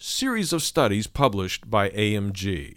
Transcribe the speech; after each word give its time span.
series 0.00 0.52
of 0.52 0.62
studies 0.62 1.08
published 1.08 1.68
by 1.68 1.88
AMG. 1.90 2.76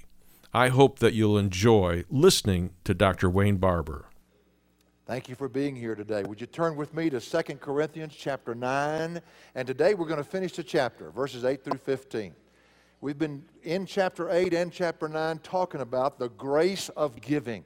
I 0.54 0.70
hope 0.70 0.98
that 1.00 1.14
you'll 1.14 1.38
enjoy 1.38 2.04
listening 2.10 2.72
to 2.84 2.96
Dr. 2.96 3.30
Wayne 3.30 3.58
Barber. 3.58 4.06
Thank 5.06 5.30
you 5.30 5.36
for 5.36 5.48
being 5.48 5.76
here 5.76 5.94
today. 5.94 6.24
Would 6.24 6.42
you 6.42 6.48
turn 6.48 6.76
with 6.76 6.96
me 6.96 7.12
to 7.12 7.20
2 7.20 7.56
Corinthians 7.58 8.16
chapter 8.18 8.56
9? 8.56 9.22
And 9.54 9.68
today 9.68 9.94
we're 9.94 10.08
going 10.08 10.18
to 10.18 10.24
finish 10.24 10.54
the 10.54 10.64
chapter, 10.64 11.12
verses 11.12 11.46
8 11.46 11.64
through 11.64 11.78
15. 11.78 12.34
We've 13.02 13.20
been 13.20 13.44
in 13.62 13.86
chapter 13.86 14.32
8 14.32 14.56
and 14.56 14.72
chapter 14.72 15.08
9 15.08 15.40
talking 15.40 15.82
about 15.82 16.18
the 16.18 16.30
grace 16.30 16.90
of 16.90 17.22
giving. 17.22 17.64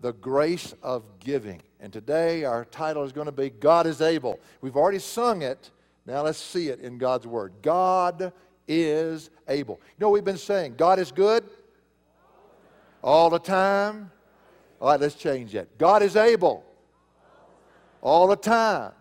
The 0.00 0.14
grace 0.14 0.74
of 0.82 1.04
giving. 1.20 1.62
And 1.78 1.92
today 1.92 2.42
our 2.42 2.64
title 2.64 3.04
is 3.04 3.12
going 3.12 3.26
to 3.26 3.32
be 3.32 3.50
God 3.50 3.86
is 3.86 4.00
able. 4.00 4.40
We've 4.60 4.76
already 4.76 4.98
sung 4.98 5.42
it. 5.42 5.70
Now 6.06 6.22
let's 6.22 6.38
see 6.38 6.70
it 6.70 6.80
in 6.80 6.98
God's 6.98 7.26
Word. 7.28 7.52
God 7.62 8.32
is 8.70 9.30
able. 9.48 9.80
You 9.98 10.06
know 10.06 10.10
we've 10.10 10.24
been 10.24 10.38
saying? 10.38 10.74
God 10.76 11.00
is 11.00 11.10
good 11.10 11.44
all 13.02 13.28
the 13.28 13.40
time. 13.40 14.12
All 14.80 14.90
right, 14.90 15.00
let's 15.00 15.16
change 15.16 15.52
that. 15.52 15.76
God 15.76 16.02
is 16.02 16.14
able 16.14 16.64
all 18.00 18.28
the 18.28 18.36
time. 18.36 18.92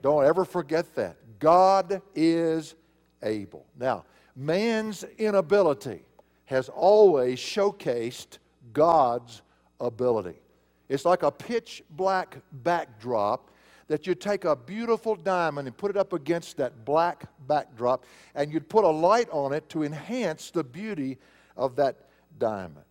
Don't 0.00 0.24
ever 0.24 0.46
forget 0.46 0.94
that. 0.94 1.16
God 1.38 2.00
is 2.14 2.74
able. 3.22 3.66
Now, 3.78 4.04
man's 4.34 5.04
inability 5.18 6.02
has 6.46 6.70
always 6.70 7.38
showcased 7.38 8.38
God's 8.72 9.42
ability. 9.80 10.40
It's 10.88 11.04
like 11.04 11.22
a 11.22 11.30
pitch 11.30 11.82
black 11.90 12.38
backdrop 12.64 13.50
that 13.88 14.06
you'd 14.06 14.20
take 14.20 14.44
a 14.44 14.56
beautiful 14.56 15.14
diamond 15.16 15.68
and 15.68 15.76
put 15.76 15.90
it 15.90 15.96
up 15.96 16.12
against 16.12 16.56
that 16.56 16.84
black 16.84 17.24
backdrop, 17.46 18.04
and 18.34 18.52
you'd 18.52 18.68
put 18.68 18.84
a 18.84 18.88
light 18.88 19.28
on 19.30 19.52
it 19.52 19.68
to 19.70 19.82
enhance 19.82 20.50
the 20.50 20.64
beauty 20.64 21.18
of 21.56 21.76
that 21.76 22.08
diamond. 22.38 22.84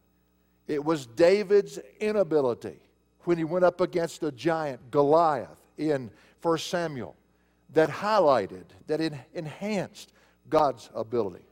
It 0.68 0.84
was 0.84 1.06
David's 1.06 1.80
inability 2.00 2.80
when 3.24 3.38
he 3.38 3.44
went 3.44 3.66
up 3.66 3.82
against 3.82 4.22
the 4.22 4.32
giant 4.32 4.92
Goliath 4.92 5.62
in 5.78 6.10
1 6.42 6.58
Samuel 6.58 7.16
that 7.74 7.90
highlighted, 7.90 8.66
that 8.88 9.02
enhanced 9.34 10.12
God's 10.50 10.90
ability. 10.94 11.46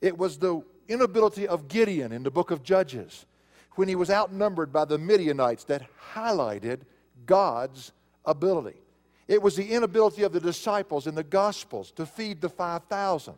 It 0.00 0.16
was 0.16 0.38
the 0.38 0.62
inability 0.88 1.46
of 1.46 1.68
Gideon 1.68 2.12
in 2.12 2.22
the 2.22 2.30
book 2.30 2.50
of 2.50 2.62
Judges 2.62 3.26
when 3.76 3.88
he 3.88 3.94
was 3.94 4.10
outnumbered 4.10 4.72
by 4.72 4.84
the 4.84 4.98
Midianites 4.98 5.64
that 5.64 5.86
highlighted 6.12 6.80
God's 7.26 7.92
ability. 8.24 8.76
It 9.28 9.40
was 9.40 9.54
the 9.54 9.72
inability 9.72 10.22
of 10.22 10.32
the 10.32 10.40
disciples 10.40 11.06
in 11.06 11.14
the 11.14 11.22
Gospels 11.22 11.92
to 11.92 12.04
feed 12.04 12.40
the 12.40 12.48
5,000 12.48 13.34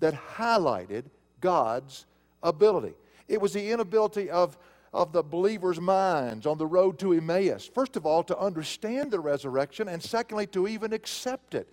that 0.00 0.14
highlighted 0.14 1.04
God's 1.40 2.06
ability. 2.42 2.94
It 3.28 3.40
was 3.40 3.52
the 3.52 3.70
inability 3.70 4.30
of, 4.30 4.56
of 4.92 5.12
the 5.12 5.22
believers' 5.22 5.80
minds 5.80 6.46
on 6.46 6.56
the 6.56 6.66
road 6.66 6.98
to 7.00 7.12
Emmaus, 7.12 7.66
first 7.66 7.96
of 7.96 8.06
all, 8.06 8.22
to 8.24 8.38
understand 8.38 9.10
the 9.10 9.20
resurrection, 9.20 9.88
and 9.88 10.02
secondly, 10.02 10.46
to 10.48 10.66
even 10.66 10.92
accept 10.92 11.54
it, 11.54 11.68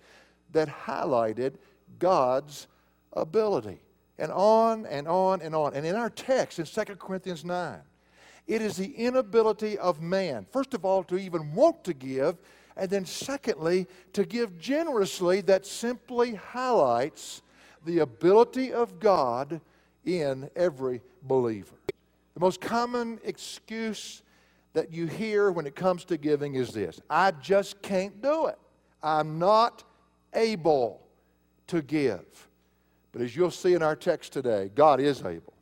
that 0.52 0.68
highlighted 0.68 1.54
God's 1.98 2.66
ability. 3.14 3.80
And 4.18 4.32
on 4.32 4.86
and 4.86 5.06
on 5.08 5.42
and 5.42 5.54
on. 5.54 5.74
And 5.74 5.84
in 5.84 5.94
our 5.94 6.10
text 6.10 6.58
in 6.58 6.64
2 6.64 6.96
Corinthians 6.96 7.44
9, 7.44 7.78
it 8.46 8.62
is 8.62 8.76
the 8.76 8.92
inability 8.92 9.76
of 9.78 10.00
man, 10.00 10.46
first 10.50 10.74
of 10.74 10.84
all, 10.84 11.02
to 11.04 11.16
even 11.16 11.54
want 11.54 11.82
to 11.84 11.94
give, 11.94 12.36
and 12.76 12.88
then 12.90 13.04
secondly, 13.04 13.86
to 14.12 14.24
give 14.24 14.58
generously 14.58 15.40
that 15.42 15.66
simply 15.66 16.34
highlights 16.34 17.42
the 17.84 18.00
ability 18.00 18.72
of 18.72 19.00
God 19.00 19.60
in 20.04 20.48
every 20.54 21.02
believer. 21.22 21.74
The 22.34 22.40
most 22.40 22.60
common 22.60 23.18
excuse 23.24 24.22
that 24.74 24.92
you 24.92 25.06
hear 25.06 25.50
when 25.50 25.66
it 25.66 25.74
comes 25.74 26.04
to 26.04 26.18
giving 26.18 26.54
is 26.54 26.72
this 26.72 27.00
I 27.08 27.30
just 27.32 27.80
can't 27.82 28.20
do 28.22 28.46
it. 28.46 28.58
I'm 29.02 29.38
not 29.38 29.84
able 30.34 31.00
to 31.68 31.82
give. 31.82 32.24
But 33.12 33.22
as 33.22 33.34
you'll 33.34 33.50
see 33.50 33.72
in 33.72 33.82
our 33.82 33.96
text 33.96 34.32
today, 34.32 34.70
God 34.74 35.00
is 35.00 35.22
able 35.22 35.54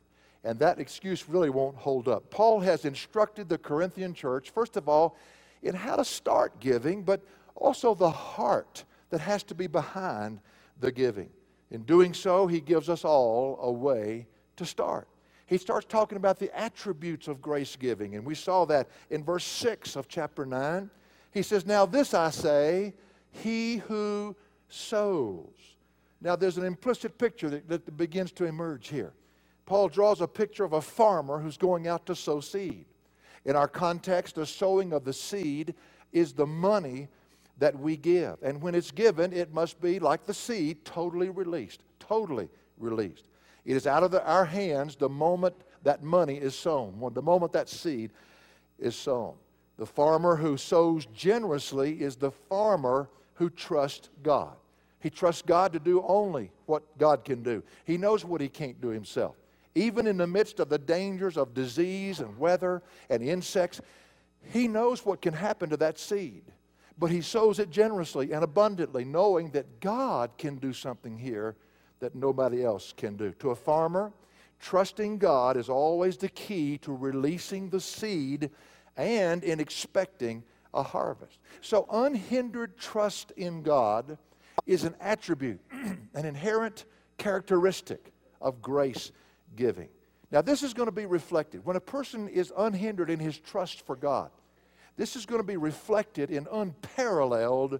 and 0.45 0.59
that 0.59 0.79
excuse 0.79 1.27
really 1.27 1.49
won't 1.49 1.75
hold 1.75 2.07
up. 2.07 2.29
Paul 2.29 2.59
has 2.59 2.85
instructed 2.85 3.49
the 3.49 3.57
Corinthian 3.57 4.13
church, 4.13 4.51
first 4.51 4.77
of 4.77 4.87
all, 4.87 5.17
in 5.63 5.73
how 5.73 5.95
to 5.95 6.05
start 6.05 6.59
giving, 6.59 7.01
but 7.01 7.21
also 7.55 7.95
the 7.95 8.11
heart 8.11 8.85
that 9.09 9.19
has 9.19 9.41
to 9.43 9.55
be 9.55 9.65
behind 9.65 10.39
the 10.79 10.91
giving. 10.91 11.29
In 11.71 11.81
doing 11.81 12.13
so, 12.13 12.45
he 12.45 12.61
gives 12.61 12.89
us 12.89 13.03
all 13.03 13.57
a 13.61 13.71
way 13.71 14.27
to 14.57 14.65
start. 14.65 15.07
He 15.47 15.57
starts 15.57 15.87
talking 15.87 16.15
about 16.15 16.37
the 16.37 16.55
attributes 16.57 17.27
of 17.27 17.41
grace 17.41 17.75
giving, 17.75 18.15
and 18.15 18.23
we 18.23 18.35
saw 18.35 18.65
that 18.65 18.87
in 19.09 19.23
verse 19.23 19.43
6 19.43 19.95
of 19.95 20.07
chapter 20.07 20.45
9. 20.45 20.89
He 21.31 21.41
says, 21.41 21.65
Now 21.65 21.87
this 21.87 22.13
I 22.13 22.29
say, 22.29 22.93
he 23.31 23.77
who 23.77 24.35
sows. 24.69 25.49
Now 26.21 26.35
there's 26.35 26.57
an 26.57 26.65
implicit 26.65 27.17
picture 27.17 27.49
that, 27.49 27.67
that 27.67 27.97
begins 27.97 28.31
to 28.33 28.45
emerge 28.45 28.89
here. 28.89 29.13
Paul 29.65 29.89
draws 29.89 30.21
a 30.21 30.27
picture 30.27 30.63
of 30.63 30.73
a 30.73 30.81
farmer 30.81 31.39
who's 31.39 31.57
going 31.57 31.87
out 31.87 32.05
to 32.05 32.15
sow 32.15 32.39
seed. 32.39 32.85
In 33.45 33.55
our 33.55 33.67
context, 33.67 34.35
the 34.35 34.45
sowing 34.45 34.93
of 34.93 35.05
the 35.05 35.13
seed 35.13 35.73
is 36.11 36.33
the 36.33 36.45
money 36.45 37.07
that 37.57 37.77
we 37.77 37.97
give. 37.97 38.37
And 38.41 38.61
when 38.61 38.75
it's 38.75 38.91
given, 38.91 39.33
it 39.33 39.53
must 39.53 39.81
be, 39.81 39.99
like 39.99 40.25
the 40.25 40.33
seed, 40.33 40.83
totally 40.85 41.29
released. 41.29 41.81
Totally 41.99 42.49
released. 42.77 43.25
It 43.65 43.75
is 43.75 43.87
out 43.87 44.03
of 44.03 44.11
the, 44.11 44.25
our 44.25 44.45
hands 44.45 44.95
the 44.95 45.09
moment 45.09 45.55
that 45.83 46.03
money 46.03 46.37
is 46.37 46.55
sown, 46.55 46.99
the 47.13 47.21
moment 47.21 47.53
that 47.53 47.69
seed 47.69 48.11
is 48.79 48.95
sown. 48.95 49.33
The 49.77 49.85
farmer 49.85 50.35
who 50.35 50.57
sows 50.57 51.05
generously 51.07 52.01
is 52.01 52.15
the 52.15 52.31
farmer 52.31 53.09
who 53.35 53.49
trusts 53.49 54.09
God. 54.23 54.55
He 54.99 55.09
trusts 55.09 55.41
God 55.41 55.73
to 55.73 55.79
do 55.79 56.03
only 56.07 56.51
what 56.65 56.97
God 56.97 57.23
can 57.23 57.43
do. 57.43 57.61
He 57.83 57.97
knows 57.97 58.25
what 58.25 58.41
he 58.41 58.49
can't 58.49 58.79
do 58.81 58.87
himself 58.87 59.35
even 59.75 60.07
in 60.07 60.17
the 60.17 60.27
midst 60.27 60.59
of 60.61 60.69
the 60.69 60.77
dangers 60.77 61.37
of 61.37 61.53
disease 61.53 62.21
and 62.21 62.37
weather 62.39 62.81
and 63.09 63.21
insects, 63.21 63.81
he 64.41 64.67
knows 64.67 65.05
what 65.05 65.21
can 65.21 65.33
happen 65.33 65.69
to 65.69 65.77
that 65.77 65.99
seed. 65.99 66.43
But 66.97 67.11
he 67.11 67.21
sows 67.21 67.59
it 67.59 67.69
generously 67.69 68.31
and 68.31 68.43
abundantly, 68.43 69.03
knowing 69.03 69.51
that 69.51 69.81
God 69.81 70.31
can 70.37 70.55
do 70.55 70.71
something 70.71 71.17
here 71.17 71.55
that 71.99 72.15
nobody 72.15 72.63
else 72.63 72.93
can 72.95 73.17
do. 73.17 73.31
To 73.39 73.49
a 73.49 73.55
farmer, 73.55 74.13
trusting 74.61 75.17
God 75.17 75.57
is 75.57 75.67
always 75.67 76.17
the 76.17 76.29
key 76.29 76.77
to 76.79 76.95
releasing 76.95 77.69
the 77.69 77.81
seed 77.81 78.49
and 78.95 79.43
in 79.43 79.59
expecting 79.59 80.43
a 80.73 80.83
harvest. 80.83 81.39
So, 81.59 81.85
unhindered 81.91 82.77
trust 82.77 83.31
in 83.31 83.61
God 83.61 84.17
is 84.65 84.85
an 84.85 84.95
attribute, 85.01 85.59
an 85.71 86.25
inherent 86.25 86.85
characteristic 87.17 88.13
of 88.39 88.61
grace 88.61 89.11
giving. 89.55 89.89
Now, 90.31 90.41
this 90.41 90.63
is 90.63 90.73
going 90.73 90.87
to 90.87 90.91
be 90.91 91.05
reflected. 91.05 91.65
When 91.65 91.75
a 91.75 91.81
person 91.81 92.27
is 92.27 92.51
unhindered 92.57 93.09
in 93.09 93.19
his 93.19 93.37
trust 93.37 93.85
for 93.85 93.95
God, 93.95 94.31
this 94.97 95.15
is 95.15 95.25
going 95.25 95.39
to 95.39 95.47
be 95.47 95.57
reflected 95.57 96.31
in 96.31 96.47
unparalleled 96.51 97.79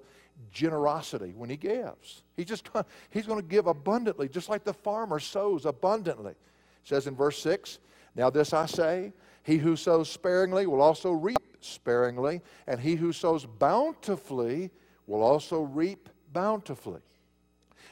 generosity 0.51 1.33
when 1.35 1.49
he 1.49 1.57
gives. 1.57 2.23
He 2.35 2.43
just 2.43 2.69
he's 3.09 3.25
going 3.25 3.41
to 3.41 3.47
give 3.47 3.67
abundantly, 3.67 4.27
just 4.27 4.49
like 4.49 4.63
the 4.63 4.73
farmer 4.73 5.19
sows 5.19 5.65
abundantly. 5.65 6.31
It 6.31 6.37
says 6.83 7.07
in 7.07 7.15
verse 7.15 7.41
6, 7.41 7.79
Now 8.15 8.29
this 8.29 8.53
I 8.53 8.65
say, 8.65 9.13
he 9.43 9.57
who 9.57 9.75
sows 9.75 10.09
sparingly 10.09 10.67
will 10.67 10.81
also 10.81 11.11
reap 11.11 11.37
sparingly, 11.61 12.41
and 12.67 12.79
he 12.79 12.95
who 12.95 13.13
sows 13.13 13.45
bountifully 13.45 14.71
will 15.07 15.21
also 15.21 15.61
reap 15.61 16.09
bountifully. 16.33 17.01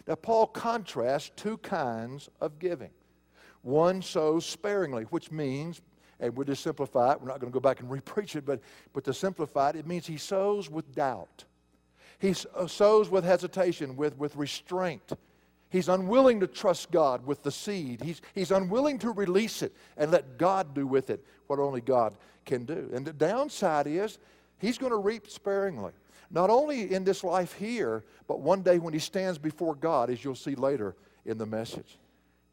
Now, 0.07 0.15
Paul 0.15 0.47
contrasts 0.47 1.31
two 1.35 1.57
kinds 1.57 2.29
of 2.41 2.59
giving. 2.59 2.89
One 3.63 4.01
sows 4.01 4.45
sparingly, 4.45 5.03
which 5.05 5.31
means, 5.31 5.81
and 6.19 6.35
we'll 6.35 6.45
just 6.45 6.63
simplify 6.63 7.13
it, 7.13 7.21
we're 7.21 7.29
not 7.29 7.39
going 7.39 7.51
to 7.51 7.53
go 7.53 7.61
back 7.61 7.79
and 7.79 7.89
repreach 7.89 8.35
it, 8.35 8.45
but, 8.45 8.61
but 8.93 9.03
to 9.05 9.13
simplify 9.13 9.69
it, 9.69 9.77
it 9.77 9.87
means 9.87 10.05
he 10.05 10.17
sows 10.17 10.69
with 10.69 10.93
doubt. 10.93 11.45
He 12.19 12.35
uh, 12.55 12.67
sows 12.67 13.09
with 13.09 13.23
hesitation, 13.23 13.95
with, 13.95 14.17
with 14.17 14.35
restraint. 14.35 15.13
He's 15.69 15.89
unwilling 15.89 16.39
to 16.41 16.47
trust 16.47 16.91
God 16.91 17.25
with 17.25 17.41
the 17.41 17.51
seed. 17.51 18.01
He's, 18.03 18.21
he's 18.35 18.51
unwilling 18.51 18.99
to 18.99 19.11
release 19.11 19.63
it 19.63 19.75
and 19.97 20.11
let 20.11 20.37
God 20.37 20.75
do 20.75 20.85
with 20.85 21.09
it 21.09 21.25
what 21.47 21.57
only 21.59 21.81
God 21.81 22.15
can 22.45 22.63
do. 22.65 22.91
And 22.93 23.05
the 23.05 23.13
downside 23.13 23.87
is 23.87 24.19
he's 24.59 24.77
going 24.77 24.91
to 24.91 24.97
reap 24.97 25.29
sparingly. 25.29 25.93
Not 26.29 26.49
only 26.49 26.93
in 26.93 27.03
this 27.03 27.23
life 27.23 27.53
here, 27.53 28.03
but 28.27 28.39
one 28.39 28.61
day 28.61 28.77
when 28.77 28.93
he 28.93 28.99
stands 28.99 29.37
before 29.37 29.75
God, 29.75 30.09
as 30.09 30.23
you'll 30.23 30.35
see 30.35 30.55
later 30.55 30.95
in 31.25 31.37
the 31.37 31.45
message. 31.45 31.97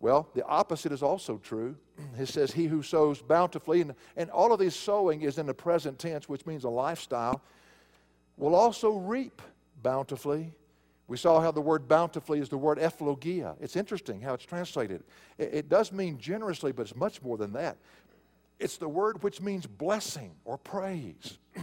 Well, 0.01 0.29
the 0.35 0.45
opposite 0.47 0.93
is 0.93 1.03
also 1.03 1.37
true. 1.37 1.77
It 2.19 2.27
says, 2.27 2.53
He 2.53 2.67
who 2.67 2.83
sows 2.83 3.21
bountifully, 3.21 3.83
and, 3.83 3.95
and 4.17 4.31
all 4.31 4.53
of 4.53 4.59
this 4.59 4.75
sowing 4.75 5.21
is 5.21 5.37
in 5.37 5.47
the 5.47 5.55
present 5.55 5.99
tense, 5.99 6.29
which 6.29 6.47
means 6.47 6.65
a 6.65 6.71
lifestyle, 6.71 7.43
will 8.39 8.55
also 8.55 8.97
reap 8.97 9.43
bountifully. 9.83 10.55
We 11.07 11.19
saw 11.19 11.41
how 11.41 11.51
the 11.51 11.61
word 11.61 11.87
bountifully 11.87 12.39
is 12.39 12.49
the 12.49 12.57
word 12.57 12.79
ephlogia. 12.79 13.57
It's 13.61 13.77
interesting 13.77 14.23
how 14.23 14.33
it's 14.33 14.45
translated. 14.45 15.03
It, 15.37 15.51
it 15.53 15.69
does 15.69 15.93
mean 15.93 16.19
generously, 16.19 16.73
but 16.73 16.83
it's 16.83 16.97
much 16.97 17.21
more 17.21 17.37
than 17.37 17.53
that. 17.53 17.77
It's 18.59 18.79
the 18.79 18.89
word 18.89 19.23
which 19.23 19.41
means 19.41 19.67
blessing 19.67 20.33
or 20.45 20.57
praise. 20.59 21.39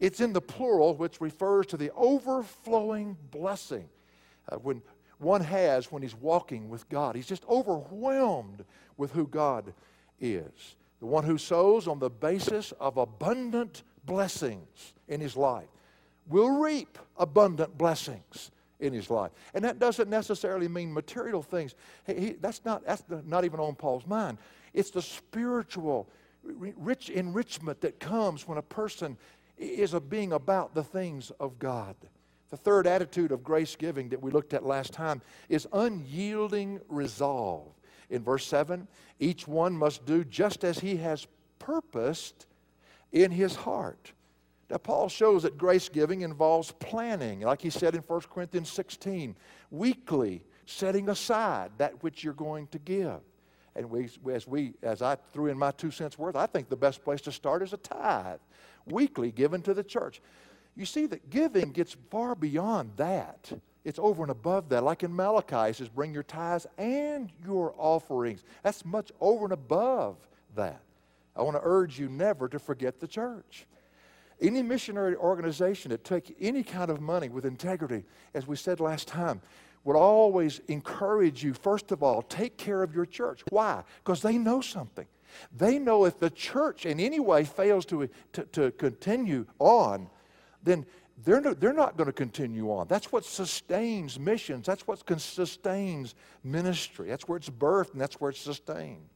It's 0.00 0.20
in 0.20 0.32
the 0.32 0.40
plural, 0.40 0.96
which 0.96 1.20
refers 1.20 1.66
to 1.66 1.76
the 1.76 1.92
overflowing 1.94 3.16
blessing 3.30 3.88
uh, 4.48 4.56
when 4.56 4.82
one 5.24 5.40
has 5.40 5.90
when 5.90 6.02
he's 6.02 6.14
walking 6.14 6.68
with 6.68 6.88
God. 6.88 7.16
He's 7.16 7.26
just 7.26 7.44
overwhelmed 7.48 8.64
with 8.96 9.12
who 9.12 9.26
God 9.26 9.72
is. 10.20 10.76
The 11.00 11.06
one 11.06 11.24
who 11.24 11.38
sows 11.38 11.88
on 11.88 11.98
the 11.98 12.10
basis 12.10 12.72
of 12.80 12.96
abundant 12.96 13.82
blessings 14.06 14.92
in 15.08 15.20
his 15.20 15.36
life 15.36 15.68
will 16.28 16.50
reap 16.50 16.98
abundant 17.16 17.76
blessings 17.76 18.50
in 18.80 18.92
his 18.92 19.10
life. 19.10 19.30
And 19.54 19.64
that 19.64 19.78
doesn't 19.78 20.08
necessarily 20.08 20.68
mean 20.68 20.92
material 20.92 21.42
things. 21.42 21.74
He, 22.06 22.14
he, 22.14 22.32
that's, 22.32 22.64
not, 22.64 22.84
that's 22.86 23.02
not 23.26 23.44
even 23.44 23.60
on 23.60 23.74
Paul's 23.74 24.06
mind. 24.06 24.38
It's 24.72 24.90
the 24.90 25.02
spiritual 25.02 26.08
rich 26.42 27.10
enrichment 27.10 27.80
that 27.80 27.98
comes 27.98 28.46
when 28.46 28.58
a 28.58 28.62
person 28.62 29.16
is 29.56 29.94
a 29.94 30.00
being 30.00 30.32
about 30.32 30.74
the 30.74 30.82
things 30.82 31.30
of 31.40 31.58
God. 31.58 31.96
The 32.54 32.58
third 32.58 32.86
attitude 32.86 33.32
of 33.32 33.42
grace 33.42 33.74
giving 33.74 34.10
that 34.10 34.22
we 34.22 34.30
looked 34.30 34.54
at 34.54 34.64
last 34.64 34.92
time 34.92 35.22
is 35.48 35.66
unyielding 35.72 36.80
resolve. 36.88 37.66
In 38.10 38.22
verse 38.22 38.46
7, 38.46 38.86
each 39.18 39.48
one 39.48 39.76
must 39.76 40.06
do 40.06 40.22
just 40.22 40.62
as 40.62 40.78
he 40.78 40.94
has 40.98 41.26
purposed 41.58 42.46
in 43.10 43.32
his 43.32 43.56
heart. 43.56 44.12
Now, 44.70 44.76
Paul 44.76 45.08
shows 45.08 45.42
that 45.42 45.58
grace 45.58 45.88
giving 45.88 46.20
involves 46.20 46.70
planning, 46.78 47.40
like 47.40 47.60
he 47.60 47.70
said 47.70 47.96
in 47.96 48.02
1 48.02 48.20
Corinthians 48.32 48.70
16, 48.70 49.34
weekly 49.72 50.44
setting 50.64 51.08
aside 51.08 51.72
that 51.78 52.04
which 52.04 52.22
you're 52.22 52.34
going 52.34 52.68
to 52.68 52.78
give. 52.78 53.18
And 53.74 53.90
we, 53.90 54.08
as, 54.32 54.46
we, 54.46 54.74
as 54.80 55.02
I 55.02 55.16
threw 55.32 55.46
in 55.46 55.58
my 55.58 55.72
two 55.72 55.90
cents 55.90 56.16
worth, 56.16 56.36
I 56.36 56.46
think 56.46 56.68
the 56.68 56.76
best 56.76 57.02
place 57.02 57.20
to 57.22 57.32
start 57.32 57.64
is 57.64 57.72
a 57.72 57.78
tithe 57.78 58.38
weekly 58.86 59.32
given 59.32 59.60
to 59.62 59.74
the 59.74 59.82
church. 59.82 60.20
You 60.76 60.86
see 60.86 61.06
that 61.06 61.30
giving 61.30 61.70
gets 61.70 61.96
far 62.10 62.34
beyond 62.34 62.92
that. 62.96 63.52
It's 63.84 63.98
over 63.98 64.22
and 64.22 64.30
above 64.30 64.70
that. 64.70 64.82
Like 64.82 65.02
in 65.02 65.14
Malachi, 65.14 65.70
it 65.70 65.76
says, 65.76 65.88
bring 65.88 66.14
your 66.14 66.22
tithes 66.22 66.66
and 66.78 67.30
your 67.44 67.74
offerings. 67.76 68.44
That's 68.62 68.84
much 68.84 69.12
over 69.20 69.44
and 69.44 69.52
above 69.52 70.16
that. 70.56 70.80
I 71.36 71.42
want 71.42 71.56
to 71.56 71.62
urge 71.62 71.98
you 71.98 72.08
never 72.08 72.48
to 72.48 72.58
forget 72.58 73.00
the 73.00 73.06
church. 73.06 73.66
Any 74.40 74.62
missionary 74.62 75.16
organization 75.16 75.90
that 75.90 76.02
take 76.02 76.36
any 76.40 76.62
kind 76.62 76.90
of 76.90 77.00
money 77.00 77.28
with 77.28 77.44
integrity, 77.44 78.04
as 78.34 78.46
we 78.46 78.56
said 78.56 78.80
last 78.80 79.06
time, 79.06 79.40
would 79.84 79.96
always 79.96 80.60
encourage 80.68 81.44
you, 81.44 81.52
first 81.52 81.92
of 81.92 82.02
all, 82.02 82.22
take 82.22 82.56
care 82.56 82.82
of 82.82 82.94
your 82.94 83.06
church. 83.06 83.42
Why? 83.50 83.84
Because 84.02 84.22
they 84.22 84.38
know 84.38 84.60
something. 84.60 85.06
They 85.56 85.78
know 85.78 86.04
if 86.04 86.18
the 86.18 86.30
church 86.30 86.86
in 86.86 87.00
any 87.00 87.20
way 87.20 87.44
fails 87.44 87.84
to, 87.86 88.08
to, 88.32 88.44
to 88.44 88.70
continue 88.72 89.46
on, 89.58 90.08
then 90.64 90.84
they're, 91.22 91.40
no, 91.40 91.54
they're 91.54 91.72
not 91.72 91.96
going 91.96 92.06
to 92.06 92.12
continue 92.12 92.72
on. 92.72 92.88
That's 92.88 93.12
what 93.12 93.24
sustains 93.24 94.18
missions. 94.18 94.66
That's 94.66 94.86
what 94.86 94.98
sustains 95.20 96.14
ministry. 96.42 97.08
That's 97.08 97.28
where 97.28 97.36
it's 97.36 97.50
birthed 97.50 97.92
and 97.92 98.00
that's 98.00 98.20
where 98.20 98.30
it's 98.30 98.40
sustained. 98.40 99.08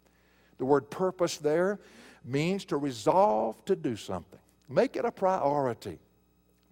The 0.58 0.64
word 0.64 0.90
purpose 0.90 1.38
there 1.38 1.80
means 2.24 2.64
to 2.66 2.76
resolve 2.76 3.64
to 3.64 3.74
do 3.74 3.96
something, 3.96 4.38
make 4.68 4.96
it 4.96 5.04
a 5.04 5.10
priority, 5.10 5.98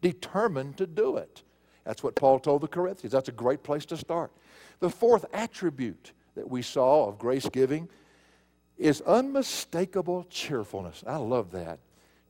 determined 0.00 0.76
to 0.76 0.86
do 0.86 1.16
it. 1.16 1.42
That's 1.84 2.02
what 2.02 2.16
Paul 2.16 2.40
told 2.40 2.62
the 2.62 2.68
Corinthians. 2.68 3.12
That's 3.12 3.28
a 3.28 3.32
great 3.32 3.62
place 3.62 3.86
to 3.86 3.96
start. 3.96 4.32
The 4.80 4.90
fourth 4.90 5.24
attribute 5.32 6.12
that 6.34 6.48
we 6.48 6.62
saw 6.62 7.08
of 7.08 7.18
grace 7.18 7.48
giving 7.48 7.88
is 8.76 9.00
unmistakable 9.02 10.26
cheerfulness. 10.28 11.02
I 11.06 11.16
love 11.16 11.52
that. 11.52 11.78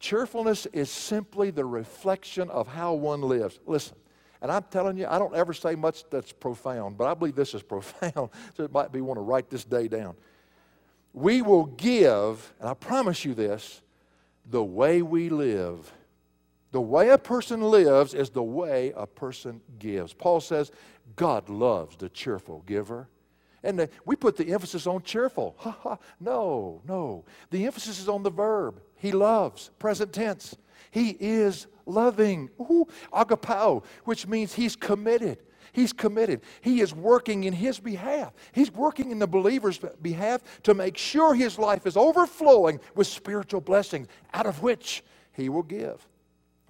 Cheerfulness 0.07 0.67
is 0.67 0.89
simply 0.89 1.51
the 1.51 1.65
reflection 1.65 2.49
of 2.51 2.69
how 2.69 2.95
one 2.95 3.23
lives. 3.23 3.59
Listen, 3.67 3.97
and 4.41 4.53
I'm 4.53 4.63
telling 4.71 4.97
you, 4.97 5.09
I 5.09 5.19
don't 5.19 5.35
ever 5.35 5.53
say 5.53 5.75
much 5.75 6.09
that's 6.11 6.31
profound, 6.31 6.97
but 6.97 7.09
I 7.09 7.15
believe 7.15 7.35
this 7.35 7.55
is 7.55 7.63
profound, 7.75 8.31
so 8.57 8.63
it 8.63 8.71
might 8.71 8.93
be 8.93 9.01
want 9.01 9.19
to 9.19 9.23
write 9.23 9.51
this 9.51 9.65
day 9.65 9.89
down. 9.89 10.15
We 11.13 11.43
will 11.43 11.65
give, 11.65 12.55
and 12.61 12.69
I 12.69 12.75
promise 12.75 13.25
you 13.25 13.35
this, 13.35 13.83
the 14.49 14.63
way 14.63 15.03
we 15.03 15.29
live. 15.29 15.93
The 16.71 16.81
way 16.81 17.09
a 17.09 17.19
person 17.19 17.61
lives 17.61 18.15
is 18.15 18.31
the 18.31 18.45
way 18.45 18.93
a 18.95 19.09
person 19.09 19.61
gives. 19.81 20.13
Paul 20.13 20.41
says, 20.41 20.71
God 21.17 21.49
loves 21.49 21.97
the 21.97 22.11
cheerful 22.11 22.63
giver. 22.65 23.09
And 23.65 23.77
the, 23.77 23.91
we 24.05 24.15
put 24.15 24.37
the 24.37 24.53
emphasis 24.53 24.87
on 24.87 25.03
cheerful. 25.03 25.57
Ha 25.63 25.77
ha. 25.81 25.99
No, 26.21 26.81
no. 26.87 27.25
The 27.51 27.67
emphasis 27.67 27.99
is 27.99 28.09
on 28.09 28.23
the 28.23 28.31
verb. 28.31 28.81
He 28.97 29.13
loves, 29.13 29.71
present 29.79 30.13
tense. 30.13 30.57
He 30.91 31.17
is 31.21 31.67
loving. 31.85 32.51
Ooh, 32.61 32.87
agapao, 33.13 33.85
which 34.05 34.27
means 34.27 34.55
he's 34.55 34.77
committed. 34.77 35.39
He's 35.73 35.93
committed. 35.93 36.41
He 36.63 36.81
is 36.81 36.95
working 36.95 37.45
in 37.45 37.53
his 37.53 37.79
behalf. 37.79 38.33
He's 38.53 38.73
working 38.73 39.11
in 39.11 39.19
the 39.19 39.27
believer's 39.27 39.79
behalf 40.01 40.43
to 40.63 40.73
make 40.73 40.97
sure 40.97 41.35
his 41.35 41.59
life 41.59 41.87
is 41.87 41.97
overflowing 41.97 42.81
with 42.95 43.07
spiritual 43.07 43.61
blessings, 43.61 44.09
out 44.33 44.47
of 44.47 44.63
which 44.63 45.05
he 45.33 45.51
will 45.51 45.63
give. 45.63 46.09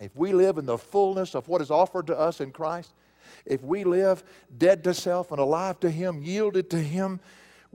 If 0.00 0.14
we 0.16 0.32
live 0.32 0.58
in 0.58 0.66
the 0.66 0.76
fullness 0.76 1.34
of 1.34 1.48
what 1.48 1.62
is 1.62 1.70
offered 1.70 2.08
to 2.08 2.18
us 2.18 2.40
in 2.40 2.50
Christ, 2.50 2.92
if 3.44 3.62
we 3.62 3.84
live 3.84 4.24
dead 4.58 4.84
to 4.84 4.94
self 4.94 5.30
and 5.30 5.40
alive 5.40 5.80
to 5.80 5.90
Him, 5.90 6.22
yielded 6.22 6.68
to 6.70 6.78
Him, 6.78 7.20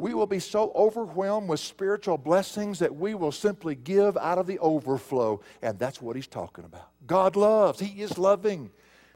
we 0.02 0.16
will 0.16 0.26
be 0.26 0.40
so 0.40 0.72
overwhelmed 0.74 1.48
with 1.48 1.60
spiritual 1.60 2.18
blessings 2.18 2.80
that 2.80 2.96
we 2.96 3.14
will 3.14 3.32
simply 3.32 3.76
give 3.76 4.18
out 4.18 4.40
of 4.40 4.48
the 4.48 4.58
overflow. 4.58 5.40
And 5.62 5.78
that's 5.78 6.02
what 6.02 6.16
He's 6.16 6.26
talking 6.26 6.66
about. 6.66 6.90
God 7.06 7.36
loves, 7.36 7.80
He 7.80 8.02
is 8.02 8.18
loving 8.18 8.72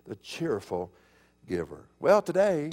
the 0.08 0.16
cheerful 0.18 0.92
giver. 1.48 1.86
Well, 2.00 2.22
today, 2.22 2.70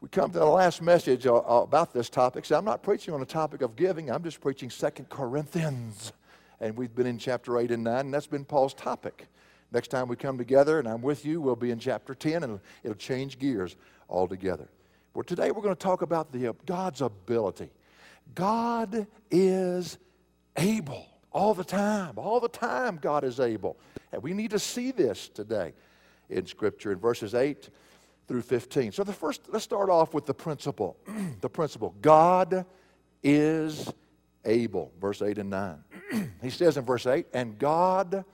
we 0.00 0.08
come 0.08 0.30
to 0.30 0.38
the 0.38 0.46
last 0.46 0.80
message 0.80 1.26
uh, 1.26 1.36
uh, 1.36 1.62
about 1.62 1.92
this 1.92 2.08
topic. 2.08 2.46
So 2.46 2.56
I'm 2.56 2.64
not 2.64 2.82
preaching 2.82 3.12
on 3.12 3.20
the 3.20 3.26
topic 3.26 3.60
of 3.60 3.76
giving, 3.76 4.10
I'm 4.10 4.24
just 4.24 4.40
preaching 4.40 4.70
Second 4.70 5.10
Corinthians. 5.10 6.14
And 6.58 6.74
we've 6.74 6.94
been 6.94 7.06
in 7.06 7.18
chapter 7.18 7.58
8 7.58 7.70
and 7.70 7.84
9, 7.84 8.00
and 8.00 8.14
that's 8.14 8.26
been 8.26 8.46
Paul's 8.46 8.72
topic. 8.72 9.26
Next 9.72 9.88
time 9.88 10.08
we 10.08 10.16
come 10.16 10.38
together 10.38 10.78
and 10.78 10.88
I'm 10.88 11.02
with 11.02 11.26
you, 11.26 11.40
we'll 11.42 11.56
be 11.56 11.70
in 11.70 11.78
chapter 11.78 12.14
10 12.14 12.44
and 12.44 12.60
it'll 12.82 12.94
change 12.96 13.38
gears 13.38 13.76
altogether. 14.08 14.68
Well, 15.14 15.24
today 15.24 15.50
we're 15.50 15.62
going 15.62 15.74
to 15.74 15.82
talk 15.82 16.00
about 16.00 16.32
the, 16.32 16.48
uh, 16.48 16.52
God's 16.64 17.02
ability. 17.02 17.68
God 18.34 19.06
is 19.30 19.98
able 20.56 21.06
all 21.30 21.52
the 21.52 21.64
time. 21.64 22.14
All 22.16 22.40
the 22.40 22.48
time, 22.48 22.98
God 23.00 23.22
is 23.22 23.38
able. 23.38 23.76
And 24.10 24.22
we 24.22 24.32
need 24.32 24.52
to 24.52 24.58
see 24.58 24.90
this 24.90 25.28
today 25.28 25.74
in 26.30 26.46
Scripture 26.46 26.92
in 26.92 26.98
verses 26.98 27.34
8 27.34 27.68
through 28.26 28.40
15. 28.40 28.92
So, 28.92 29.04
the 29.04 29.12
first, 29.12 29.42
let's 29.48 29.64
start 29.64 29.90
off 29.90 30.14
with 30.14 30.24
the 30.24 30.32
principle. 30.32 30.96
the 31.42 31.50
principle 31.50 31.94
God 32.00 32.64
is 33.22 33.92
able. 34.46 34.92
Verse 34.98 35.20
8 35.20 35.36
and 35.36 35.50
9. 35.50 35.84
he 36.42 36.48
says 36.48 36.78
in 36.78 36.86
verse 36.86 37.06
8, 37.06 37.26
and 37.34 37.58
God 37.58 38.24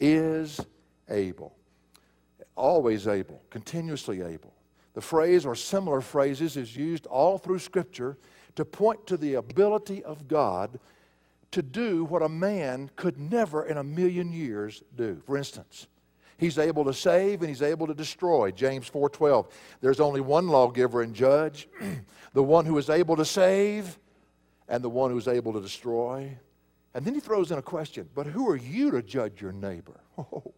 is 0.00 0.58
able. 1.10 1.54
always 2.56 3.06
able, 3.06 3.42
continuously 3.50 4.22
able. 4.22 4.54
The 4.98 5.02
phrase 5.02 5.46
or 5.46 5.54
similar 5.54 6.00
phrases 6.00 6.56
is 6.56 6.74
used 6.74 7.06
all 7.06 7.38
through 7.38 7.60
Scripture 7.60 8.16
to 8.56 8.64
point 8.64 9.06
to 9.06 9.16
the 9.16 9.34
ability 9.34 10.02
of 10.02 10.26
God 10.26 10.80
to 11.52 11.62
do 11.62 12.02
what 12.02 12.20
a 12.20 12.28
man 12.28 12.90
could 12.96 13.16
never 13.16 13.64
in 13.64 13.76
a 13.76 13.84
million 13.84 14.32
years 14.32 14.82
do. 14.96 15.22
For 15.24 15.38
instance, 15.38 15.86
he's 16.36 16.58
able 16.58 16.84
to 16.84 16.92
save 16.92 17.42
and 17.42 17.48
he's 17.48 17.62
able 17.62 17.86
to 17.86 17.94
destroy. 17.94 18.50
James 18.50 18.90
4:12. 18.90 19.46
There's 19.80 20.00
only 20.00 20.20
one 20.20 20.48
lawgiver 20.48 21.02
and 21.02 21.14
judge, 21.14 21.68
the 22.32 22.42
one 22.42 22.66
who 22.66 22.76
is 22.76 22.90
able 22.90 23.14
to 23.14 23.24
save 23.24 24.00
and 24.66 24.82
the 24.82 24.90
one 24.90 25.12
who 25.12 25.18
is 25.18 25.28
able 25.28 25.52
to 25.52 25.60
destroy. 25.60 26.36
And 26.92 27.04
then 27.06 27.14
he 27.14 27.20
throws 27.20 27.52
in 27.52 27.58
a 27.58 27.62
question, 27.62 28.08
but 28.16 28.26
who 28.26 28.50
are 28.50 28.56
you 28.56 28.90
to 28.90 29.00
judge 29.00 29.40
your 29.40 29.52
neighbor? 29.52 30.00
Oh. 30.18 30.54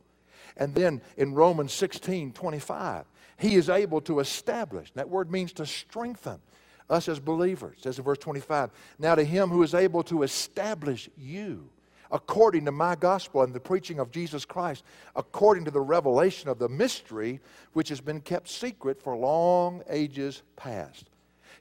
And 0.57 0.75
then 0.75 1.01
in 1.17 1.35
Romans 1.35 1.73
16, 1.73 2.33
25, 2.33 3.05
he 3.39 3.55
is 3.55 3.69
able 3.69 4.01
to 4.03 4.21
establish. 4.21 4.91
That 4.93 5.09
word 5.09 5.31
means 5.31 5.53
to 5.55 5.67
strengthen 5.67 6.41
us 6.89 7.09
as 7.09 7.21
believers. 7.21 7.79
It 7.79 7.83
says 7.85 7.99
in 7.99 8.05
verse 8.05 8.19
25, 8.19 8.71
Now 8.99 9.15
to 9.15 9.25
him 9.25 9.49
who 9.49 9.63
is 9.63 9.75
able 9.75 10.03
to 10.05 10.23
establish 10.23 11.09
you 11.17 11.71
according 12.13 12.65
to 12.65 12.73
my 12.73 12.97
gospel 12.97 13.43
and 13.43 13.55
the 13.55 13.61
preaching 13.61 13.99
of 13.99 14.11
Jesus 14.11 14.45
Christ, 14.45 14.85
according 15.15 15.65
to 15.65 15.71
the 15.71 15.81
revelation 15.81 16.49
of 16.49 16.59
the 16.59 16.69
mystery 16.69 17.41
which 17.73 17.89
has 17.89 18.01
been 18.01 18.21
kept 18.21 18.49
secret 18.49 19.01
for 19.01 19.17
long 19.17 19.83
ages 19.89 20.43
past. 20.57 21.09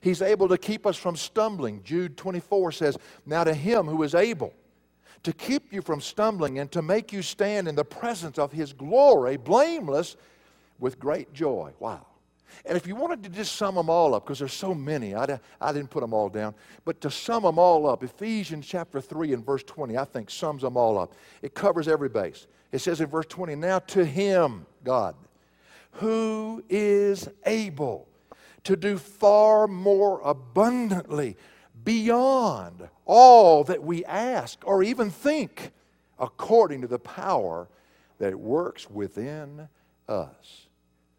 He's 0.00 0.22
able 0.22 0.48
to 0.48 0.58
keep 0.58 0.86
us 0.86 0.96
from 0.96 1.14
stumbling. 1.14 1.82
Jude 1.84 2.16
24 2.16 2.72
says, 2.72 2.98
Now 3.26 3.44
to 3.44 3.54
him 3.54 3.86
who 3.86 4.02
is 4.02 4.14
able 4.14 4.54
to 5.22 5.32
keep 5.32 5.72
you 5.72 5.82
from 5.82 6.00
stumbling 6.00 6.58
and 6.58 6.70
to 6.72 6.82
make 6.82 7.12
you 7.12 7.22
stand 7.22 7.68
in 7.68 7.74
the 7.74 7.84
presence 7.84 8.38
of 8.38 8.52
his 8.52 8.72
glory, 8.72 9.36
blameless, 9.36 10.16
with 10.78 10.98
great 10.98 11.32
joy. 11.34 11.72
Wow. 11.78 12.06
And 12.64 12.76
if 12.76 12.86
you 12.86 12.96
wanted 12.96 13.22
to 13.24 13.28
just 13.28 13.56
sum 13.56 13.74
them 13.76 13.88
all 13.88 14.14
up, 14.14 14.24
because 14.24 14.38
there's 14.38 14.52
so 14.52 14.74
many, 14.74 15.14
I, 15.14 15.38
I 15.60 15.72
didn't 15.72 15.90
put 15.90 16.00
them 16.00 16.12
all 16.12 16.28
down, 16.28 16.54
but 16.84 17.00
to 17.02 17.10
sum 17.10 17.44
them 17.44 17.58
all 17.58 17.86
up, 17.86 18.02
Ephesians 18.02 18.66
chapter 18.66 19.00
3 19.00 19.32
and 19.34 19.44
verse 19.44 19.62
20, 19.62 19.96
I 19.96 20.04
think 20.04 20.30
sums 20.30 20.62
them 20.62 20.76
all 20.76 20.98
up. 20.98 21.14
It 21.42 21.54
covers 21.54 21.88
every 21.88 22.08
base. 22.08 22.46
It 22.72 22.80
says 22.80 23.00
in 23.00 23.06
verse 23.06 23.26
20, 23.28 23.54
Now 23.54 23.78
to 23.80 24.04
him, 24.04 24.66
God, 24.84 25.14
who 25.92 26.62
is 26.68 27.28
able 27.46 28.06
to 28.64 28.76
do 28.76 28.98
far 28.98 29.66
more 29.66 30.20
abundantly 30.22 31.36
beyond 31.84 32.88
all 33.04 33.64
that 33.64 33.82
we 33.82 34.04
ask 34.04 34.58
or 34.64 34.82
even 34.82 35.10
think, 35.10 35.72
according 36.18 36.82
to 36.82 36.86
the 36.86 36.98
power 36.98 37.68
that 38.18 38.34
works 38.34 38.90
within 38.90 39.68
us. 40.08 40.66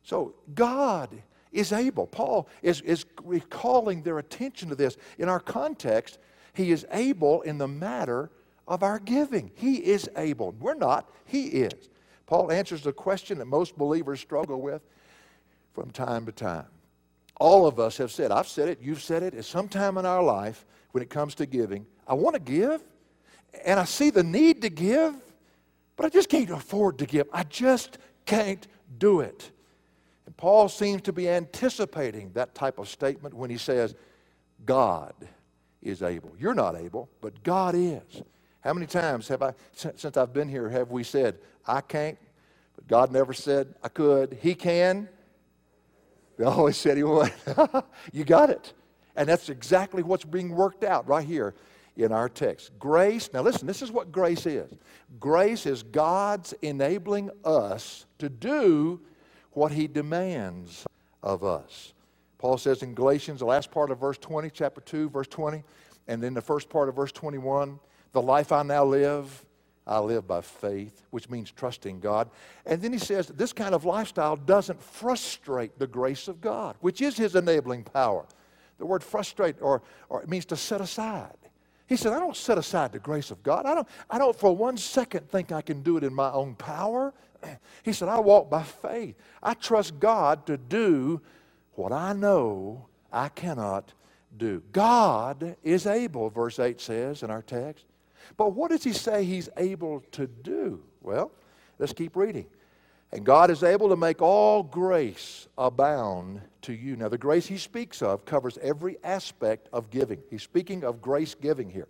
So 0.04 0.36
God 0.54 1.10
is 1.52 1.72
able. 1.72 2.08
Paul 2.08 2.48
is, 2.62 2.82
is 2.82 3.06
recalling 3.24 4.04
their 4.04 4.20
attention 4.20 4.70
to 4.70 4.76
this. 4.76 4.98
In 5.18 5.28
our 5.28 5.40
context, 5.40 6.18
he 6.54 6.72
is 6.72 6.86
able 6.92 7.42
in 7.42 7.58
the 7.58 7.68
matter 7.68 8.30
of 8.68 8.84
our 8.84 9.00
giving. 9.00 9.52
He 9.56 9.78
is 9.78 10.10
able. 10.16 10.54
We're 10.60 10.76
not, 10.76 11.10
he 11.26 11.46
is. 11.48 11.90
Paul 12.26 12.52
answers 12.52 12.84
the 12.84 12.94
question 12.94 13.40
that 13.40 13.46
most 13.46 13.78
believers 13.78 14.20
struggle 14.20 14.62
with 14.62 14.82
from 15.74 15.92
time 15.92 16.26
to 16.26 16.32
time. 16.32 16.68
All 17.42 17.66
of 17.66 17.80
us 17.80 17.98
have 17.98 18.12
said, 18.12 18.32
I've 18.32 18.48
said 18.48 18.70
it, 18.70 18.78
you've 18.84 19.02
said 19.02 19.24
it, 19.24 19.34
at 19.34 19.46
some 19.46 19.68
time 19.68 19.98
in 19.98 20.06
our 20.06 20.22
life 20.22 20.64
when 20.92 21.02
it 21.02 21.10
comes 21.10 21.34
to 21.36 21.48
giving, 21.48 21.88
I 22.08 22.14
want 22.14 22.36
to 22.36 22.40
give, 22.40 22.84
and 23.66 23.80
I 23.80 23.84
see 23.86 24.12
the 24.12 24.22
need 24.22 24.62
to 24.62 24.70
give, 24.70 25.16
but 25.96 26.06
I 26.06 26.10
just 26.10 26.30
can't 26.30 26.52
afford 26.52 27.00
to 27.00 27.08
give. 27.08 27.28
I 27.34 27.44
just 27.46 27.98
can't 28.28 28.68
do 29.00 29.22
it. 29.22 29.50
And 30.28 30.38
Paul 30.38 30.70
seems 30.70 31.02
to 31.02 31.14
be 31.14 31.28
anticipating 31.28 32.30
that 32.34 32.54
type 32.54 32.78
of 32.78 32.88
statement 32.88 33.34
when 33.34 33.50
he 33.50 33.58
says, 33.58 33.96
God 34.64 35.16
is 35.82 36.04
able. 36.04 36.34
You're 36.38 36.54
not 36.54 36.76
able, 36.76 37.10
but 37.22 37.42
God 37.42 37.74
is. 37.74 38.22
How 38.60 38.72
many 38.72 38.86
times 38.86 39.28
have 39.30 39.42
I, 39.42 39.56
since 39.74 40.16
I've 40.16 40.32
been 40.32 40.48
here, 40.48 40.70
have 40.70 40.92
we 40.92 41.04
said, 41.04 41.40
I 41.66 41.82
can't, 41.82 42.20
but 42.76 42.88
God 42.88 43.12
never 43.12 43.34
said 43.34 43.74
I 43.82 43.90
could? 43.90 44.38
He 44.44 44.54
can. 44.54 45.10
Always 46.44 46.78
said 46.78 46.98
he 46.98 47.04
would. 47.04 47.32
you 48.12 48.24
got 48.24 48.50
it. 48.50 48.74
And 49.16 49.28
that's 49.28 49.50
exactly 49.50 50.04
what's 50.04 50.24
being 50.24 50.50
worked 50.50 50.84
out 50.84 51.08
right 51.08 51.26
here 51.26 51.54
in 51.98 52.12
our 52.12 52.30
text. 52.30 52.72
Grace, 52.80 53.30
now 53.34 53.42
listen, 53.42 53.68
this 53.68 53.82
is 53.82 53.92
what 53.92 54.12
grace 54.12 54.46
is. 54.46 54.72
Grace 55.20 55.66
is 55.66 55.84
God's 55.84 56.54
enabling 56.62 57.30
us 57.44 58.06
to 58.20 58.30
do 58.30 59.02
what 59.52 59.72
he 59.72 59.88
demands 59.88 60.86
of 61.22 61.44
us. 61.44 61.94
Paul 62.38 62.58
says 62.58 62.82
in 62.82 62.96
Galatians, 62.96 63.40
the 63.40 63.46
last 63.46 63.70
part 63.70 63.92
of 63.92 64.00
verse 64.00 64.18
20, 64.18 64.50
chapter 64.50 64.82
2, 64.82 65.10
verse 65.10 65.28
20, 65.28 65.64
and 66.08 66.24
then 66.24 66.34
the 66.34 66.42
first 66.42 66.70
part 66.70 66.90
of 66.90 66.96
verse 66.96 67.12
21, 67.12 67.80
the 68.14 68.22
life 68.22 68.52
I 68.52 68.64
now 68.64 68.84
live, 68.84 69.46
I 69.86 70.00
live 70.00 70.28
by 70.28 70.42
faith, 70.42 71.06
which 71.10 71.30
means 71.30 71.52
trusting 71.52 72.00
God. 72.00 72.30
And 72.66 72.82
then 72.82 72.94
he 72.94 73.00
says 73.00 73.28
this 73.28 73.52
kind 73.52 73.74
of 73.74 73.84
lifestyle 73.84 74.36
doesn't 74.36 74.82
frustrate 74.82 75.80
the 75.80 75.88
grace 75.88 76.28
of 76.28 76.40
God, 76.40 76.76
which 76.82 77.02
is 77.02 77.18
his 77.18 77.36
enabling 77.36 77.84
power. 77.84 78.26
The 78.78 78.86
word 78.86 79.04
frustrate 79.04 79.56
or, 79.62 79.82
or 80.10 80.22
it 80.22 80.30
means 80.30 80.46
to 80.46 80.56
set 80.56 80.82
aside. 80.82 81.38
He 81.88 81.98
said, 81.98 82.14
I 82.14 82.20
don't 82.20 82.38
set 82.38 82.58
aside 82.58 82.94
the 82.94 83.00
grace 83.00 83.32
of 83.32 83.44
God. 83.44 83.66
I 83.66 83.76
don't, 83.76 83.88
I 84.10 84.18
don't 84.18 84.36
for 84.36 84.56
one 84.56 84.78
second 84.78 85.30
think 85.30 85.52
I 85.52 85.62
can 85.62 85.82
do 85.82 85.98
it 85.98 86.04
in 86.04 86.14
my 86.14 86.32
own 86.32 86.56
power. 86.56 87.14
He 87.84 87.92
said, 87.92 88.08
I 88.08 88.20
walk 88.20 88.50
by 88.50 88.64
faith. 88.64 89.16
I 89.42 89.56
trust 89.56 90.00
God 90.00 90.46
to 90.46 90.58
do 90.58 91.22
what 91.74 91.92
I 91.92 92.14
know 92.14 92.88
I 93.12 93.30
cannot 93.30 93.94
do. 94.38 94.62
God 94.72 95.58
is 95.64 95.86
able, 95.86 96.30
verse 96.30 96.60
8 96.60 96.80
says 96.80 97.24
in 97.24 97.32
our 97.32 97.42
text. 97.42 97.86
But 98.38 98.54
what 98.54 98.72
does 98.72 98.84
he 98.84 98.94
say 98.94 99.24
he's 99.24 99.50
able 99.58 100.02
to 100.12 100.28
do? 100.28 100.82
Well, 101.02 101.32
let's 101.80 101.94
keep 101.94 102.16
reading. 102.16 102.46
And 103.14 103.26
God 103.26 103.52
is 103.52 103.62
able 103.62 103.90
to 103.90 103.98
make 103.98 104.22
all 104.22 104.64
grace 104.64 105.48
abound 105.58 106.42
to 106.62 106.74
you. 106.74 106.96
Now, 106.96 107.10
the 107.10 107.18
grace 107.18 107.46
he 107.46 107.58
speaks 107.58 108.02
of 108.02 108.26
covers 108.26 108.58
every 108.62 108.98
aspect 109.04 109.68
of 109.74 109.90
giving. 109.90 110.20
He's 110.30 110.44
speaking 110.44 110.84
of 110.84 111.02
grace 111.02 111.36
giving 111.36 111.70
here. 111.70 111.88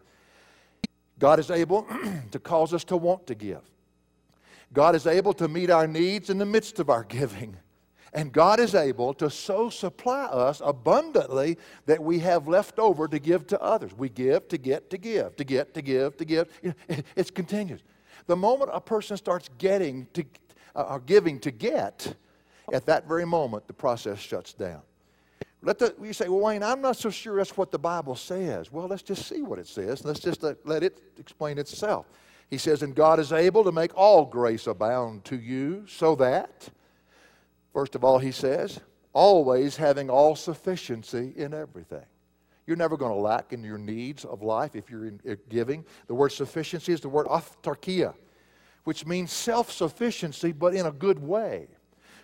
God 1.20 1.40
is 1.40 1.52
able 1.52 1.86
to 2.32 2.40
cause 2.40 2.74
us 2.74 2.84
to 2.86 2.98
want 2.98 3.28
to 3.28 3.36
give. 3.36 3.62
God 4.74 4.96
is 4.96 5.06
able 5.06 5.34
to 5.34 5.48
meet 5.48 5.70
our 5.70 5.86
needs 5.86 6.30
in 6.30 6.38
the 6.38 6.46
midst 6.46 6.80
of 6.80 6.90
our 6.90 7.04
giving. 7.10 7.58
And 8.14 8.34
God 8.34 8.60
is 8.60 8.76
able 8.76 9.14
to 9.16 9.30
so 9.30 9.70
supply 9.70 10.26
us 10.26 10.62
abundantly 10.64 11.58
that 11.86 12.04
we 12.04 12.20
have 12.20 12.48
left 12.48 12.78
over 12.78 13.08
to 13.08 13.20
give 13.20 13.48
to 13.48 13.62
others. 13.62 13.92
We 13.98 14.10
give 14.10 14.50
to 14.50 14.58
get 14.58 14.90
to 14.90 14.98
give, 14.98 15.36
to 15.38 15.44
get 15.46 15.74
to 15.74 15.82
give, 15.82 16.18
to 16.18 16.26
give. 16.26 16.48
It's 17.16 17.32
continuous. 17.32 17.82
The 18.28 18.36
moment 18.36 18.70
a 18.74 18.82
person 18.82 19.16
starts 19.18 19.50
getting 19.58 20.08
to, 20.14 20.26
uh, 20.76 20.98
giving 21.00 21.40
to 21.40 21.52
get, 21.52 22.16
at 22.74 22.86
that 22.86 23.08
very 23.08 23.26
moment, 23.26 23.68
the 23.68 23.74
process 23.74 24.20
shuts 24.20 24.54
down. 24.54 24.82
Let 25.64 25.80
the, 25.80 25.96
you 26.02 26.14
say, 26.14 26.28
well, 26.28 26.40
Wayne, 26.40 26.64
I'm 26.64 26.82
not 26.82 26.98
so 26.98 27.10
sure 27.10 27.38
that's 27.38 27.56
what 27.56 27.72
the 27.72 27.80
Bible 27.80 28.16
says. 28.16 28.72
Well, 28.72 28.88
let's 28.88 29.04
just 29.04 29.28
see 29.28 29.44
what 29.44 29.60
it 29.60 29.68
says. 29.68 30.04
Let's 30.04 30.20
just 30.20 30.42
let, 30.42 30.66
let 30.66 30.84
it 30.84 31.00
explain 31.18 31.60
itself. 31.60 32.08
He 32.50 32.58
says, 32.58 32.82
And 32.82 32.96
God 32.96 33.20
is 33.20 33.32
able 33.32 33.64
to 33.64 33.72
make 33.72 33.96
all 33.96 34.26
grace 34.26 34.68
abound 34.68 35.24
to 35.26 35.38
you, 35.38 35.86
so 35.88 36.16
that, 36.16 36.70
first 37.74 37.96
of 37.96 38.04
all, 38.04 38.20
he 38.20 38.32
says, 38.32 38.80
always 39.14 39.76
having 39.76 40.10
all 40.10 40.36
sufficiency 40.36 41.34
in 41.36 41.54
everything. 41.54 42.06
You're 42.68 42.78
never 42.78 42.96
going 42.96 43.12
to 43.12 43.20
lack 43.20 43.54
in 43.54 43.64
your 43.64 43.78
needs 43.78 44.24
of 44.24 44.42
life 44.42 44.76
if 44.76 44.90
you're 44.90 45.06
in, 45.06 45.20
giving. 45.50 45.84
The 46.08 46.14
word 46.14 46.30
sufficiency 46.30 46.94
is 46.94 47.02
the 47.02 47.10
word 47.10 47.28
autarkia, 47.28 48.14
which 48.84 49.06
means 49.06 49.32
self 49.32 49.72
sufficiency, 49.72 50.52
but 50.52 50.74
in 50.74 50.86
a 50.86 50.92
good 50.92 51.20
way. 51.20 51.68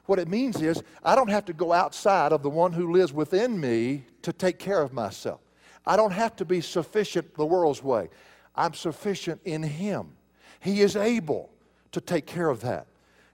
What 0.05 0.19
it 0.19 0.29
means 0.29 0.61
is, 0.61 0.81
I 1.03 1.15
don't 1.15 1.29
have 1.29 1.45
to 1.45 1.53
go 1.53 1.73
outside 1.73 2.31
of 2.31 2.43
the 2.43 2.49
one 2.49 2.71
who 2.71 2.93
lives 2.93 3.11
within 3.11 3.59
me 3.59 4.05
to 4.21 4.31
take 4.31 4.57
care 4.57 4.81
of 4.81 4.93
myself. 4.93 5.41
I 5.85 5.97
don't 5.97 6.11
have 6.11 6.35
to 6.37 6.45
be 6.45 6.61
sufficient 6.61 7.35
the 7.35 7.45
world's 7.45 7.83
way. 7.83 8.09
I'm 8.55 8.73
sufficient 8.73 9.41
in 9.43 9.63
Him. 9.63 10.15
He 10.61 10.81
is 10.81 10.95
able 10.95 11.49
to 11.91 11.99
take 11.99 12.25
care 12.25 12.49
of 12.49 12.61
that. 12.61 12.87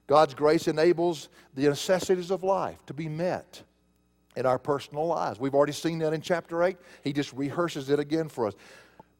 God's 0.06 0.34
grace 0.34 0.68
enables 0.68 1.28
the 1.54 1.62
necessities 1.62 2.30
of 2.30 2.42
life 2.42 2.84
to 2.86 2.94
be 2.94 3.08
met 3.08 3.62
in 4.36 4.46
our 4.46 4.58
personal 4.58 5.06
lives. 5.06 5.38
We've 5.38 5.54
already 5.54 5.72
seen 5.72 5.98
that 6.00 6.12
in 6.12 6.20
chapter 6.20 6.62
8. 6.62 6.76
He 7.02 7.12
just 7.12 7.32
rehearses 7.32 7.88
it 7.88 7.98
again 7.98 8.28
for 8.28 8.46
us. 8.46 8.54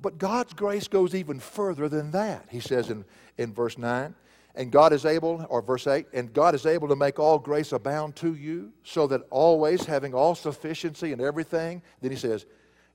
But 0.00 0.18
God's 0.18 0.52
grace 0.52 0.88
goes 0.88 1.14
even 1.14 1.40
further 1.40 1.88
than 1.88 2.10
that. 2.10 2.46
He 2.50 2.60
says 2.60 2.90
in, 2.90 3.04
in 3.38 3.54
verse 3.54 3.78
9, 3.78 4.14
and 4.56 4.70
God 4.70 4.92
is 4.92 5.04
able, 5.04 5.46
or 5.48 5.62
verse 5.62 5.86
8, 5.86 6.06
and 6.12 6.32
God 6.32 6.54
is 6.54 6.66
able 6.66 6.88
to 6.88 6.96
make 6.96 7.18
all 7.18 7.38
grace 7.38 7.72
abound 7.72 8.14
to 8.16 8.34
you, 8.34 8.72
so 8.84 9.06
that 9.08 9.22
always 9.30 9.84
having 9.84 10.14
all 10.14 10.34
sufficiency 10.34 11.12
in 11.12 11.20
everything, 11.20 11.82
then 12.00 12.10
he 12.10 12.16
says, 12.16 12.46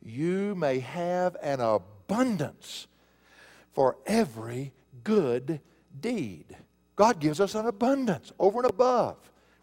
you 0.02 0.56
may 0.56 0.80
have 0.80 1.36
an 1.42 1.60
abundance 1.60 2.88
for 3.74 3.98
every 4.06 4.72
good 5.04 5.60
deed. 6.00 6.46
God 7.00 7.22
gives 7.22 7.40
us 7.40 7.56
an 7.56 7.66
abundance 7.66 8.34
over 8.38 8.60
and 8.60 8.70
above. 8.70 9.16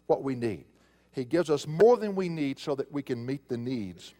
what 0.07 0.23
we 0.23 0.33
need. 0.33 0.65
He 1.11 1.23
gives 1.23 1.49
us 1.49 1.67
more 1.67 1.97
than 1.97 2.15
we 2.15 2.29
need 2.29 2.57
so 2.57 2.73
that 2.75 2.91
we 2.91 3.03
can 3.03 3.23
meet 3.23 3.47
the 3.47 3.57
needs 3.57 4.13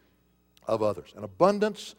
of 0.66 0.82
others. 0.82 1.12
An 1.16 1.24
abundance 1.24 1.96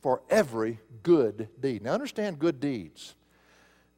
for 0.00 0.22
every 0.30 0.78
good 1.02 1.48
deed. 1.60 1.82
Now, 1.82 1.92
understand 1.92 2.38
good 2.38 2.58
deeds. 2.58 3.14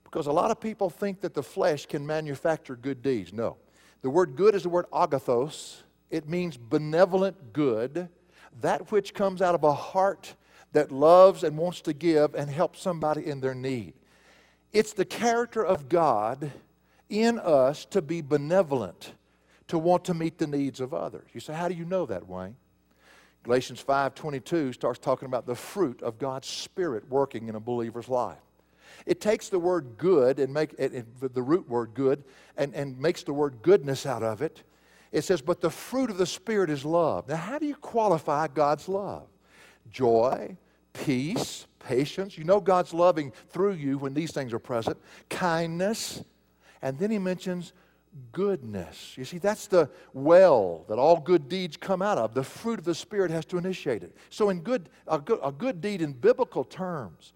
Because 0.02 0.26
a 0.26 0.32
lot 0.32 0.50
of 0.50 0.60
people 0.60 0.90
think 0.90 1.20
that 1.20 1.34
the 1.34 1.42
flesh 1.42 1.86
can 1.86 2.04
manufacture 2.06 2.74
good 2.74 3.02
deeds. 3.02 3.32
No. 3.32 3.56
The 4.02 4.10
word 4.10 4.34
good 4.34 4.54
is 4.54 4.64
the 4.64 4.68
word 4.68 4.86
agathos. 4.92 5.82
It 6.10 6.28
means 6.28 6.56
benevolent 6.56 7.52
good, 7.52 8.08
that 8.60 8.90
which 8.90 9.14
comes 9.14 9.42
out 9.42 9.54
of 9.54 9.62
a 9.62 9.72
heart 9.72 10.34
that 10.72 10.90
loves 10.90 11.44
and 11.44 11.56
wants 11.56 11.82
to 11.82 11.92
give 11.92 12.34
and 12.34 12.50
help 12.50 12.76
somebody 12.76 13.26
in 13.26 13.40
their 13.40 13.54
need. 13.54 13.94
It's 14.74 14.92
the 14.92 15.04
character 15.04 15.64
of 15.64 15.88
God 15.88 16.50
in 17.08 17.38
us 17.38 17.84
to 17.86 18.02
be 18.02 18.20
benevolent, 18.20 19.14
to 19.68 19.78
want 19.78 20.04
to 20.06 20.14
meet 20.14 20.38
the 20.38 20.48
needs 20.48 20.80
of 20.80 20.92
others. 20.92 21.28
You 21.32 21.38
say, 21.38 21.54
how 21.54 21.68
do 21.68 21.74
you 21.74 21.84
know 21.84 22.06
that, 22.06 22.28
Wayne? 22.28 22.56
Galatians 23.44 23.84
5:22 23.84 24.74
starts 24.74 24.98
talking 24.98 25.26
about 25.26 25.46
the 25.46 25.54
fruit 25.54 26.02
of 26.02 26.18
God's 26.18 26.48
spirit 26.48 27.08
working 27.08 27.48
in 27.48 27.54
a 27.54 27.60
believer's 27.60 28.08
life. 28.08 28.38
It 29.06 29.20
takes 29.20 29.48
the 29.48 29.60
word 29.60 29.96
good 29.96 30.40
and 30.40 30.52
make 30.52 30.74
it, 30.76 31.20
the 31.20 31.42
root 31.42 31.68
word 31.68 31.94
good 31.94 32.24
and, 32.56 32.74
and 32.74 32.98
makes 32.98 33.22
the 33.22 33.32
word 33.32 33.58
goodness 33.62 34.06
out 34.06 34.22
of 34.24 34.42
it. 34.42 34.64
It 35.12 35.22
says, 35.22 35.40
but 35.40 35.60
the 35.60 35.70
fruit 35.70 36.10
of 36.10 36.18
the 36.18 36.26
Spirit 36.26 36.68
is 36.70 36.84
love. 36.84 37.28
Now, 37.28 37.36
how 37.36 37.58
do 37.60 37.66
you 37.66 37.76
qualify 37.76 38.48
God's 38.48 38.88
love? 38.88 39.28
Joy, 39.90 40.56
peace, 40.92 41.66
patience. 41.84 42.36
You 42.36 42.44
know 42.44 42.60
God's 42.60 42.92
loving 42.92 43.32
through 43.50 43.74
you 43.74 43.98
when 43.98 44.14
these 44.14 44.32
things 44.32 44.52
are 44.52 44.58
present. 44.58 44.96
Kindness. 45.28 46.24
And 46.82 46.98
then 46.98 47.10
he 47.10 47.18
mentions 47.18 47.72
goodness. 48.32 49.16
You 49.16 49.24
see, 49.24 49.38
that's 49.38 49.66
the 49.66 49.88
well 50.12 50.84
that 50.88 50.98
all 50.98 51.20
good 51.20 51.48
deeds 51.48 51.76
come 51.76 52.02
out 52.02 52.18
of. 52.18 52.34
The 52.34 52.44
fruit 52.44 52.78
of 52.78 52.84
the 52.84 52.94
Spirit 52.94 53.30
has 53.30 53.44
to 53.46 53.58
initiate 53.58 54.02
it. 54.02 54.16
So, 54.30 54.50
in 54.50 54.60
good, 54.60 54.88
a, 55.06 55.18
good, 55.18 55.40
a 55.42 55.52
good 55.52 55.80
deed 55.80 56.02
in 56.02 56.12
biblical 56.12 56.64
terms 56.64 57.32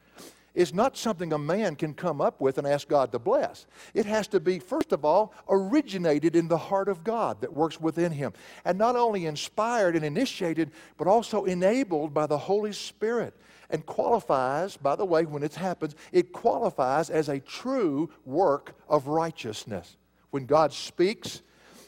is 0.55 0.75
not 0.75 0.97
something 0.97 1.33
a 1.33 1.38
man 1.38 1.76
can 1.76 1.95
come 1.95 2.21
up 2.21 2.40
with 2.40 2.59
and 2.59 2.67
ask 2.67 2.88
God 2.88 3.12
to 3.12 3.19
bless. 3.19 3.67
It 3.95 4.07
has 4.07 4.26
to 4.28 4.40
be, 4.40 4.59
first 4.59 4.93
of 4.93 5.05
all, 5.05 5.33
originated 5.49 6.35
in 6.35 6.49
the 6.49 6.59
heart 6.59 6.88
of 6.88 7.05
God 7.05 7.40
that 7.43 7.52
works 7.52 7.81
within 7.81 8.11
him. 8.11 8.33
And 8.64 8.76
not 8.76 8.97
only 8.97 9.26
inspired 9.26 9.95
and 9.95 10.05
initiated, 10.05 10.73
but 10.97 11.07
also 11.07 11.45
enabled 11.45 12.12
by 12.12 12.26
the 12.26 12.38
Holy 12.38 12.73
Spirit. 12.73 13.35
And 13.70 13.84
qualifies, 13.84 14.76
by 14.76 14.96
the 14.96 15.04
way, 15.04 15.25
when 15.25 15.42
it 15.42 15.54
happens, 15.54 15.94
it 16.10 16.32
qualifies 16.32 17.10
as 17.10 17.28
a 17.28 17.40
true 17.40 18.10
work 18.25 18.75
of 18.88 19.08
righteousness. 19.08 19.96
When 20.30 20.46
God 20.46 20.72
speaks 20.72 21.42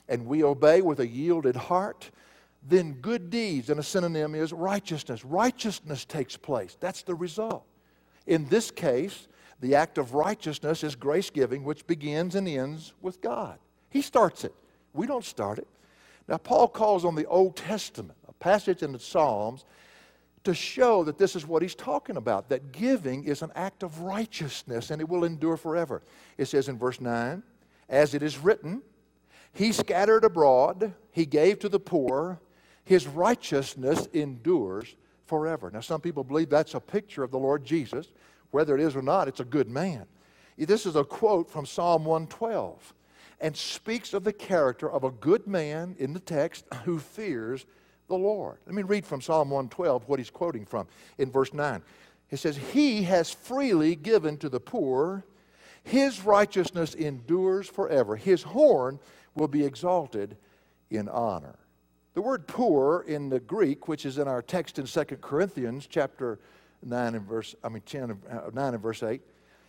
and 0.08 0.26
we 0.26 0.44
obey 0.44 0.82
with 0.82 1.00
a 1.00 1.06
yielded 1.06 1.56
heart, 1.56 2.10
then 2.62 2.92
good 2.94 3.30
deeds, 3.30 3.70
and 3.70 3.80
a 3.80 3.82
synonym 3.82 4.34
is 4.34 4.52
righteousness. 4.52 5.24
Righteousness 5.24 6.04
takes 6.04 6.36
place. 6.36 6.76
That's 6.80 7.02
the 7.02 7.14
result. 7.14 7.64
In 8.26 8.46
this 8.46 8.70
case, 8.70 9.28
the 9.60 9.74
act 9.74 9.96
of 9.96 10.14
righteousness 10.14 10.84
is 10.84 10.94
grace 10.94 11.30
giving, 11.30 11.64
which 11.64 11.86
begins 11.86 12.34
and 12.34 12.46
ends 12.46 12.92
with 13.00 13.20
God. 13.22 13.58
He 13.88 14.02
starts 14.02 14.44
it. 14.44 14.54
We 14.92 15.06
don't 15.06 15.24
start 15.24 15.58
it. 15.58 15.68
Now, 16.28 16.36
Paul 16.36 16.68
calls 16.68 17.04
on 17.04 17.14
the 17.14 17.26
Old 17.26 17.56
Testament, 17.56 18.18
a 18.28 18.32
passage 18.34 18.82
in 18.82 18.92
the 18.92 18.98
Psalms, 18.98 19.64
to 20.44 20.54
show 20.54 21.04
that 21.04 21.18
this 21.18 21.36
is 21.36 21.46
what 21.46 21.62
he's 21.62 21.74
talking 21.74 22.16
about 22.16 22.48
that 22.48 22.72
giving 22.72 23.24
is 23.24 23.42
an 23.42 23.52
act 23.54 23.82
of 23.82 24.00
righteousness 24.00 24.90
and 24.90 25.00
it 25.00 25.08
will 25.08 25.24
endure 25.24 25.56
forever. 25.56 26.02
It 26.38 26.46
says 26.46 26.68
in 26.68 26.78
verse 26.78 27.00
9, 27.00 27.42
as 27.88 28.14
it 28.14 28.22
is 28.22 28.38
written, 28.38 28.82
He 29.52 29.72
scattered 29.72 30.24
abroad, 30.24 30.94
He 31.10 31.26
gave 31.26 31.58
to 31.60 31.68
the 31.68 31.80
poor, 31.80 32.40
His 32.84 33.06
righteousness 33.06 34.06
endures 34.12 34.94
forever. 35.26 35.70
Now, 35.70 35.80
some 35.80 36.00
people 36.00 36.24
believe 36.24 36.48
that's 36.48 36.74
a 36.74 36.80
picture 36.80 37.22
of 37.22 37.30
the 37.30 37.38
Lord 37.38 37.64
Jesus. 37.64 38.08
Whether 38.50 38.74
it 38.76 38.80
is 38.80 38.96
or 38.96 39.02
not, 39.02 39.28
it's 39.28 39.40
a 39.40 39.44
good 39.44 39.68
man. 39.68 40.06
This 40.56 40.86
is 40.86 40.96
a 40.96 41.04
quote 41.04 41.50
from 41.50 41.66
Psalm 41.66 42.04
112 42.04 42.94
and 43.40 43.56
speaks 43.56 44.12
of 44.12 44.24
the 44.24 44.32
character 44.32 44.90
of 44.90 45.04
a 45.04 45.10
good 45.10 45.46
man 45.46 45.96
in 45.98 46.12
the 46.12 46.20
text 46.20 46.66
who 46.84 46.98
fears 46.98 47.64
the 48.10 48.18
Lord. 48.18 48.58
Let 48.66 48.74
me 48.74 48.82
read 48.82 49.06
from 49.06 49.22
Psalm 49.22 49.48
112 49.48 50.06
what 50.06 50.18
he's 50.18 50.28
quoting 50.28 50.66
from 50.66 50.86
in 51.16 51.30
verse 51.30 51.54
9. 51.54 51.80
He 52.28 52.36
says, 52.36 52.58
He 52.72 53.04
has 53.04 53.32
freely 53.32 53.96
given 53.96 54.36
to 54.38 54.50
the 54.50 54.60
poor, 54.60 55.24
His 55.82 56.22
righteousness 56.22 56.94
endures 56.94 57.68
forever. 57.68 58.16
His 58.16 58.42
horn 58.42 58.98
will 59.34 59.48
be 59.48 59.64
exalted 59.64 60.36
in 60.90 61.08
honor. 61.08 61.56
The 62.14 62.20
word 62.20 62.46
poor 62.46 63.04
in 63.06 63.28
the 63.28 63.40
Greek, 63.40 63.88
which 63.88 64.04
is 64.04 64.18
in 64.18 64.28
our 64.28 64.42
text 64.42 64.78
in 64.78 64.86
2 64.86 65.04
Corinthians 65.20 65.86
chapter 65.86 66.40
9 66.82 67.14
and 67.14 67.26
verse, 67.26 67.54
I 67.62 67.68
mean 67.68 67.82
10, 67.86 68.18
uh, 68.28 68.50
9 68.52 68.74
and 68.74 68.82
verse 68.82 69.02
8, 69.02 69.20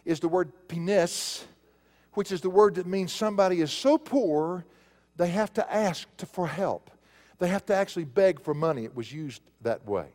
is 0.04 0.20
the 0.20 0.28
word 0.28 0.52
penes, 0.68 1.46
which 2.14 2.32
is 2.32 2.42
the 2.42 2.50
word 2.50 2.76
that 2.76 2.88
means 2.88 3.14
somebody 3.14 3.62
is 3.62 3.72
so 3.72 3.98
poor 3.98 4.66
they 5.18 5.28
have 5.28 5.54
to 5.54 5.74
ask 5.74 6.08
to, 6.18 6.26
for 6.26 6.48
help. 6.48 6.90
They 7.42 7.48
have 7.48 7.66
to 7.66 7.76
actually 7.76 8.04
beg 8.06 8.40
for 8.40 8.54
money. 8.54 8.84
It 8.84 8.96
was 8.96 9.12
used 9.12 9.42
that 9.62 9.84
way. 9.88 10.06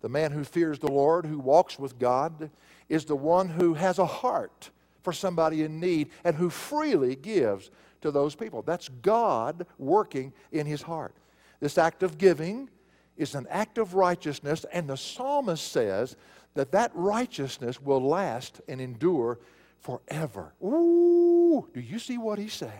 The 0.00 0.08
man 0.08 0.32
who 0.32 0.42
fears 0.42 0.80
the 0.80 0.90
Lord, 0.90 1.24
who 1.24 1.38
walks 1.38 1.78
with 1.78 2.00
God, 2.00 2.50
is 2.88 3.04
the 3.04 3.14
one 3.14 3.48
who 3.48 3.74
has 3.74 4.00
a 4.00 4.04
heart 4.04 4.70
for 5.00 5.12
somebody 5.12 5.62
in 5.62 5.78
need 5.78 6.10
and 6.24 6.34
who 6.34 6.50
freely 6.50 7.14
gives 7.14 7.70
to 8.00 8.10
those 8.10 8.34
people. 8.34 8.62
That's 8.62 8.88
God 8.88 9.66
working 9.78 10.32
in 10.50 10.66
his 10.66 10.82
heart. 10.82 11.14
This 11.60 11.78
act 11.78 12.02
of 12.02 12.18
giving 12.18 12.68
is 13.16 13.36
an 13.36 13.46
act 13.50 13.78
of 13.78 13.94
righteousness, 13.94 14.66
and 14.72 14.90
the 14.90 14.96
psalmist 14.96 15.70
says 15.70 16.16
that 16.54 16.72
that 16.72 16.90
righteousness 16.92 17.80
will 17.80 18.02
last 18.02 18.60
and 18.66 18.80
endure 18.80 19.38
forever. 19.78 20.54
Ooh, 20.60 21.68
do 21.72 21.78
you 21.78 22.00
see 22.00 22.18
what 22.18 22.40
he's 22.40 22.52
saying? 22.52 22.72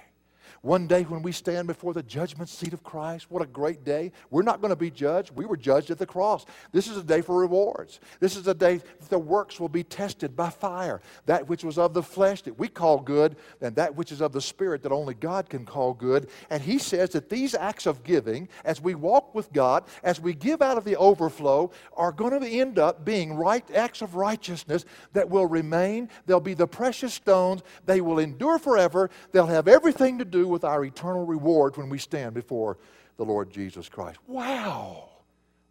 One 0.64 0.87
day 0.87 1.03
when 1.03 1.20
we 1.20 1.31
stand 1.31 1.66
before 1.66 1.92
the 1.92 2.03
judgment 2.03 2.48
seat 2.48 2.72
of 2.72 2.83
Christ, 2.83 3.31
what 3.31 3.42
a 3.42 3.46
great 3.46 3.85
day. 3.85 4.12
We're 4.31 4.40
not 4.40 4.62
going 4.62 4.70
to 4.70 4.77
be 4.77 4.90
judged. 4.90 5.31
We 5.37 5.44
were 5.44 5.59
judged 5.59 5.90
at 5.90 5.98
the 5.98 6.07
cross. 6.07 6.46
This 6.72 6.88
is 6.88 6.96
a 6.96 7.03
day 7.03 7.20
for 7.20 7.38
rewards. 7.38 8.00
This 8.18 8.35
is 8.35 8.46
a 8.46 8.55
day 8.55 8.79
that 8.79 9.11
the 9.11 9.18
works 9.18 9.61
will 9.61 9.68
be 9.68 9.85
tested 9.85 10.35
by 10.35 10.48
fire. 10.48 11.03
That 11.27 11.50
which 11.50 11.64
was 11.64 11.77
of 11.77 11.92
the 11.92 12.03
flesh 12.03 12.40
that 12.42 12.59
we 12.59 12.68
call 12.68 12.98
good, 12.98 13.37
and 13.61 13.77
that 13.77 13.94
which 13.94 14.11
is 14.11 14.22
of 14.22 14.33
the 14.33 14.40
spirit 14.40 14.83
that 14.85 14.90
only 14.90 15.12
God 15.12 15.50
can 15.50 15.66
call 15.66 15.92
good. 15.92 16.31
And 16.48 16.62
he 16.62 16.79
says 16.79 17.11
that 17.11 17.29
these 17.29 17.55
acts 17.55 17.85
of 17.85 18.03
giving, 18.03 18.48
as 18.64 18.81
we 18.81 18.94
walk 18.94 19.35
with 19.35 19.53
God, 19.53 19.85
as 20.03 20.18
we 20.18 20.33
give 20.33 20.62
out 20.62 20.79
of 20.79 20.85
the 20.85 20.96
overflow, 20.96 21.72
are 21.94 22.11
going 22.11 22.40
to 22.40 22.48
end 22.48 22.79
up 22.79 23.05
being 23.05 23.35
right 23.35 23.70
acts 23.74 24.00
of 24.00 24.14
righteousness 24.14 24.87
that 25.12 25.29
will 25.29 25.46
remain. 25.46 26.09
They'll 26.24 26.40
be 26.40 26.55
the 26.55 26.66
precious 26.66 27.12
stones. 27.12 27.62
They 27.85 28.00
will 28.00 28.18
endure 28.18 28.59
forever. 28.59 29.11
They'll 29.33 29.44
have 29.44 29.68
everything 29.68 30.20
to 30.20 30.24
do 30.24 30.53
with 30.54 30.64
our 30.64 30.84
eternal 30.84 31.26
reward 31.26 31.76
when 31.76 31.88
we 31.88 31.98
stand 31.98 32.32
before 32.32 32.78
the 33.16 33.24
Lord 33.24 33.50
Jesus 33.50 33.88
Christ. 33.88 34.18
Wow. 34.28 35.10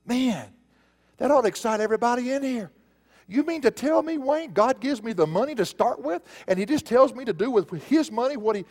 Man, 0.06 0.46
that 1.18 1.32
ought 1.32 1.42
to 1.42 1.48
excite 1.48 1.80
everybody 1.80 2.34
in 2.34 2.44
here. 2.44 2.70
You 3.26 3.44
mean 3.44 3.62
to 3.62 3.72
tell 3.72 4.04
me, 4.04 4.18
Wayne, 4.18 4.52
God 4.52 4.82
gives 4.82 5.02
me 5.02 5.14
the 5.14 5.26
money 5.26 5.56
to 5.56 5.66
start 5.66 6.02
with, 6.02 6.22
and 6.50 6.60
He 6.60 6.66
just 6.66 6.86
tells 6.86 7.14
me 7.16 7.24
to 7.24 7.32
do 7.32 7.50
with 7.50 7.72
His 7.86 8.12
money 8.12 8.36
what 8.36 8.58
He, 8.58 8.66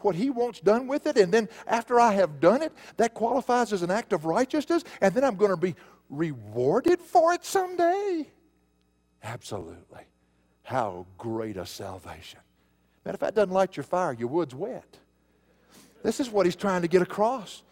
what 0.00 0.16
he 0.16 0.28
wants 0.28 0.58
done 0.58 0.88
with 0.88 1.06
it, 1.06 1.16
and 1.16 1.32
then 1.32 1.48
after 1.68 2.00
I 2.00 2.12
have 2.14 2.40
done 2.40 2.62
it, 2.62 2.72
that 2.96 3.14
qualifies 3.14 3.72
as 3.72 3.82
an 3.82 3.92
act 3.92 4.12
of 4.12 4.24
righteousness, 4.24 4.82
and 5.00 5.14
then 5.14 5.22
I'm 5.22 5.36
going 5.36 5.52
to 5.52 5.56
be 5.56 5.76
rewarded 6.10 7.00
for 7.00 7.32
it 7.32 7.44
someday? 7.44 8.28
Absolutely. 9.22 10.02
How 10.64 11.06
great 11.16 11.56
a 11.56 11.64
salvation. 11.64 12.40
Man, 13.04 13.14
if 13.14 13.20
that 13.20 13.34
doesn't 13.34 13.52
light 13.52 13.76
your 13.76 13.84
fire, 13.84 14.12
your 14.12 14.28
wood's 14.28 14.54
wet. 14.54 14.98
This 16.02 16.20
is 16.20 16.30
what 16.30 16.46
he's 16.46 16.56
trying 16.56 16.82
to 16.82 16.88
get 16.88 17.02
across. 17.02 17.62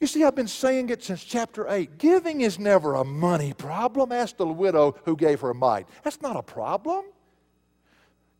You 0.00 0.06
see, 0.06 0.24
I've 0.24 0.34
been 0.34 0.48
saying 0.48 0.88
it 0.88 1.02
since 1.02 1.22
chapter 1.22 1.66
8. 1.68 1.98
Giving 1.98 2.40
is 2.40 2.58
never 2.58 2.94
a 2.94 3.04
money 3.04 3.52
problem. 3.52 4.12
Ask 4.12 4.38
the 4.38 4.46
widow 4.46 4.96
who 5.04 5.14
gave 5.14 5.40
her 5.40 5.52
mite. 5.52 5.86
That's 6.02 6.22
not 6.22 6.36
a 6.36 6.42
problem. 6.42 7.04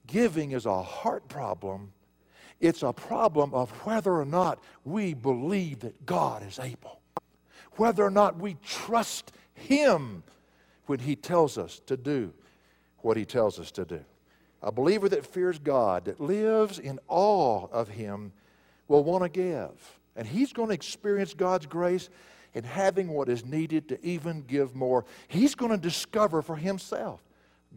Giving 0.07 0.53
is 0.53 0.65
a 0.65 0.83
heart 0.83 1.29
problem. 1.29 1.93
It's 2.61 2.83
a 2.83 2.93
problem 2.93 3.55
of 3.55 3.71
whether 3.87 4.13
or 4.13 4.25
not 4.25 4.63
we 4.85 5.15
believe 5.15 5.81
that 5.81 6.05
God 6.07 6.47
is 6.47 6.59
able, 6.59 7.01
whether 7.73 8.05
or 8.05 8.11
not 8.11 8.39
we 8.39 8.57
trust 8.65 9.33
Him 9.55 10.23
when 10.87 10.99
He 10.99 11.15
tells 11.15 11.57
us 11.57 11.81
to 11.87 11.97
do 11.97 12.33
what 12.99 13.17
He 13.17 13.25
tells 13.25 13.59
us 13.59 13.71
to 13.73 13.85
do. 13.85 14.01
A 14.63 14.73
believer 14.73 15.09
that 15.09 15.25
fears 15.25 15.59
God, 15.59 16.05
that 16.07 16.21
lives 16.21 16.79
in 16.79 16.99
awe 17.09 17.67
of 17.73 17.89
Him, 17.89 18.33
will 18.91 19.05
want 19.05 19.23
to 19.23 19.29
give. 19.29 20.01
And 20.17 20.27
he's 20.27 20.53
going 20.53 20.69
to 20.69 20.75
experience 20.75 21.33
God's 21.33 21.65
grace 21.65 22.11
in 22.53 22.65
having 22.65 23.09
what 23.09 23.29
is 23.29 23.45
needed 23.45 23.89
to 23.89 24.05
even 24.05 24.43
give 24.43 24.75
more. 24.75 25.05
He's 25.29 25.55
going 25.55 25.71
to 25.71 25.79
discover 25.79 26.43
for 26.43 26.57
himself 26.57 27.23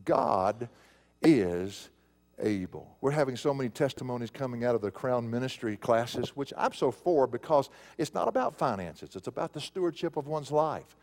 God 0.03 0.67
is 1.21 1.89
able. 2.39 2.97
We're 2.99 3.11
having 3.11 3.35
so 3.35 3.53
many 3.53 3.69
testimonies 3.69 4.31
coming 4.31 4.65
out 4.65 4.73
of 4.73 4.81
the 4.81 4.89
Crown 4.89 5.29
Ministry 5.29 5.77
classes, 5.77 6.35
which 6.35 6.51
I'm 6.57 6.73
so 6.73 6.89
for 6.89 7.27
because 7.27 7.69
it's 7.99 8.15
not 8.15 8.27
about 8.27 8.55
finances, 8.55 9.15
it's 9.15 9.27
about 9.27 9.53
the 9.53 9.61
stewardship 9.61 10.17
of 10.17 10.25
one's 10.25 10.51
life. 10.51 10.95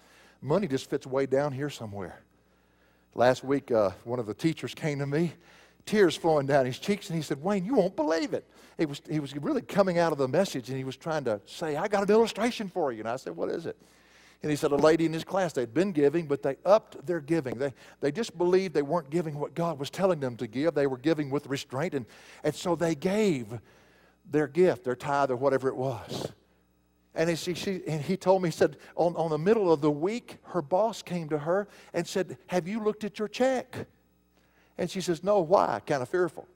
Money 0.43 0.67
just 0.67 0.91
fits 0.91 1.07
way 1.07 1.27
down 1.27 1.53
here 1.53 1.71
somewhere. 1.71 2.19
Last 3.15 3.45
week, 3.45 3.71
uh, 3.71 3.91
one 4.03 4.19
of 4.19 4.27
the 4.27 4.35
teachers 4.35 4.75
came 4.75 4.99
to 4.99 5.07
me, 5.07 5.35
tears 5.87 6.17
flowing 6.17 6.47
down 6.47 6.67
his 6.67 6.79
cheeks, 6.79 7.09
and 7.09 7.17
he 7.17 7.23
said, 7.23 7.43
Wayne, 7.43 7.65
you 7.65 7.75
won't 7.75 7.97
believe 7.97 8.35
it. 8.35 8.47
He 8.79 8.87
was, 8.87 9.03
he 9.09 9.21
was 9.21 9.37
really 9.37 9.63
coming 9.63 9.99
out 9.99 10.13
of 10.13 10.19
the 10.19 10.29
message, 10.29 10.69
and 10.69 10.79
he 10.79 10.85
was 10.85 10.97
trying 10.97 11.25
to 11.25 11.41
say, 11.47 11.77
I 11.77 11.89
got 11.89 12.03
an 12.03 12.11
illustration 12.11 12.69
for 12.69 12.93
you. 12.93 13.01
And 13.01 13.09
I 13.09 13.17
said, 13.17 13.37
What 13.37 13.51
is 13.51 13.67
it? 13.67 13.77
And 14.43 14.51
he 14.51 14.57
said, 14.57 14.73
A 14.73 14.77
lady 14.77 15.05
in 15.05 15.13
his 15.13 15.25
class, 15.25 15.53
they'd 15.53 15.75
been 15.75 15.93
giving, 15.93 16.27
but 16.27 16.43
they 16.43 16.57
upped 16.65 17.05
their 17.07 17.21
giving. 17.21 17.59
They, 17.59 17.75
they 18.01 18.11
just 18.11 18.39
believed 18.39 18.75
they 18.75 18.83
weren't 18.83 19.11
giving 19.11 19.39
what 19.39 19.55
God 19.55 19.79
was 19.79 19.91
telling 19.91 20.21
them 20.21 20.37
to 20.37 20.47
give. 20.47 20.75
They 20.75 20.87
were 20.87 20.99
giving 20.99 21.31
with 21.31 21.47
restraint, 21.47 21.95
and, 21.95 22.07
and 22.43 22.55
so 22.55 22.75
they 22.75 22.95
gave 22.95 23.59
their 24.31 24.47
gift, 24.47 24.85
their 24.85 24.97
tithe, 24.97 25.31
or 25.31 25.37
whatever 25.37 25.69
it 25.69 25.77
was. 25.77 26.33
And, 27.15 27.37
she, 27.39 27.55
she, 27.55 27.83
and 27.87 28.01
he 28.01 28.17
told 28.17 28.43
me, 28.43 28.49
he 28.49 28.53
said, 28.53 28.77
on, 28.95 29.17
on 29.17 29.31
the 29.31 29.39
middle 29.39 29.73
of 29.73 29.81
the 29.81 29.91
week, 29.91 30.39
her 30.45 30.63
boss 30.63 31.03
came 31.03 31.29
to 31.31 31.39
her 31.39 31.69
and 31.93 32.07
said, 32.07 32.39
Have 32.47 32.69
you 32.69 32.81
looked 32.83 33.05
at 33.05 33.19
your 33.19 33.29
check? 33.29 33.87
And 34.81 34.91
she 34.91 35.03
says, 35.03 35.23
No, 35.23 35.41
why? 35.41 35.81
Kind 35.87 36.03
of 36.03 36.09
fearful. 36.09 36.49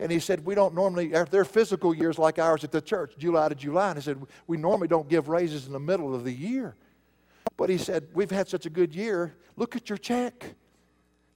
And 0.00 0.10
he 0.10 0.18
said, 0.18 0.44
We 0.46 0.54
don't 0.54 0.74
normally, 0.74 1.08
their 1.08 1.44
fiscal 1.44 1.94
years 1.94 2.18
like 2.18 2.38
ours 2.38 2.64
at 2.64 2.72
the 2.72 2.80
church, 2.80 3.14
July 3.18 3.50
to 3.50 3.54
July. 3.54 3.90
And 3.90 3.98
he 3.98 4.02
said, 4.02 4.20
We 4.46 4.56
normally 4.56 4.88
don't 4.88 5.08
give 5.08 5.28
raises 5.28 5.66
in 5.66 5.72
the 5.74 5.78
middle 5.78 6.14
of 6.14 6.24
the 6.24 6.32
year. 6.32 6.74
But 7.58 7.68
he 7.68 7.76
said, 7.76 8.08
We've 8.14 8.30
had 8.30 8.48
such 8.48 8.64
a 8.64 8.70
good 8.70 8.94
year. 8.94 9.34
Look 9.56 9.76
at 9.76 9.90
your 9.90 9.98
check. 9.98 10.54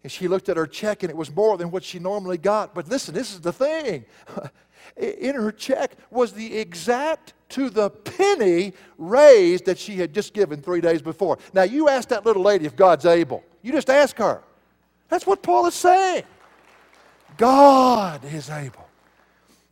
And 0.02 0.10
she 0.10 0.28
looked 0.28 0.48
at 0.48 0.56
her 0.56 0.66
check 0.66 1.02
and 1.02 1.10
it 1.10 1.16
was 1.16 1.34
more 1.34 1.58
than 1.58 1.70
what 1.70 1.84
she 1.84 1.98
normally 1.98 2.38
got. 2.38 2.74
But 2.74 2.88
listen, 2.88 3.14
this 3.14 3.34
is 3.34 3.40
the 3.40 3.52
thing. 3.52 4.06
In 4.96 5.34
her 5.34 5.52
check 5.52 5.92
was 6.10 6.32
the 6.32 6.56
exact 6.56 7.34
to 7.50 7.68
the 7.68 7.90
penny 7.90 8.72
raise 8.96 9.60
that 9.62 9.78
she 9.78 9.96
had 9.96 10.14
just 10.14 10.32
given 10.32 10.62
three 10.62 10.80
days 10.80 11.02
before. 11.02 11.38
Now, 11.52 11.64
you 11.64 11.90
ask 11.90 12.08
that 12.08 12.24
little 12.24 12.42
lady 12.42 12.64
if 12.64 12.76
God's 12.76 13.04
able. 13.04 13.44
You 13.60 13.72
just 13.72 13.90
ask 13.90 14.16
her. 14.16 14.42
That's 15.08 15.26
what 15.26 15.42
Paul 15.42 15.66
is 15.66 15.74
saying. 15.74 16.24
God 17.36 18.24
is 18.24 18.50
able. 18.50 18.88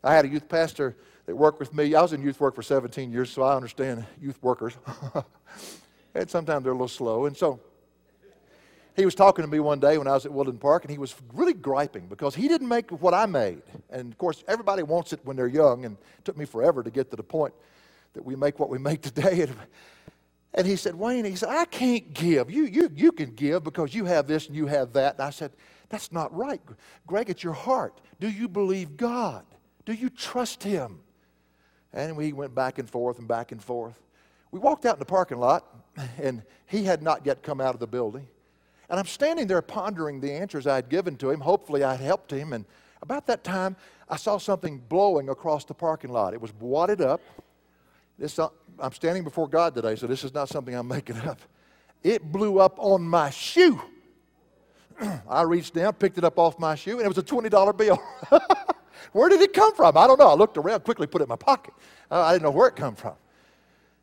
I 0.03 0.15
had 0.15 0.25
a 0.25 0.29
youth 0.29 0.49
pastor 0.49 0.97
that 1.27 1.35
worked 1.35 1.59
with 1.59 1.75
me. 1.75 1.95
I 1.95 2.03
was 2.03 2.13
in 2.13 2.23
youth 2.23 2.41
work 2.41 2.55
for 2.55 2.63
17 2.63 3.13
years, 3.13 3.31
so 3.31 3.43
I 3.43 3.57
understand 3.57 4.05
youth 4.21 4.39
workers. 4.43 4.77
and 6.15 6.31
sometimes 6.31 6.63
they're 6.63 6.73
a 6.73 6.77
little 6.77 6.89
slow. 6.89 7.27
And 7.27 7.37
so 7.37 7.61
he 8.95 9.05
was 9.05 9.15
talking 9.15 9.45
to 9.45 9.51
me 9.51 9.61
one 9.61 9.81
day 9.81 9.99
when 9.99 10.07
I 10.07 10.13
was 10.13 10.25
at 10.25 10.33
Woodland 10.33 10.61
Park, 10.61 10.85
and 10.85 10.91
he 10.91 10.99
was 10.99 11.15
really 11.35 11.53
griping 11.53 12.07
because 12.07 12.35
he 12.35 12.49
didn't 12.49 12.69
make 12.69 12.91
what 12.91 13.13
I 13.13 13.27
made. 13.27 13.63
And 13.91 14.13
of 14.13 14.19
course, 14.19 14.43
everybody 14.49 14.83
wants 14.83 15.13
it 15.13 15.21
when 15.25 15.37
they're 15.37 15.47
young, 15.49 15.85
and 15.85 15.97
it 16.19 16.25
took 16.25 16.37
me 16.37 16.45
forever 16.45 16.83
to 16.83 16.91
get 16.91 17.11
to 17.11 17.17
the 17.17 17.23
point 17.23 17.53
that 18.15 18.25
we 18.25 18.37
make 18.37 18.59
what 18.59 18.71
we 18.71 18.79
make 18.79 19.03
today. 19.03 19.47
And 20.57 20.67
he 20.67 20.77
said, 20.77 20.95
Wayne, 20.95 21.27
he 21.27 21.37
said, 21.37 21.51
I 21.51 21.67
can't 21.67 22.15
give. 22.15 22.51
You, 22.51 22.65
you, 22.65 22.91
you 22.95 23.13
can 23.13 23.35
give 23.35 23.63
because 23.63 23.95
you 23.95 24.07
have 24.07 24.27
this 24.27 24.47
and 24.47 24.57
you 24.57 24.67
have 24.67 24.95
that. 24.95 25.15
And 25.15 25.23
I 25.23 25.31
said, 25.31 25.53
That's 25.91 26.11
not 26.11 26.35
right. 26.35 26.61
Greg, 27.07 27.29
it's 27.29 27.45
your 27.45 27.53
heart. 27.53 28.01
Do 28.21 28.29
you 28.29 28.49
believe 28.49 28.97
God? 28.97 29.45
Do 29.85 29.93
you 29.93 30.09
trust 30.09 30.63
Him? 30.63 31.01
And 31.93 32.17
we 32.17 32.33
went 32.33 32.55
back 32.55 32.79
and 32.79 32.89
forth 32.89 33.19
and 33.19 33.29
back 33.29 33.53
and 33.53 33.63
forth. 33.63 34.01
We 34.51 34.59
walked 34.59 34.87
out 34.87 34.95
in 34.95 34.99
the 34.99 35.05
parking 35.05 35.39
lot, 35.39 35.65
and 36.19 36.43
he 36.67 36.85
had 36.85 37.03
not 37.03 37.27
yet 37.27 37.43
come 37.43 37.61
out 37.61 37.75
of 37.75 37.81
the 37.81 37.87
building. 37.87 38.27
And 38.89 38.99
I'm 38.99 39.07
standing 39.07 39.47
there 39.47 39.61
pondering 39.61 40.21
the 40.21 40.33
answers 40.33 40.67
I 40.67 40.77
had 40.77 40.89
given 40.89 41.17
to 41.17 41.31
him. 41.31 41.41
Hopefully, 41.41 41.85
I'd 41.85 42.01
helped 42.01 42.31
him. 42.31 42.53
And 42.53 42.65
about 43.03 43.27
that 43.27 43.45
time, 43.45 43.77
I 44.09 44.17
saw 44.17 44.39
something 44.39 44.79
blowing 44.89 45.29
across 45.29 45.65
the 45.65 45.75
parking 45.75 46.11
lot. 46.11 46.33
It 46.33 46.41
was 46.41 46.55
wadded 46.61 47.01
up. 47.01 47.21
This, 48.19 48.39
I'm 48.39 48.93
standing 48.93 49.25
before 49.25 49.49
God 49.49 49.75
today, 49.75 49.95
so 49.97 50.07
this 50.07 50.25
is 50.25 50.33
not 50.33 50.49
something 50.49 50.75
I'm 50.75 50.89
making 50.97 51.19
up. 51.19 51.41
It 52.03 52.31
blew 52.31 52.59
up 52.61 52.77
on 52.79 53.03
my 53.03 53.31
shoe. 53.31 53.81
I 55.29 55.43
reached 55.43 55.75
down, 55.75 55.93
picked 55.95 56.19
it 56.19 56.25
up 56.25 56.39
off 56.39 56.59
my 56.59 56.75
shoe, 56.75 56.99
and 56.99 57.03
it 57.03 57.09
was 57.09 57.19
a 57.19 57.23
$20 57.23 57.77
bill. 57.77 58.03
where 59.13 59.29
did 59.29 59.41
it 59.41 59.53
come 59.53 59.75
from? 59.75 59.97
I 59.97 60.07
don't 60.07 60.19
know. 60.19 60.29
I 60.29 60.35
looked 60.35 60.57
around, 60.57 60.85
quickly 60.85 61.07
put 61.07 61.21
it 61.21 61.25
in 61.25 61.29
my 61.29 61.37
pocket. 61.37 61.75
Uh, 62.11 62.23
I 62.23 62.33
didn't 62.33 62.45
know 62.45 62.51
where 62.51 62.69
it 62.69 62.77
come 62.77 62.95
from. 62.95 63.15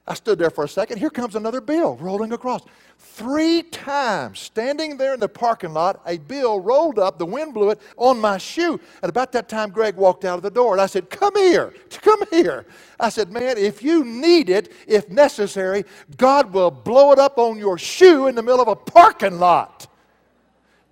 I 0.06 0.16
stood 0.16 0.38
there 0.38 0.50
for 0.50 0.66
a 0.66 0.68
second. 0.68 0.98
Here 0.98 1.10
comes 1.10 1.36
another 1.36 1.62
bill 1.62 1.96
rolling 1.96 2.34
across. 2.34 2.62
Three 2.98 3.64
times, 3.64 4.40
standing 4.40 4.98
there 4.98 5.14
in 5.14 5.20
the 5.22 5.30
parking 5.30 5.72
lot, 5.72 6.02
a 6.06 6.18
bill 6.18 6.60
rolled 6.60 7.00
up, 7.00 7.18
the 7.18 7.26
wind 7.26 7.54
blew 7.54 7.70
it 7.70 7.80
on 7.96 8.20
my 8.20 8.38
shoe. 8.38 8.80
And 9.02 9.10
about 9.10 9.32
that 9.32 9.48
time, 9.48 9.70
Greg 9.70 9.96
walked 9.96 10.26
out 10.26 10.36
of 10.36 10.44
the 10.44 10.52
door. 10.52 10.74
And 10.74 10.82
I 10.82 10.88
said, 10.88 11.10
Come 11.10 11.36
here, 11.36 11.74
come 12.02 12.22
here. 12.32 12.66
I 13.00 13.08
said, 13.10 13.32
Man, 13.32 13.58
if 13.58 13.82
you 13.82 14.04
need 14.04 14.50
it, 14.50 14.74
if 14.88 15.10
necessary, 15.10 15.86
God 16.18 16.54
will 16.54 16.72
blow 16.72 17.14
it 17.14 17.20
up 17.20 17.38
on 17.38 17.58
your 17.58 17.78
shoe 17.78 18.28
in 18.28 18.36
the 18.36 18.44
middle 18.44 18.62
of 18.62 18.68
a 18.68 18.76
parking 18.76 19.40
lot. 19.40 19.88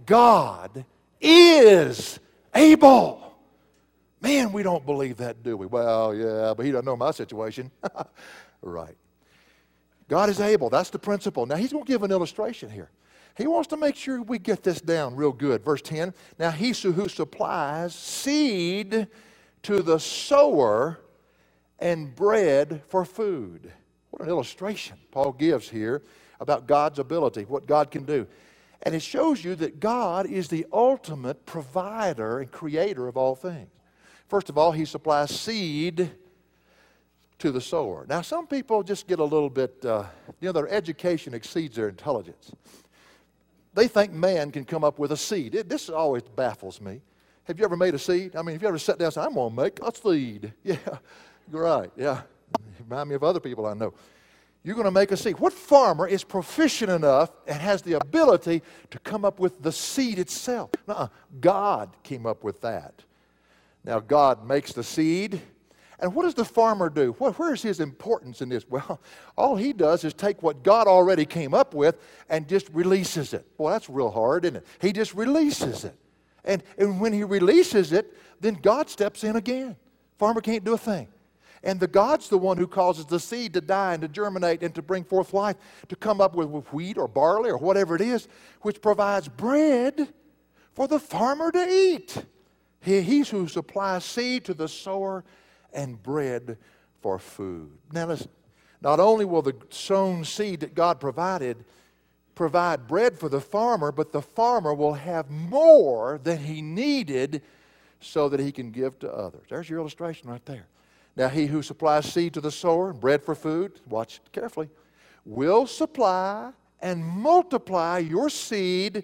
God 0.05 0.85
is 1.19 2.19
able. 2.55 3.35
Man, 4.21 4.53
we 4.53 4.63
don't 4.63 4.85
believe 4.85 5.17
that, 5.17 5.43
do 5.43 5.57
we? 5.57 5.65
Well, 5.65 6.15
yeah, 6.15 6.53
but 6.55 6.65
he 6.65 6.71
doesn't 6.71 6.85
know 6.85 6.95
my 6.95 7.11
situation. 7.11 7.71
right. 8.61 8.95
God 10.11 10.29
is 10.29 10.41
able. 10.41 10.69
That's 10.69 10.89
the 10.89 10.99
principle. 10.99 11.45
Now, 11.45 11.55
he's 11.55 11.71
going 11.71 11.85
to 11.85 11.87
give 11.89 12.03
an 12.03 12.11
illustration 12.11 12.69
here. 12.69 12.89
He 13.37 13.47
wants 13.47 13.69
to 13.69 13.77
make 13.77 13.95
sure 13.95 14.21
we 14.21 14.39
get 14.39 14.61
this 14.61 14.81
down 14.81 15.15
real 15.15 15.31
good. 15.31 15.63
Verse 15.63 15.81
10 15.81 16.13
Now, 16.37 16.51
he 16.51 16.73
who 16.73 17.07
supplies 17.07 17.95
seed 17.95 19.07
to 19.63 19.81
the 19.81 19.99
sower 19.99 20.99
and 21.79 22.13
bread 22.13 22.81
for 22.89 23.05
food. 23.05 23.71
What 24.09 24.23
an 24.23 24.27
illustration 24.27 24.97
Paul 25.11 25.31
gives 25.31 25.69
here 25.69 26.01
about 26.41 26.67
God's 26.67 26.99
ability, 26.99 27.45
what 27.45 27.65
God 27.65 27.89
can 27.89 28.03
do. 28.03 28.27
And 28.81 28.93
it 28.93 29.01
shows 29.01 29.41
you 29.45 29.55
that 29.55 29.79
God 29.79 30.25
is 30.25 30.49
the 30.49 30.65
ultimate 30.73 31.45
provider 31.45 32.39
and 32.39 32.51
creator 32.51 33.07
of 33.07 33.15
all 33.15 33.35
things. 33.35 33.69
First 34.27 34.49
of 34.49 34.57
all, 34.57 34.73
he 34.73 34.83
supplies 34.83 35.31
seed 35.31 36.11
to 37.41 37.51
the 37.51 37.61
sower. 37.61 38.05
Now, 38.07 38.21
some 38.21 38.45
people 38.45 38.83
just 38.83 39.07
get 39.07 39.19
a 39.19 39.23
little 39.23 39.49
bit, 39.49 39.83
uh, 39.83 40.05
you 40.39 40.47
know, 40.47 40.51
their 40.51 40.69
education 40.69 41.33
exceeds 41.33 41.75
their 41.75 41.89
intelligence. 41.89 42.51
They 43.73 43.87
think 43.87 44.13
man 44.13 44.51
can 44.51 44.63
come 44.63 44.83
up 44.83 44.99
with 44.99 45.11
a 45.11 45.17
seed. 45.17 45.55
It, 45.55 45.67
this 45.67 45.89
always 45.89 46.23
baffles 46.23 46.79
me. 46.79 47.01
Have 47.45 47.57
you 47.57 47.65
ever 47.65 47.75
made 47.75 47.95
a 47.95 47.99
seed? 47.99 48.35
I 48.35 48.43
mean, 48.43 48.53
have 48.53 48.61
you 48.61 48.67
ever 48.67 48.77
sat 48.77 48.99
down 48.99 49.07
and 49.07 49.13
said, 49.13 49.25
I'm 49.25 49.33
going 49.33 49.55
to 49.55 49.61
make 49.61 49.79
a 49.81 49.93
seed? 49.93 50.53
Yeah, 50.63 50.77
right. 51.51 51.91
Yeah. 51.97 52.21
Remind 52.79 53.09
me 53.09 53.15
of 53.15 53.23
other 53.23 53.39
people 53.39 53.65
I 53.65 53.73
know. 53.73 53.93
You're 54.63 54.75
going 54.75 54.85
to 54.85 54.91
make 54.91 55.11
a 55.11 55.17
seed. 55.17 55.39
What 55.39 55.53
farmer 55.53 56.07
is 56.07 56.23
proficient 56.23 56.91
enough 56.91 57.31
and 57.47 57.59
has 57.59 57.81
the 57.81 57.93
ability 57.93 58.61
to 58.91 58.99
come 58.99 59.25
up 59.25 59.39
with 59.39 59.61
the 59.63 59.71
seed 59.71 60.19
itself? 60.19 60.69
nuh 60.87 61.07
God 61.39 61.89
came 62.03 62.27
up 62.27 62.43
with 62.43 62.61
that. 62.61 62.93
Now, 63.83 63.99
God 63.99 64.47
makes 64.47 64.73
the 64.73 64.83
seed 64.83 65.41
and 66.01 66.15
what 66.15 66.23
does 66.23 66.33
the 66.33 66.43
farmer 66.43 66.89
do? 66.89 67.13
where's 67.13 67.61
his 67.61 67.79
importance 67.79 68.41
in 68.41 68.49
this? 68.49 68.67
Well, 68.67 68.99
all 69.37 69.55
he 69.55 69.71
does 69.71 70.03
is 70.03 70.13
take 70.13 70.41
what 70.41 70.63
God 70.63 70.87
already 70.87 71.25
came 71.25 71.53
up 71.53 71.73
with 71.75 71.97
and 72.27 72.47
just 72.47 72.67
releases 72.73 73.33
it. 73.33 73.45
Well, 73.57 73.71
that's 73.71 73.89
real 73.89 74.09
hard, 74.09 74.45
isn't 74.45 74.57
it? 74.57 74.67
He 74.81 74.91
just 74.91 75.13
releases 75.13 75.85
it. 75.85 75.95
And, 76.43 76.63
and 76.79 76.99
when 76.99 77.13
he 77.13 77.23
releases 77.23 77.93
it, 77.93 78.17
then 78.39 78.55
God 78.55 78.89
steps 78.89 79.23
in 79.23 79.35
again. 79.35 79.75
Farmer 80.17 80.41
can't 80.41 80.63
do 80.63 80.73
a 80.73 80.77
thing. 80.77 81.07
And 81.63 81.79
the 81.79 81.87
God's 81.87 82.29
the 82.29 82.39
one 82.39 82.57
who 82.57 82.65
causes 82.65 83.05
the 83.05 83.19
seed 83.19 83.53
to 83.53 83.61
die 83.61 83.93
and 83.93 84.01
to 84.01 84.07
germinate 84.07 84.63
and 84.63 84.73
to 84.73 84.81
bring 84.81 85.03
forth 85.03 85.31
life, 85.33 85.57
to 85.89 85.95
come 85.95 86.19
up 86.19 86.35
with, 86.35 86.47
with 86.47 86.73
wheat 86.73 86.97
or 86.97 87.07
barley 87.07 87.51
or 87.51 87.57
whatever 87.57 87.95
it 87.95 88.01
is, 88.01 88.27
which 88.61 88.81
provides 88.81 89.27
bread 89.27 90.11
for 90.73 90.87
the 90.87 90.99
farmer 90.99 91.51
to 91.51 91.69
eat. 91.69 92.25
He, 92.79 93.01
he's 93.01 93.29
who 93.29 93.47
supplies 93.47 94.03
seed 94.03 94.45
to 94.45 94.55
the 94.55 94.67
sower 94.67 95.23
and 95.73 96.01
bread 96.01 96.57
for 97.01 97.19
food. 97.19 97.71
Now, 97.91 98.07
listen, 98.07 98.29
not 98.81 98.99
only 98.99 99.25
will 99.25 99.41
the 99.41 99.55
sown 99.69 100.25
seed 100.25 100.61
that 100.61 100.75
God 100.75 100.99
provided 100.99 101.63
provide 102.35 102.87
bread 102.87 103.19
for 103.19 103.29
the 103.29 103.41
farmer, 103.41 103.91
but 103.91 104.11
the 104.11 104.21
farmer 104.21 104.73
will 104.73 104.93
have 104.93 105.29
more 105.29 106.19
than 106.23 106.39
he 106.39 106.61
needed 106.61 107.41
so 107.99 108.29
that 108.29 108.39
he 108.39 108.51
can 108.51 108.71
give 108.71 108.97
to 108.99 109.11
others. 109.11 109.43
There's 109.49 109.69
your 109.69 109.79
illustration 109.79 110.29
right 110.29 110.43
there. 110.45 110.65
Now, 111.15 111.27
he 111.27 111.45
who 111.45 111.61
supplies 111.61 112.11
seed 112.11 112.33
to 112.33 112.41
the 112.41 112.51
sower 112.51 112.89
and 112.91 112.99
bread 112.99 113.23
for 113.23 113.35
food, 113.35 113.79
watch 113.87 114.21
carefully, 114.31 114.69
will 115.25 115.67
supply 115.67 116.51
and 116.79 117.05
multiply 117.05 117.99
your 117.99 118.29
seed 118.29 119.03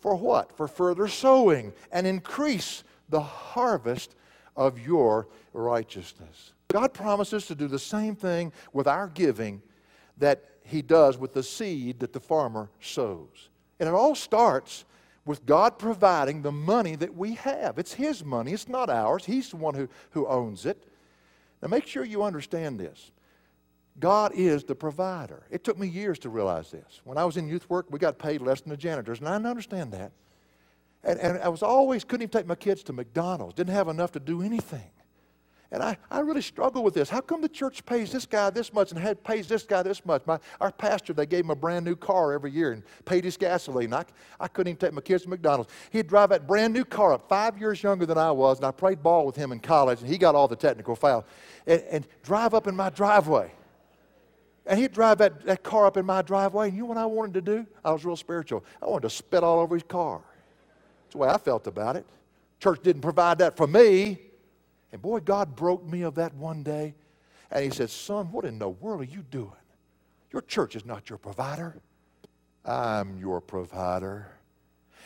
for 0.00 0.16
what? 0.16 0.54
For 0.56 0.68
further 0.68 1.08
sowing 1.08 1.72
and 1.90 2.06
increase 2.06 2.84
the 3.08 3.20
harvest 3.20 4.14
of 4.56 4.78
your 4.78 5.28
righteousness. 5.52 6.52
God 6.68 6.92
promises 6.92 7.46
to 7.46 7.54
do 7.54 7.68
the 7.68 7.78
same 7.78 8.16
thing 8.16 8.52
with 8.72 8.86
our 8.86 9.08
giving 9.08 9.62
that 10.18 10.44
He 10.64 10.82
does 10.82 11.18
with 11.18 11.34
the 11.34 11.42
seed 11.42 12.00
that 12.00 12.12
the 12.12 12.20
farmer 12.20 12.70
sows. 12.80 13.48
And 13.78 13.88
it 13.88 13.94
all 13.94 14.14
starts 14.14 14.84
with 15.24 15.46
God 15.46 15.78
providing 15.78 16.42
the 16.42 16.52
money 16.52 16.96
that 16.96 17.14
we 17.14 17.34
have. 17.34 17.78
It's 17.78 17.94
His 17.94 18.24
money, 18.24 18.52
it's 18.52 18.68
not 18.68 18.90
ours. 18.90 19.24
He's 19.24 19.50
the 19.50 19.56
one 19.56 19.74
who, 19.74 19.88
who 20.10 20.26
owns 20.26 20.66
it. 20.66 20.84
Now, 21.62 21.68
make 21.68 21.86
sure 21.86 22.04
you 22.04 22.22
understand 22.22 22.78
this. 22.78 23.12
God 23.98 24.32
is 24.34 24.64
the 24.64 24.74
provider. 24.74 25.44
It 25.50 25.62
took 25.62 25.78
me 25.78 25.86
years 25.86 26.18
to 26.20 26.28
realize 26.28 26.70
this. 26.70 27.00
When 27.04 27.16
I 27.16 27.24
was 27.24 27.36
in 27.36 27.48
youth 27.48 27.70
work, 27.70 27.86
we 27.90 27.98
got 27.98 28.18
paid 28.18 28.42
less 28.42 28.60
than 28.60 28.70
the 28.70 28.76
janitors, 28.76 29.20
and 29.20 29.28
I 29.28 29.36
understand 29.36 29.92
that. 29.92 30.12
And, 31.04 31.20
and 31.20 31.38
I 31.38 31.48
was 31.48 31.62
always, 31.62 32.02
couldn't 32.02 32.22
even 32.22 32.30
take 32.30 32.46
my 32.46 32.54
kids 32.54 32.82
to 32.84 32.92
McDonald's, 32.92 33.54
didn't 33.54 33.74
have 33.74 33.88
enough 33.88 34.12
to 34.12 34.20
do 34.20 34.42
anything. 34.42 34.90
And 35.70 35.82
I, 35.82 35.96
I 36.08 36.20
really 36.20 36.40
struggle 36.40 36.84
with 36.84 36.94
this. 36.94 37.10
How 37.10 37.20
come 37.20 37.42
the 37.42 37.48
church 37.48 37.84
pays 37.84 38.12
this 38.12 38.26
guy 38.26 38.48
this 38.50 38.72
much 38.72 38.92
and 38.92 39.00
had, 39.00 39.24
pays 39.24 39.48
this 39.48 39.64
guy 39.64 39.82
this 39.82 40.06
much? 40.06 40.22
My, 40.24 40.38
our 40.60 40.70
pastor, 40.70 41.12
they 41.12 41.26
gave 41.26 41.44
him 41.44 41.50
a 41.50 41.56
brand 41.56 41.84
new 41.84 41.96
car 41.96 42.32
every 42.32 42.52
year 42.52 42.70
and 42.70 42.84
paid 43.04 43.24
his 43.24 43.36
gasoline. 43.36 43.92
I, 43.92 44.04
I 44.38 44.46
couldn't 44.46 44.70
even 44.70 44.78
take 44.78 44.92
my 44.92 45.00
kids 45.00 45.24
to 45.24 45.30
McDonald's. 45.30 45.72
He'd 45.90 46.06
drive 46.06 46.28
that 46.28 46.46
brand 46.46 46.74
new 46.74 46.84
car 46.84 47.12
up, 47.12 47.28
five 47.28 47.58
years 47.58 47.82
younger 47.82 48.06
than 48.06 48.18
I 48.18 48.30
was, 48.30 48.58
and 48.58 48.66
I 48.66 48.70
played 48.70 49.02
ball 49.02 49.26
with 49.26 49.34
him 49.34 49.50
in 49.50 49.58
college, 49.58 50.00
and 50.00 50.08
he 50.08 50.16
got 50.16 50.36
all 50.36 50.46
the 50.46 50.54
technical 50.54 50.94
fouls, 50.94 51.24
and, 51.66 51.82
and 51.90 52.06
drive 52.22 52.54
up 52.54 52.68
in 52.68 52.76
my 52.76 52.90
driveway. 52.90 53.50
And 54.66 54.78
he'd 54.78 54.92
drive 54.92 55.18
that, 55.18 55.44
that 55.44 55.64
car 55.64 55.86
up 55.86 55.96
in 55.96 56.06
my 56.06 56.22
driveway, 56.22 56.68
and 56.68 56.76
you 56.76 56.84
know 56.84 56.88
what 56.90 56.98
I 56.98 57.06
wanted 57.06 57.34
to 57.34 57.40
do? 57.40 57.66
I 57.84 57.90
was 57.90 58.04
real 58.04 58.16
spiritual. 58.16 58.64
I 58.80 58.86
wanted 58.86 59.08
to 59.08 59.10
spit 59.10 59.42
all 59.42 59.58
over 59.58 59.74
his 59.74 59.82
car. 59.82 60.22
The 61.14 61.18
way 61.18 61.28
I 61.28 61.38
felt 61.38 61.68
about 61.68 61.94
it. 61.94 62.04
Church 62.58 62.82
didn't 62.82 63.02
provide 63.02 63.38
that 63.38 63.56
for 63.56 63.68
me. 63.68 64.18
And 64.90 65.00
boy, 65.00 65.20
God 65.20 65.54
broke 65.54 65.86
me 65.86 66.02
of 66.02 66.16
that 66.16 66.34
one 66.34 66.64
day. 66.64 66.94
And 67.52 67.64
He 67.64 67.70
said, 67.70 67.88
Son, 67.88 68.32
what 68.32 68.44
in 68.44 68.58
the 68.58 68.68
world 68.68 69.00
are 69.00 69.04
you 69.04 69.24
doing? 69.30 69.52
Your 70.32 70.42
church 70.42 70.74
is 70.74 70.84
not 70.84 71.08
your 71.08 71.18
provider. 71.18 71.76
I'm 72.64 73.16
your 73.18 73.40
provider. 73.40 74.26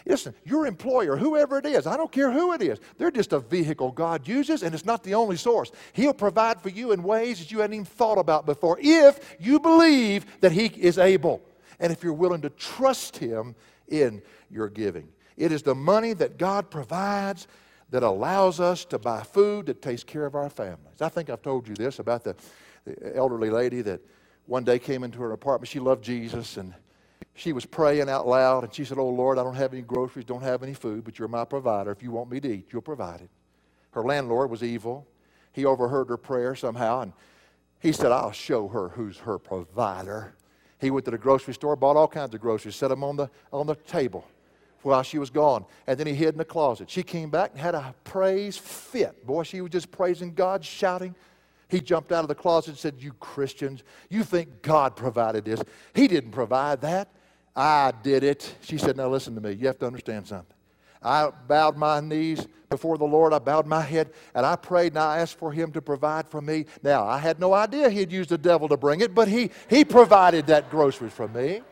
Listen, 0.07 0.35
your 0.47 0.67
employer, 0.67 1.19
whoever 1.19 1.59
it 1.59 1.67
is, 1.67 1.87
I 1.87 1.99
don't 1.99 2.11
care 2.11 2.31
who 2.31 2.55
it 2.55 2.63
is, 2.63 2.79
they're 2.97 3.11
just 3.11 3.35
a 3.35 3.41
vehicle 3.41 3.91
God 3.93 4.27
uses, 4.27 4.63
and 4.63 4.75
it's 4.75 4.87
not 4.87 5.03
the 5.03 5.15
only 5.15 5.37
source. 5.37 5.71
He'll 5.93 6.15
provide 6.15 6.63
for 6.63 6.71
you 6.71 6.93
in 6.93 7.03
ways 7.03 7.41
that 7.41 7.53
you 7.53 7.59
hadn't 7.59 7.75
even 7.75 7.85
thought 7.85 8.17
about 8.17 8.47
before 8.47 8.79
if 8.81 9.37
you 9.39 9.61
believe 9.61 10.25
that 10.41 10.53
He 10.53 10.67
is 10.69 10.97
able 10.97 11.43
and 11.79 11.93
if 11.93 12.03
you're 12.03 12.15
willing 12.15 12.41
to 12.41 12.51
trust 12.51 13.19
Him 13.19 13.55
in 13.89 14.23
your 14.51 14.71
giving. 14.71 15.09
It 15.39 15.53
is 15.53 15.63
the 15.63 15.75
money 15.75 16.13
that 16.15 16.37
God 16.37 16.69
provides 16.69 17.47
that 17.91 18.03
allows 18.03 18.59
us 18.59 18.85
to 18.87 18.99
buy 18.99 19.23
food 19.23 19.67
that 19.67 19.81
takes 19.81 20.03
care 20.03 20.27
of 20.27 20.35
our 20.35 20.51
families. 20.51 21.01
I 21.01 21.09
think 21.09 21.31
I've 21.31 21.43
told 21.43 21.69
you 21.69 21.75
this 21.75 22.01
about 22.01 22.25
the, 22.25 22.35
the 22.85 23.17
elderly 23.17 23.49
lady 23.49 23.81
that 23.83 24.01
one 24.47 24.65
day 24.65 24.81
came 24.81 25.05
into 25.05 25.21
her 25.21 25.33
apartment. 25.33 25.69
She 25.69 25.79
loved 25.79 26.03
Jesus 26.03 26.57
and 26.57 26.75
she 27.35 27.53
was 27.53 27.65
praying 27.65 28.11
out 28.11 28.27
loud 28.27 28.65
and 28.65 28.75
she 28.75 28.85
said, 28.85 28.99
Oh 28.99 29.09
Lord, 29.09 29.39
I 29.39 29.45
don't 29.45 29.55
have 29.55 29.73
any 29.73 29.83
groceries, 29.83 30.25
don't 30.25 30.43
have 30.43 30.65
any 30.65 30.75
food, 30.75 31.05
but 31.05 31.19
you're 31.21 31.29
my 31.29 31.45
provider. 31.45 31.93
If 31.93 32.03
you 32.03 32.11
want 32.11 32.31
me 32.31 32.41
to 32.41 32.53
eat, 32.53 32.67
you'll 32.73 32.83
provide 32.83 33.21
it. 33.21 33.31
Her 33.93 34.03
landlord 34.03 34.51
was 34.51 34.65
evil. 34.65 35.07
He 35.53 35.65
overheard 35.65 36.09
her 36.09 36.17
prayer 36.17 36.57
somehow 36.57 37.03
and 37.03 37.13
he 37.79 37.93
said, 37.93 38.11
I'll 38.11 38.33
show 38.33 38.67
her 38.69 38.89
who's 38.89 39.19
her 39.19 39.39
provider. 39.39 40.35
He 40.81 40.91
went 40.91 41.05
to 41.05 41.13
the 41.13 41.19
grocery 41.19 41.55
store, 41.55 41.77
bought 41.77 41.97
all 41.97 42.09
kinds 42.09 42.35
of 42.35 42.41
groceries, 42.41 42.75
set 42.75 42.89
them 42.89 43.05
on 43.05 43.15
the, 43.17 43.31
on 43.53 43.69
the 43.69 43.77
table 43.77 44.27
while 44.83 45.03
she 45.03 45.19
was 45.19 45.31
gone. 45.31 45.65
And 45.87 45.99
then 45.99 46.07
he 46.07 46.15
hid 46.15 46.31
in 46.31 46.39
the 46.39 46.45
closet. 46.45 46.91
She 46.91 47.03
came 47.03 47.31
back 47.31 47.53
and 47.53 47.61
had 47.61 47.75
a 47.75 47.95
praise 48.05 48.57
fit. 48.57 49.27
Boy, 49.27 49.43
she 49.43 49.61
was 49.61 49.71
just 49.71 49.91
praising 49.91 50.35
God, 50.35 50.65
shouting. 50.65 51.15
He 51.69 51.81
jumped 51.81 52.13
out 52.13 52.25
of 52.25 52.29
the 52.29 52.35
closet 52.35 52.71
and 52.71 52.79
said, 52.79 52.95
You 52.99 53.13
Christians, 53.15 53.83
you 54.09 54.25
think 54.25 54.63
God 54.63 54.97
provided 54.97 55.45
this. 55.45 55.63
He 55.95 56.09
didn't 56.09 56.31
provide 56.31 56.81
that. 56.83 57.09
I 57.55 57.93
did 58.03 58.23
it. 58.25 58.55
She 58.63 58.79
said, 58.79 58.97
Now 58.97 59.09
listen 59.09 59.35
to 59.35 59.41
me. 59.41 59.53
You 59.53 59.67
have 59.67 59.79
to 59.81 59.87
understand 59.87 60.27
something. 60.27 60.55
I 61.03 61.31
bowed 61.47 61.77
my 61.77 62.01
knees 62.01 62.47
before 62.69 62.99
the 62.99 63.05
Lord. 63.05 63.33
I 63.33 63.39
bowed 63.39 63.67
my 63.67 63.81
head 63.81 64.11
and 64.35 64.45
I 64.45 64.57
prayed 64.57 64.93
and 64.93 64.99
I 64.99 65.19
asked 65.19 65.39
for 65.39 65.53
Him 65.53 65.73
to 65.73 65.83
provide 65.83 66.29
for 66.29 66.41
me. 66.41 66.67
Now, 66.83 67.07
I 67.07 67.19
had 67.19 67.39
no 67.39 67.55
idea 67.55 67.91
He'd 67.91 68.13
use 68.13 68.27
the 68.27 68.39
devil 68.39 68.69
to 68.69 68.77
bring 68.77 69.01
it, 69.01 69.15
but 69.15 69.29
He, 69.29 69.51
he 69.69 69.85
provided 69.85 70.47
that 70.47 70.71
groceries 70.71 71.13
for 71.13 71.29
me. 71.29 71.63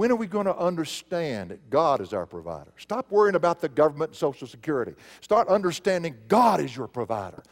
When 0.00 0.10
are 0.10 0.16
we 0.16 0.28
going 0.28 0.46
to 0.46 0.56
understand 0.56 1.50
that 1.50 1.68
God 1.68 2.00
is 2.00 2.14
our 2.14 2.24
provider? 2.24 2.72
Stop 2.78 3.10
worrying 3.10 3.34
about 3.34 3.60
the 3.60 3.68
government 3.68 4.12
and 4.12 4.16
Social 4.16 4.46
Security. 4.46 4.94
Start 5.20 5.48
understanding 5.48 6.16
God 6.26 6.58
is 6.62 6.74
your 6.74 6.86
provider. 6.86 7.42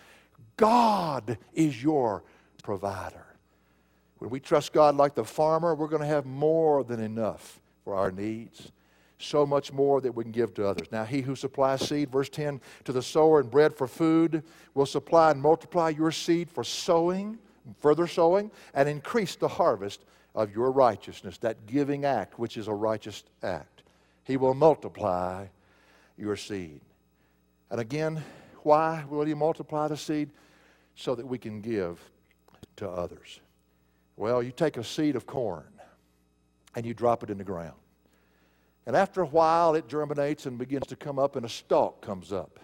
God 0.56 1.36
is 1.52 1.82
your 1.82 2.24
provider. 2.62 3.26
When 4.16 4.30
we 4.30 4.40
trust 4.40 4.72
God 4.72 4.96
like 4.96 5.14
the 5.14 5.26
farmer, 5.26 5.74
we're 5.74 5.88
going 5.88 6.00
to 6.00 6.08
have 6.08 6.24
more 6.24 6.84
than 6.84 7.00
enough 7.00 7.60
for 7.84 7.94
our 7.94 8.10
needs. 8.10 8.72
So 9.18 9.44
much 9.44 9.70
more 9.70 10.00
that 10.00 10.12
we 10.12 10.24
can 10.24 10.32
give 10.32 10.54
to 10.54 10.66
others. 10.66 10.88
Now, 10.90 11.04
he 11.04 11.20
who 11.20 11.36
supplies 11.36 11.86
seed, 11.86 12.10
verse 12.10 12.30
10, 12.30 12.62
to 12.84 12.92
the 12.92 13.02
sower 13.02 13.40
and 13.40 13.50
bread 13.50 13.74
for 13.74 13.86
food 13.86 14.42
will 14.72 14.86
supply 14.86 15.32
and 15.32 15.42
multiply 15.42 15.90
your 15.90 16.12
seed 16.12 16.48
for 16.48 16.64
sowing, 16.64 17.36
further 17.80 18.06
sowing, 18.06 18.50
and 18.72 18.88
increase 18.88 19.36
the 19.36 19.48
harvest 19.48 20.00
of 20.38 20.54
your 20.54 20.70
righteousness, 20.70 21.36
that 21.38 21.66
giving 21.66 22.04
act, 22.04 22.38
which 22.38 22.56
is 22.56 22.68
a 22.68 22.72
righteous 22.72 23.24
act. 23.42 23.82
He 24.22 24.36
will 24.36 24.54
multiply 24.54 25.46
your 26.16 26.36
seed. 26.36 26.80
And 27.72 27.80
again, 27.80 28.22
why 28.62 29.04
will 29.10 29.24
He 29.24 29.34
multiply 29.34 29.88
the 29.88 29.96
seed? 29.96 30.30
So 30.94 31.16
that 31.16 31.26
we 31.26 31.38
can 31.38 31.60
give 31.60 32.00
to 32.76 32.88
others. 32.88 33.40
Well, 34.16 34.40
you 34.40 34.52
take 34.52 34.76
a 34.76 34.84
seed 34.84 35.16
of 35.16 35.26
corn 35.26 35.66
and 36.76 36.86
you 36.86 36.94
drop 36.94 37.24
it 37.24 37.30
in 37.30 37.38
the 37.38 37.44
ground. 37.44 37.74
And 38.86 38.94
after 38.94 39.22
a 39.22 39.26
while, 39.26 39.74
it 39.74 39.88
germinates 39.88 40.46
and 40.46 40.56
begins 40.56 40.86
to 40.86 40.96
come 40.96 41.18
up, 41.18 41.34
and 41.34 41.44
a 41.44 41.48
stalk 41.48 42.00
comes 42.00 42.32
up. 42.32 42.60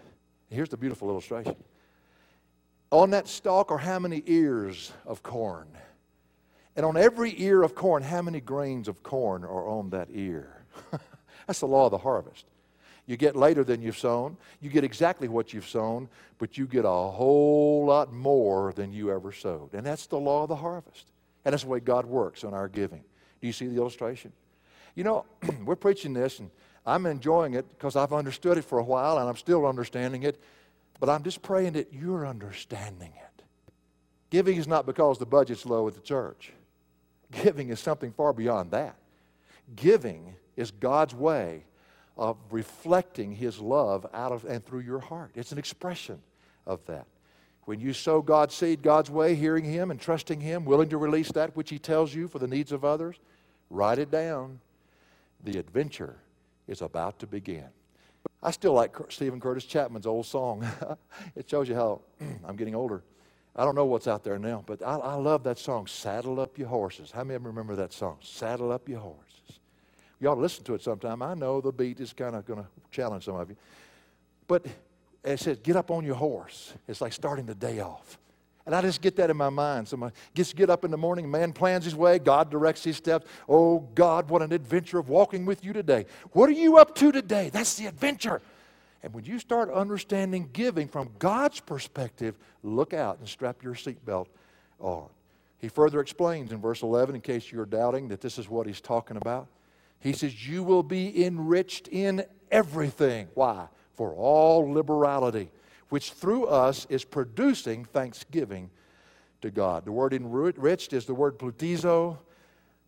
Here's 0.49 0.69
the 0.69 0.77
beautiful 0.77 1.09
illustration. 1.11 1.57
On 2.93 3.11
that 3.11 3.27
stalk 3.27 3.73
are 3.73 3.79
how 3.79 3.99
many 3.99 4.23
ears 4.27 4.93
of 5.07 5.25
corn? 5.25 5.67
And 6.77 6.85
on 6.85 6.97
every 6.97 7.41
ear 7.41 7.63
of 7.63 7.75
corn, 7.75 8.03
how 8.03 8.23
many 8.23 8.41
grains 8.41 8.89
of 8.89 9.03
corn 9.03 9.45
are 9.45 9.69
on 9.69 9.91
that 9.91 10.09
ear? 10.13 10.65
That's 11.47 11.61
the 11.61 11.67
law 11.67 11.87
of 11.87 11.93
the 11.93 11.99
harvest. 11.99 12.47
You 13.07 13.17
get 13.17 13.37
later 13.37 13.65
than 13.65 13.83
you've 13.83 13.99
sown. 13.99 14.37
You 14.61 14.71
get 14.71 14.83
exactly 14.83 15.29
what 15.29 15.53
you've 15.53 15.69
sown, 15.69 16.09
but 16.39 16.57
you 16.57 16.67
get 16.67 16.85
a 16.85 16.89
whole 16.89 17.85
lot 17.85 18.13
more 18.13 18.73
than 18.73 18.93
you 18.93 19.11
ever 19.13 19.31
sowed. 19.31 19.75
And 19.75 19.85
that's 19.85 20.07
the 20.07 20.19
law 20.19 20.45
of 20.45 20.49
the 20.49 20.57
harvest. 20.57 21.13
And 21.45 21.53
that's 21.53 21.65
the 21.65 21.69
way 21.69 21.81
God 21.81 22.07
works 22.07 22.45
on 22.45 22.55
our 22.55 22.67
giving. 22.67 23.05
Do 23.43 23.47
you 23.47 23.53
see 23.53 23.67
the 23.67 23.77
illustration? 23.77 24.33
You 24.95 25.05
know, 25.05 25.27
we're 25.67 25.77
preaching 25.77 26.15
this, 26.15 26.39
and 26.39 26.51
I'm 26.87 27.05
enjoying 27.05 27.55
it 27.55 27.67
because 27.77 27.95
I've 27.95 28.15
understood 28.15 28.57
it 28.57 28.63
for 28.63 28.79
a 28.79 28.85
while, 28.85 29.19
and 29.19 29.29
I'm 29.29 29.37
still 29.37 29.67
understanding 29.67 30.23
it. 30.23 30.41
But 30.99 31.11
I'm 31.11 31.25
just 31.25 31.43
praying 31.43 31.75
that 31.75 31.93
you're 31.93 32.27
understanding 32.27 33.13
it. 33.17 33.45
Giving 34.31 34.57
is 34.57 34.67
not 34.67 34.87
because 34.87 35.19
the 35.19 35.27
budget's 35.27 35.67
low 35.67 35.87
at 35.89 35.95
the 35.95 36.01
church. 36.01 36.53
Giving 37.31 37.71
is 37.71 37.81
something 37.81 38.13
far 38.13 38.33
beyond 38.33 38.71
that. 38.73 38.97
Giving 39.77 40.37
is 40.57 40.71
God's 40.71 41.15
way 41.15 41.65
of 42.17 42.37
reflecting 42.51 43.33
His 43.33 43.59
love 43.59 44.07
out 44.15 44.33
of 44.33 44.45
and 44.45 44.65
through 44.65 44.81
your 44.81 45.01
heart. 45.01 45.33
It's 45.35 45.53
an 45.53 45.59
expression 45.59 46.21
of 46.67 46.85
that. 46.87 47.07
When 47.65 47.81
you 47.81 47.93
sow 47.93 48.21
God's 48.21 48.55
seed 48.55 48.83
God's 48.83 49.11
way, 49.11 49.35
hearing 49.35 49.65
Him 49.65 49.91
and 49.91 50.01
trusting 50.01 50.41
Him, 50.41 50.65
willing 50.65 50.91
to 50.91 50.99
release 50.99 51.33
that 51.33 51.57
which 51.57 51.71
He 51.71 51.79
tells 51.79 52.15
you 52.15 52.29
for 52.29 52.39
the 52.39 52.47
needs 52.47 52.73
of 52.73 52.85
others, 52.85 53.17
write 53.71 53.99
it 53.99 54.11
down. 54.11 54.61
The 55.43 55.59
adventure 55.59 56.17
is 56.69 56.83
about 56.83 57.19
to 57.21 57.27
begin. 57.27 57.69
I 58.43 58.51
still 58.51 58.75
like 58.75 58.95
Steven 59.09 59.41
Curtis 59.41 59.65
Chapman's 59.65 60.07
old 60.07 60.27
song. 60.27 60.67
it 61.37 61.49
shows 61.49 61.69
you 61.69 61.75
how 61.75 62.03
I'm 62.45 62.57
getting 62.57 62.75
older. 62.75 63.03
I 63.57 63.65
don't 63.65 63.75
know 63.75 63.85
what's 63.85 64.09
out 64.09 64.25
there 64.25 64.39
now, 64.39 64.65
but 64.67 64.83
I, 64.83 64.97
I 64.97 65.15
love 65.15 65.45
that 65.45 65.59
song, 65.59 65.87
Saddle 65.87 66.41
Up 66.41 66.59
Your 66.59 66.69
Horses. 66.69 67.13
How 67.13 67.23
many 67.23 67.37
of 67.37 67.45
remember 67.45 67.77
that 67.77 67.93
song? 67.93 68.19
Saddle 68.21 68.73
Up 68.73 68.89
Your 68.89 68.99
Horses. 68.99 69.61
You 70.21 70.29
ought 70.29 70.37
to 70.37 70.41
listen 70.41 70.65
to 70.65 70.75
it 70.75 70.83
sometime. 70.83 71.23
I 71.23 71.35
know 71.35 71.61
the 71.61 71.71
beat 71.71 72.01
is 72.01 72.13
kind 72.13 72.35
of 72.35 72.47
going 72.47 72.61
to 72.61 72.69
challenge 72.91 73.25
some 73.27 73.37
of 73.37 73.49
you. 73.49 73.57
But 74.49 74.67
it 75.23 75.39
says, 75.39 75.59
get 75.59 75.77
up 75.77 75.91
on 75.91 76.05
your 76.05 76.17
horse. 76.17 76.73
It's 76.89 77.01
like 77.01 77.13
starting 77.13 77.47
the 77.47 77.55
day 77.55 77.81
off. 77.81 78.19
And 78.67 78.75
I 78.75 78.81
just 78.81 79.03
get 79.03 79.17
that 79.17 79.31
in 79.31 79.37
my 79.37 79.51
mind. 79.51 79.89
So 79.89 80.03
I 80.03 80.11
just 80.35 80.57
get 80.57 80.71
up 80.71 80.85
in 80.85 80.91
the 80.91 80.97
morning, 80.97 81.31
man 81.31 81.53
plans 81.53 81.85
his 81.85 81.95
way, 81.95 82.19
God 82.19 82.51
directs 82.51 82.83
his 82.83 82.97
steps. 82.97 83.27
Oh 83.49 83.81
God, 83.95 84.31
what 84.31 84.43
an 84.43 84.53
adventure 84.53 84.99
of 84.99 85.09
walking 85.09 85.45
with 85.45 85.65
you 85.65 85.73
today. 85.73 86.07
What 86.33 86.49
are 86.49 86.53
you 86.53 86.79
up 86.79 86.95
to 86.97 87.13
today? 87.13 87.51
That's 87.51 87.75
the 87.75 87.87
adventure. 87.87 88.41
And 89.05 89.13
when 89.13 89.27
you 89.27 89.39
start 89.39 89.71
understanding 89.71 90.49
giving 90.55 90.89
from 90.89 91.11
God's 91.19 91.61
perspective, 91.61 92.39
look 92.63 92.95
out 92.95 93.19
and 93.19 93.29
strap 93.29 93.63
your 93.63 93.75
seatbelt 93.75 94.29
on. 94.81 95.11
He 95.59 95.69
further 95.69 96.01
explains 96.01 96.53
in 96.53 96.61
verse 96.63 96.81
11, 96.83 97.15
in 97.15 97.21
case 97.21 97.53
you're 97.53 97.67
doubting 97.67 98.09
that 98.09 98.23
this 98.23 98.39
is 98.39 98.49
what 98.49 98.67
he's 98.67 98.81
talking 98.81 99.19
about. 99.19 99.47
He 100.01 100.15
says, 100.15 100.49
You 100.49 100.63
will 100.63 100.83
be 100.83 101.23
enriched 101.23 101.89
in 101.89 102.25
everything. 102.51 103.29
Why? 103.35 103.69
For 103.93 104.15
all 104.15 104.73
liberality, 104.73 105.51
which 105.91 106.13
through 106.13 106.47
us 106.47 106.87
is 106.89 107.05
producing 107.05 107.85
thanksgiving 107.85 108.71
to 109.43 109.51
God. 109.51 109.85
The 109.85 109.93
word 109.93 110.15
enriched 110.15 110.95
is 110.95 111.05
the 111.05 111.15
word 111.15 111.39
ploutizo. 111.39 112.17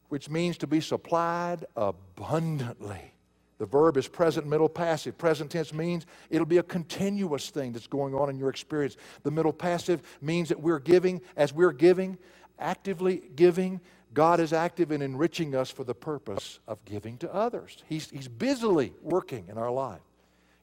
which 0.09 0.31
means 0.31 0.57
to 0.59 0.67
be 0.67 0.81
supplied 0.81 1.67
abundantly. 1.77 3.13
The 3.59 3.66
verb 3.66 3.97
is 3.97 4.07
present 4.07 4.47
middle 4.47 4.69
passive. 4.69 5.16
Present 5.16 5.51
tense 5.51 5.73
means 5.73 6.07
it'll 6.29 6.47
be 6.47 6.59
a 6.59 6.62
continuous 6.62 7.49
thing 7.51 7.73
that's 7.73 7.87
going 7.87 8.14
on 8.14 8.29
in 8.29 8.38
your 8.38 8.51
experience. 8.51 8.97
The 9.23 9.31
middle 9.31 9.53
passive 9.53 10.03
means 10.21 10.51
that 10.51 10.61
we're 10.61 10.79
giving, 10.79 11.23
as 11.37 11.55
we're 11.55 11.73
giving, 11.73 12.19
actively 12.59 13.23
giving, 13.35 13.81
God 14.12 14.40
is 14.40 14.53
active 14.53 14.92
in 14.92 15.03
enriching 15.03 15.55
us 15.55 15.71
for 15.71 15.85
the 15.85 15.95
purpose 15.95 16.59
of 16.66 16.85
giving 16.85 17.19
to 17.19 17.35
others. 17.35 17.83
He's, 17.88 18.11
he's 18.11 18.29
busily 18.29 18.92
working 19.03 19.47
in 19.49 19.59
our 19.59 19.71
life. 19.71 20.01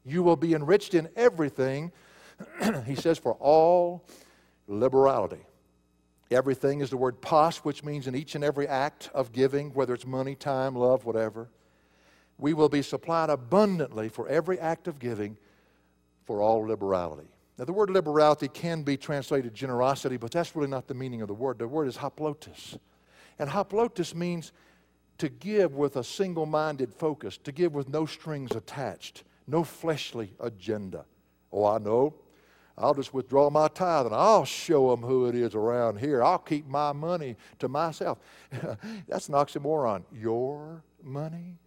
You 0.05 0.23
will 0.23 0.35
be 0.35 0.53
enriched 0.53 0.93
in 0.93 1.09
everything, 1.15 1.91
he 2.85 2.95
says, 2.95 3.17
for 3.17 3.33
all 3.33 4.05
liberality. 4.67 5.45
Everything 6.31 6.81
is 6.81 6.89
the 6.89 6.97
word 6.97 7.21
pas, 7.21 7.57
which 7.59 7.83
means 7.83 8.07
in 8.07 8.15
each 8.15 8.35
and 8.35 8.43
every 8.43 8.67
act 8.67 9.09
of 9.13 9.31
giving, 9.31 9.73
whether 9.73 9.93
it's 9.93 10.05
money, 10.05 10.35
time, 10.35 10.75
love, 10.75 11.05
whatever. 11.05 11.49
We 12.43 12.53
will 12.53 12.67
be 12.67 12.81
supplied 12.81 13.29
abundantly 13.29 14.09
for 14.09 14.27
every 14.27 14.59
act 14.59 14.89
of 14.89 14.99
giving 14.99 15.37
for 16.25 16.41
all 16.41 16.59
liberality. 16.67 17.29
Now, 17.57 17.63
the 17.63 17.71
word 17.71 17.89
liberality 17.89 18.49
can 18.49 18.83
be 18.83 18.97
translated 18.97 19.53
generosity, 19.53 20.17
but 20.17 20.31
that's 20.31 20.53
really 20.53 20.67
not 20.67 20.89
the 20.89 20.93
meaning 20.93 21.21
of 21.21 21.29
the 21.29 21.33
word. 21.33 21.57
The 21.57 21.69
word 21.69 21.87
is 21.87 21.95
hoplotus. 21.95 22.77
And 23.39 23.49
hoplotus 23.49 24.13
means 24.13 24.51
to 25.19 25.29
give 25.29 25.75
with 25.75 25.95
a 25.95 26.03
single 26.03 26.45
minded 26.45 26.93
focus, 26.93 27.37
to 27.37 27.53
give 27.53 27.73
with 27.73 27.87
no 27.87 28.05
strings 28.05 28.51
attached, 28.57 29.23
no 29.47 29.63
fleshly 29.63 30.33
agenda. 30.41 31.05
Oh, 31.49 31.63
I 31.65 31.77
know. 31.77 32.13
I'll 32.77 32.93
just 32.93 33.13
withdraw 33.13 33.51
my 33.51 33.69
tithe 33.69 34.07
and 34.07 34.15
I'll 34.15 34.43
show 34.43 34.91
them 34.91 35.01
who 35.01 35.27
it 35.27 35.35
is 35.35 35.55
around 35.55 35.97
here. 35.97 36.21
I'll 36.21 36.39
keep 36.39 36.67
my 36.67 36.91
money 36.91 37.37
to 37.59 37.69
myself. 37.69 38.19
That's 39.07 39.29
an 39.29 39.35
oxymoron. 39.35 40.03
Your 40.11 40.83
money? 41.01 41.59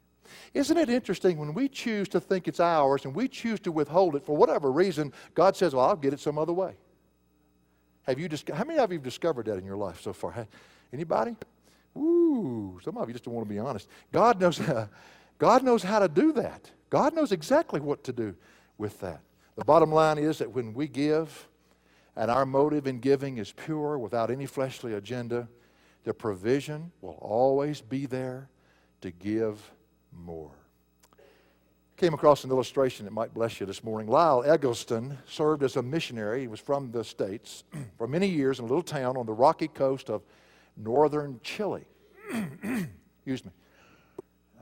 Isn't 0.54 0.76
it 0.76 0.88
interesting 0.88 1.38
when 1.38 1.54
we 1.54 1.68
choose 1.68 2.08
to 2.10 2.20
think 2.20 2.48
it's 2.48 2.60
ours 2.60 3.04
and 3.04 3.14
we 3.14 3.28
choose 3.28 3.60
to 3.60 3.72
withhold 3.72 4.16
it 4.16 4.24
for 4.24 4.36
whatever 4.36 4.70
reason, 4.70 5.12
God 5.34 5.56
says, 5.56 5.74
Well, 5.74 5.84
I'll 5.84 5.96
get 5.96 6.12
it 6.12 6.20
some 6.20 6.38
other 6.38 6.52
way. 6.52 6.74
Have 8.02 8.20
you 8.20 8.28
how 8.54 8.64
many 8.64 8.78
of 8.78 8.90
you 8.90 8.98
have 8.98 9.04
discovered 9.04 9.46
that 9.46 9.58
in 9.58 9.64
your 9.64 9.76
life 9.76 10.00
so 10.00 10.12
far? 10.12 10.46
Anybody? 10.92 11.36
Ooh, 11.96 12.78
some 12.84 12.96
of 12.96 13.08
you 13.08 13.14
just 13.14 13.24
don't 13.24 13.34
want 13.34 13.48
to 13.48 13.52
be 13.52 13.58
honest. 13.58 13.88
God 14.12 14.40
knows, 14.40 14.60
God 15.38 15.62
knows 15.62 15.82
how 15.82 15.98
to 15.98 16.08
do 16.08 16.32
that. 16.32 16.70
God 16.90 17.14
knows 17.14 17.32
exactly 17.32 17.80
what 17.80 18.04
to 18.04 18.12
do 18.12 18.34
with 18.78 19.00
that. 19.00 19.20
The 19.56 19.64
bottom 19.64 19.90
line 19.90 20.18
is 20.18 20.38
that 20.38 20.50
when 20.50 20.74
we 20.74 20.86
give, 20.86 21.48
and 22.14 22.30
our 22.30 22.46
motive 22.46 22.86
in 22.86 23.00
giving 23.00 23.38
is 23.38 23.52
pure 23.52 23.98
without 23.98 24.30
any 24.30 24.46
fleshly 24.46 24.94
agenda, 24.94 25.48
the 26.04 26.14
provision 26.14 26.92
will 27.00 27.18
always 27.20 27.80
be 27.80 28.06
there 28.06 28.48
to 29.00 29.10
give 29.10 29.72
more. 30.24 30.50
Came 31.96 32.12
across 32.12 32.44
an 32.44 32.50
illustration 32.50 33.06
that 33.06 33.12
might 33.12 33.32
bless 33.32 33.58
you 33.58 33.66
this 33.66 33.82
morning. 33.82 34.06
Lyle 34.06 34.44
Eggleston 34.44 35.16
served 35.26 35.62
as 35.62 35.76
a 35.76 35.82
missionary. 35.82 36.42
He 36.42 36.48
was 36.48 36.60
from 36.60 36.90
the 36.92 37.02
States 37.02 37.64
for 37.98 38.06
many 38.06 38.28
years 38.28 38.58
in 38.58 38.64
a 38.66 38.68
little 38.68 38.82
town 38.82 39.16
on 39.16 39.26
the 39.26 39.32
rocky 39.32 39.68
coast 39.68 40.10
of 40.10 40.22
northern 40.76 41.40
Chile. 41.42 41.84
Excuse 42.32 43.44
me. 43.44 43.50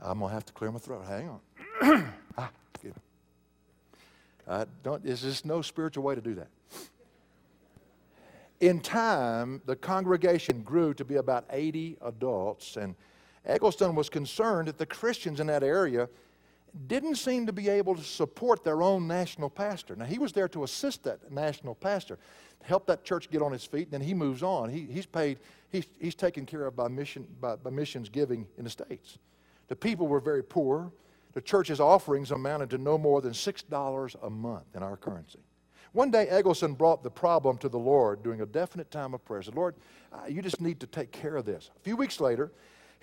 I'm 0.01 0.19
going 0.19 0.29
to 0.29 0.33
have 0.33 0.45
to 0.45 0.53
clear 0.53 0.71
my 0.71 0.79
throat. 0.79 1.05
Hang 1.07 1.29
on. 1.29 2.13
ah, 2.37 2.49
uh, 4.47 4.65
don't, 4.83 5.03
there's 5.03 5.21
just 5.21 5.45
no 5.45 5.61
spiritual 5.61 6.03
way 6.03 6.15
to 6.15 6.21
do 6.21 6.35
that. 6.35 6.47
In 8.59 8.79
time, 8.79 9.61
the 9.65 9.75
congregation 9.75 10.61
grew 10.61 10.93
to 10.93 11.03
be 11.03 11.15
about 11.15 11.45
80 11.49 11.97
adults, 12.01 12.77
and 12.77 12.95
Eggleston 13.45 13.95
was 13.95 14.09
concerned 14.09 14.67
that 14.67 14.77
the 14.77 14.85
Christians 14.85 15.39
in 15.39 15.47
that 15.47 15.63
area 15.63 16.09
didn't 16.87 17.15
seem 17.15 17.45
to 17.45 17.53
be 17.53 17.69
able 17.69 17.95
to 17.95 18.03
support 18.03 18.63
their 18.63 18.81
own 18.81 19.07
national 19.07 19.49
pastor. 19.49 19.95
Now, 19.95 20.05
he 20.05 20.19
was 20.19 20.33
there 20.33 20.47
to 20.49 20.63
assist 20.63 21.03
that 21.03 21.31
national 21.31 21.75
pastor, 21.75 22.17
help 22.63 22.85
that 22.87 23.03
church 23.03 23.29
get 23.29 23.41
on 23.41 23.53
its 23.53 23.65
feet, 23.65 23.83
and 23.83 23.91
then 23.91 24.01
he 24.01 24.13
moves 24.13 24.43
on. 24.43 24.69
He, 24.69 24.85
he's 24.85 25.05
paid, 25.05 25.39
he's, 25.71 25.85
he's 25.99 26.15
taken 26.15 26.45
care 26.45 26.65
of 26.65 26.75
by, 26.75 26.87
mission, 26.87 27.27
by, 27.39 27.55
by 27.55 27.69
missions 27.69 28.09
giving 28.09 28.45
in 28.57 28.65
the 28.65 28.69
States. 28.69 29.17
The 29.67 29.75
people 29.75 30.07
were 30.07 30.19
very 30.19 30.43
poor. 30.43 30.91
The 31.33 31.41
church's 31.41 31.79
offerings 31.79 32.31
amounted 32.31 32.69
to 32.71 32.77
no 32.77 32.97
more 32.97 33.21
than 33.21 33.33
$6 33.33 34.15
a 34.23 34.29
month 34.29 34.65
in 34.75 34.83
our 34.83 34.97
currency. 34.97 35.39
One 35.93 36.11
day, 36.11 36.27
Eggleston 36.27 36.73
brought 36.73 37.03
the 37.03 37.09
problem 37.09 37.57
to 37.59 37.69
the 37.69 37.79
Lord 37.79 38.21
during 38.21 38.41
a 38.41 38.45
definite 38.45 38.91
time 38.91 39.13
of 39.13 39.23
prayer. 39.23 39.39
He 39.39 39.45
said, 39.45 39.55
Lord, 39.55 39.75
you 40.27 40.41
just 40.41 40.59
need 40.59 40.81
to 40.81 40.87
take 40.87 41.11
care 41.11 41.37
of 41.37 41.45
this. 41.45 41.71
A 41.73 41.79
few 41.79 41.95
weeks 41.95 42.19
later, 42.19 42.51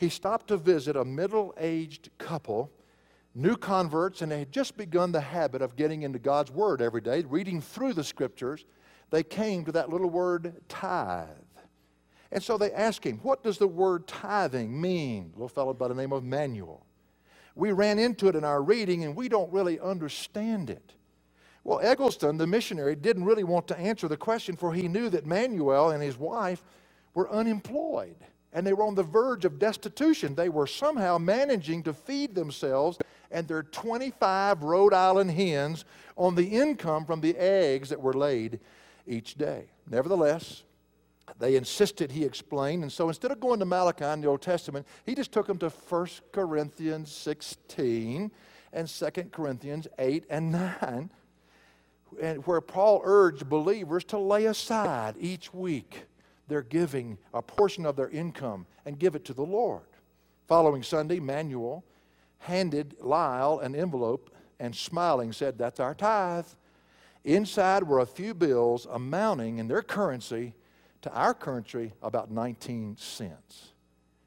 he 0.03 0.09
stopped 0.09 0.49
to 0.49 0.57
visit 0.57 0.97
a 0.97 1.05
middle 1.05 1.55
aged 1.57 2.11
couple, 2.19 2.73
new 3.37 3.57
converts, 3.57 4.21
and 4.21 4.33
they 4.33 4.41
had 4.41 4.51
just 4.51 4.77
begun 4.77 5.13
the 5.13 5.21
habit 5.21 5.63
of 5.63 5.77
getting 5.77 6.03
into 6.03 6.19
God's 6.19 6.51
Word 6.51 6.83
every 6.83 7.01
day, 7.01 7.23
reading 7.29 7.61
through 7.61 7.93
the 7.93 8.03
Scriptures. 8.03 8.65
They 9.11 9.23
came 9.23 9.65
to 9.65 9.73
that 9.73 9.91
little 9.91 10.11
word 10.11 10.61
tithe. 10.69 11.29
And 12.33 12.43
so 12.43 12.59
they 12.59 12.73
asked 12.73 13.05
him, 13.05 13.19
What 13.19 13.45
does 13.45 13.59
the 13.59 13.69
word 13.69 14.09
tithing 14.09 14.81
mean? 14.81 15.31
A 15.35 15.39
little 15.39 15.49
fellow 15.49 15.73
by 15.73 15.87
the 15.87 15.95
name 15.95 16.13
of 16.13 16.25
Manuel. 16.25 16.85
We 17.55 17.71
ran 17.71 18.01
into 18.01 18.27
it 18.27 18.35
in 18.35 18.43
our 18.43 18.63
reading 18.63 19.05
and 19.05 19.15
we 19.15 19.29
don't 19.29 19.53
really 19.53 19.79
understand 19.79 20.69
it. 20.69 20.95
Well, 21.63 21.79
Eggleston, 21.81 22.39
the 22.39 22.47
missionary, 22.47 22.97
didn't 22.97 23.25
really 23.25 23.45
want 23.45 23.69
to 23.69 23.79
answer 23.79 24.09
the 24.09 24.17
question, 24.17 24.57
for 24.57 24.75
he 24.75 24.89
knew 24.89 25.11
that 25.11 25.27
Manuel 25.27 25.91
and 25.91 26.03
his 26.03 26.19
wife 26.19 26.65
were 27.15 27.31
unemployed 27.31 28.17
and 28.53 28.67
they 28.67 28.73
were 28.73 28.85
on 28.85 28.95
the 28.95 29.03
verge 29.03 29.45
of 29.45 29.59
destitution. 29.59 30.35
They 30.35 30.49
were 30.49 30.67
somehow 30.67 31.19
managing 31.19 31.83
to 31.85 31.95
feed 31.95 32.35
themselves 32.35 32.99
and 33.31 33.49
their 33.49 33.63
25 33.63 34.63
Rhode 34.63 34.93
Island 34.93 35.31
hens 35.31 35.85
on 36.17 36.35
the 36.35 36.47
income 36.47 37.07
from 37.07 37.21
the 37.21 37.37
eggs 37.37 37.89
that 37.89 38.01
were 38.01 38.13
laid 38.13 38.61
each 39.07 39.37
day. 39.37 39.65
Nevertheless, 39.89 40.65
they 41.39 41.57
insisted 41.57 42.13
he 42.13 42.25
explain, 42.25 42.83
and 42.83 42.93
so 42.93 43.09
instead 43.09 43.31
of 43.31 43.41
going 43.41 43.59
to 43.61 43.65
Malachi 43.65 44.05
in 44.05 44.21
the 44.21 44.29
Old 44.29 44.43
Testament, 44.43 44.87
he 45.07 45.15
just 45.15 45.33
took 45.33 45.47
them 45.47 45.59
to 45.59 45.71
1 45.71 46.07
Corinthians 46.33 47.11
16 47.11 48.31
and 48.73 48.89
2 48.89 49.11
Corinthians 49.33 49.89
8 49.99 50.27
and 50.29 50.53
9, 50.53 51.11
and 52.21 52.47
where 52.47 52.61
Paul 52.61 53.01
urged 53.05 53.49
believers 53.49 54.05
to 54.05 54.19
lay 54.19 54.45
aside 54.45 55.15
each 55.19 55.55
week 55.55 56.05
their 56.53 56.61
giving, 56.61 57.17
a 57.33 57.41
portion 57.41 57.87
of 57.87 57.97
their 57.97 58.11
income, 58.11 58.67
and 58.85 58.99
give 58.99 59.15
it 59.15 59.25
to 59.25 59.33
the 59.33 59.43
Lord. 59.43 59.81
Following 60.49 60.83
Sunday, 60.83 61.19
Manuel 61.19 61.83
handed 62.41 62.95
Lyle 63.01 63.59
an 63.61 63.75
envelope 63.75 64.29
and 64.61 64.77
smiling 64.77 65.33
said, 65.33 65.57
That's 65.57 65.81
our 65.81 65.95
tithe. 65.95 66.45
Inside 67.25 67.85
were 67.85 68.01
a 68.01 68.07
few 68.07 68.35
bills 68.35 68.87
amounting 68.91 69.57
in 69.57 69.67
their 69.67 69.81
currency 69.81 70.53
to 71.01 71.11
our 71.15 71.33
currency 71.33 71.95
about 72.03 72.31
19 72.31 72.99
cents. 72.99 73.71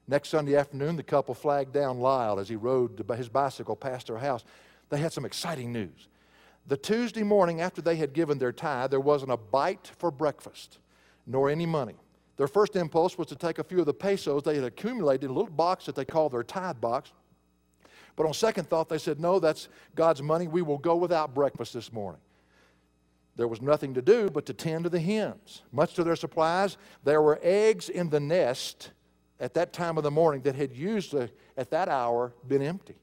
Next 0.08 0.30
Sunday 0.30 0.56
afternoon, 0.56 0.96
the 0.96 1.04
couple 1.04 1.32
flagged 1.32 1.72
down 1.72 2.00
Lyle 2.00 2.40
as 2.40 2.48
he 2.48 2.56
rode 2.56 3.04
his 3.16 3.28
bicycle 3.28 3.76
past 3.76 4.08
their 4.08 4.18
house. 4.18 4.44
They 4.90 4.98
had 4.98 5.12
some 5.12 5.24
exciting 5.24 5.72
news. 5.72 6.08
The 6.66 6.76
Tuesday 6.76 7.22
morning 7.22 7.60
after 7.60 7.80
they 7.80 7.94
had 7.94 8.12
given 8.12 8.38
their 8.38 8.50
tithe, 8.50 8.90
there 8.90 8.98
wasn't 8.98 9.30
a 9.30 9.36
bite 9.36 9.92
for 9.96 10.10
breakfast, 10.10 10.80
nor 11.24 11.48
any 11.48 11.66
money. 11.66 11.94
Their 12.36 12.48
first 12.48 12.76
impulse 12.76 13.16
was 13.16 13.28
to 13.28 13.36
take 13.36 13.58
a 13.58 13.64
few 13.64 13.80
of 13.80 13.86
the 13.86 13.94
pesos 13.94 14.42
they 14.42 14.56
had 14.56 14.64
accumulated 14.64 15.24
in 15.24 15.30
a 15.30 15.34
little 15.34 15.50
box 15.50 15.86
that 15.86 15.94
they 15.94 16.04
called 16.04 16.32
their 16.32 16.42
tithe 16.42 16.80
box. 16.80 17.12
But 18.14 18.26
on 18.26 18.34
second 18.34 18.68
thought, 18.68 18.88
they 18.88 18.98
said, 18.98 19.20
No, 19.20 19.38
that's 19.38 19.68
God's 19.94 20.22
money. 20.22 20.48
We 20.48 20.62
will 20.62 20.78
go 20.78 20.96
without 20.96 21.34
breakfast 21.34 21.72
this 21.72 21.92
morning. 21.92 22.20
There 23.36 23.48
was 23.48 23.60
nothing 23.60 23.94
to 23.94 24.02
do 24.02 24.30
but 24.30 24.46
to 24.46 24.54
tend 24.54 24.84
to 24.84 24.90
the 24.90 25.00
hens. 25.00 25.62
Much 25.70 25.94
to 25.94 26.04
their 26.04 26.16
surprise, 26.16 26.78
there 27.04 27.20
were 27.20 27.38
eggs 27.42 27.88
in 27.90 28.08
the 28.08 28.20
nest 28.20 28.90
at 29.38 29.52
that 29.54 29.74
time 29.74 29.98
of 29.98 30.04
the 30.04 30.10
morning 30.10 30.40
that 30.42 30.54
had 30.54 30.72
usually, 30.72 31.30
at 31.56 31.70
that 31.70 31.88
hour, 31.88 32.32
been 32.48 32.62
empty. 32.62 32.96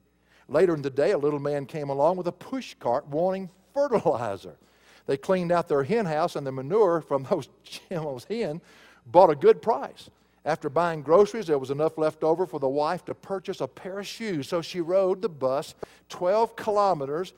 Later 0.47 0.73
in 0.73 0.81
the 0.81 0.89
day, 0.89 1.11
a 1.11 1.17
little 1.17 1.39
man 1.39 1.65
came 1.67 1.89
along 1.89 2.17
with 2.17 2.27
a 2.27 2.31
push 2.31 2.73
cart 2.79 3.07
wanting 3.07 3.49
fertilizer. 3.73 4.55
They 5.05 5.17
cleaned 5.17 5.51
out 5.51 5.67
their 5.67 5.83
hen 5.83 6.05
house, 6.05 6.35
and 6.35 6.47
the 6.47 6.51
manure 6.51 7.01
from 7.01 7.23
those, 7.29 7.49
those 7.89 8.25
hen 8.25 8.61
bought 9.05 9.29
a 9.29 9.35
good 9.35 9.61
price. 9.61 10.09
After 10.45 10.69
buying 10.69 11.01
groceries, 11.01 11.47
there 11.47 11.57
was 11.57 11.71
enough 11.71 11.97
left 11.97 12.23
over 12.23 12.45
for 12.45 12.59
the 12.59 12.67
wife 12.67 13.05
to 13.05 13.13
purchase 13.13 13.61
a 13.61 13.67
pair 13.67 13.99
of 13.99 14.07
shoes. 14.07 14.47
So 14.47 14.61
she 14.61 14.81
rode 14.81 15.21
the 15.21 15.29
bus 15.29 15.73
12 16.09 16.55
kilometers 16.55 17.33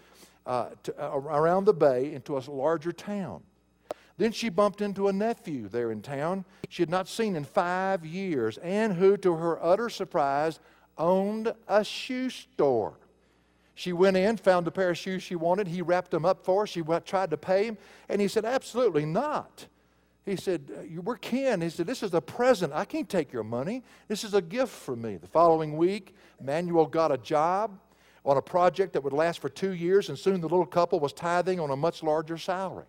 uh, 0.46 0.70
to, 0.84 1.04
uh, 1.04 1.18
around 1.18 1.66
the 1.66 1.74
bay 1.74 2.14
into 2.14 2.38
a 2.38 2.40
larger 2.50 2.92
town. 2.92 3.44
Then 4.18 4.32
she 4.32 4.50
bumped 4.50 4.82
into 4.82 5.08
a 5.08 5.14
nephew 5.14 5.68
there 5.68 5.92
in 5.92 6.02
town 6.02 6.46
she 6.70 6.82
had 6.82 6.90
not 6.90 7.08
seen 7.08 7.36
in 7.36 7.46
five 7.46 8.06
years, 8.06 8.58
and 8.58 8.94
who, 8.94 9.18
to 9.18 9.36
her 9.36 9.64
utter 9.64 9.90
surprise, 9.90 10.60
owned 10.98 11.54
a 11.68 11.84
shoe 11.84 12.30
store. 12.30 12.94
She 13.76 13.94
went 13.94 14.18
in, 14.18 14.38
found 14.38 14.66
the 14.66 14.72
pair 14.72 14.90
of 14.90 14.98
shoes 14.98 15.24
she 15.24 15.36
wanted. 15.36 15.68
He 15.68 15.82
wrapped 15.82 16.12
them 16.12 16.26
up 16.26 16.44
for 16.44 16.64
her. 16.64 16.68
She 16.68 16.82
went, 16.82 17.06
tried 17.06 17.30
to 17.32 17.38
pay 17.38 17.66
him, 17.66 17.78
and 18.08 18.22
he 18.22 18.28
said, 18.28 18.46
Absolutely 18.46 19.06
not. 19.06 19.68
He 20.26 20.36
said, 20.36 20.72
uh, 20.76 21.02
We're 21.02 21.18
kin. 21.18 21.62
He 21.62 21.70
said, 21.70 21.86
This 21.86 22.02
is 22.02 22.14
a 22.14 22.22
present. 22.22 22.74
I 22.74 22.86
can't 22.86 23.08
take 23.08 23.32
your 23.32 23.44
money. 23.44 23.84
This 24.08 24.24
is 24.24 24.34
a 24.34 24.42
gift 24.42 24.74
from 24.74 25.02
me. 25.02 25.18
The 25.18 25.28
following 25.28 25.78
week, 25.78 26.16
Manuel 26.42 26.88
got 26.88 27.12
a 27.12 27.18
job 27.18 27.80
on 28.26 28.38
a 28.38 28.42
project 28.42 28.94
that 28.94 29.04
would 29.04 29.14
last 29.14 29.40
for 29.40 29.50
two 29.50 29.74
years, 29.74 30.10
and 30.10 30.18
soon 30.18 30.42
the 30.42 30.50
little 30.50 30.66
couple 30.66 31.00
was 31.00 31.14
tithing 31.14 31.60
on 31.60 31.70
a 31.70 31.76
much 31.76 32.02
larger 32.02 32.38
salary. 32.38 32.86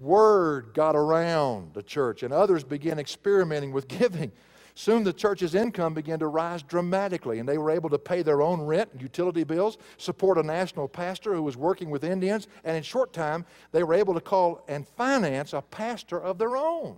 Word 0.00 0.70
got 0.72 0.96
around 0.96 1.74
the 1.74 1.82
church, 1.82 2.22
and 2.22 2.32
others 2.32 2.64
began 2.64 2.98
experimenting 2.98 3.72
with 3.72 3.88
giving. 3.98 4.32
Soon 4.78 5.02
the 5.02 5.12
church's 5.12 5.56
income 5.56 5.92
began 5.92 6.20
to 6.20 6.28
rise 6.28 6.62
dramatically, 6.62 7.40
and 7.40 7.48
they 7.48 7.58
were 7.58 7.72
able 7.72 7.90
to 7.90 7.98
pay 7.98 8.22
their 8.22 8.40
own 8.40 8.60
rent 8.60 8.88
and 8.92 9.02
utility 9.02 9.42
bills, 9.42 9.76
support 9.96 10.38
a 10.38 10.42
national 10.44 10.86
pastor 10.86 11.34
who 11.34 11.42
was 11.42 11.56
working 11.56 11.90
with 11.90 12.04
Indians, 12.04 12.46
and 12.62 12.76
in 12.76 12.84
short 12.84 13.12
time, 13.12 13.44
they 13.72 13.82
were 13.82 13.94
able 13.94 14.14
to 14.14 14.20
call 14.20 14.62
and 14.68 14.86
finance 14.86 15.52
a 15.52 15.62
pastor 15.62 16.20
of 16.20 16.38
their 16.38 16.56
own. 16.56 16.96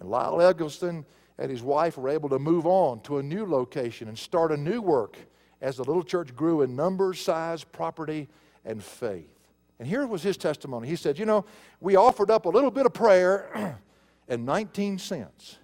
And 0.00 0.10
Lyle 0.10 0.42
Eggleston 0.42 1.06
and 1.38 1.52
his 1.52 1.62
wife 1.62 1.96
were 1.96 2.08
able 2.08 2.28
to 2.30 2.38
move 2.40 2.66
on 2.66 2.98
to 3.02 3.18
a 3.18 3.22
new 3.22 3.46
location 3.46 4.08
and 4.08 4.18
start 4.18 4.50
a 4.50 4.56
new 4.56 4.82
work 4.82 5.16
as 5.60 5.76
the 5.76 5.84
little 5.84 6.02
church 6.02 6.34
grew 6.34 6.62
in 6.62 6.74
numbers, 6.74 7.20
size, 7.20 7.62
property, 7.62 8.26
and 8.64 8.82
faith. 8.82 9.38
And 9.78 9.86
here 9.86 10.04
was 10.04 10.24
his 10.24 10.36
testimony. 10.36 10.88
He 10.88 10.96
said, 10.96 11.16
You 11.16 11.26
know, 11.26 11.44
we 11.80 11.94
offered 11.94 12.28
up 12.28 12.44
a 12.44 12.50
little 12.50 12.72
bit 12.72 12.86
of 12.86 12.92
prayer 12.92 13.78
and 14.28 14.44
19 14.44 14.98
cents 14.98 15.58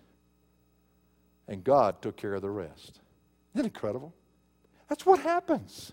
and 1.48 1.62
God 1.62 2.00
took 2.02 2.16
care 2.16 2.34
of 2.34 2.42
the 2.42 2.50
rest. 2.50 3.00
Isn't 3.54 3.66
it 3.66 3.68
incredible? 3.68 4.12
That's 4.88 5.06
what 5.06 5.20
happens. 5.20 5.92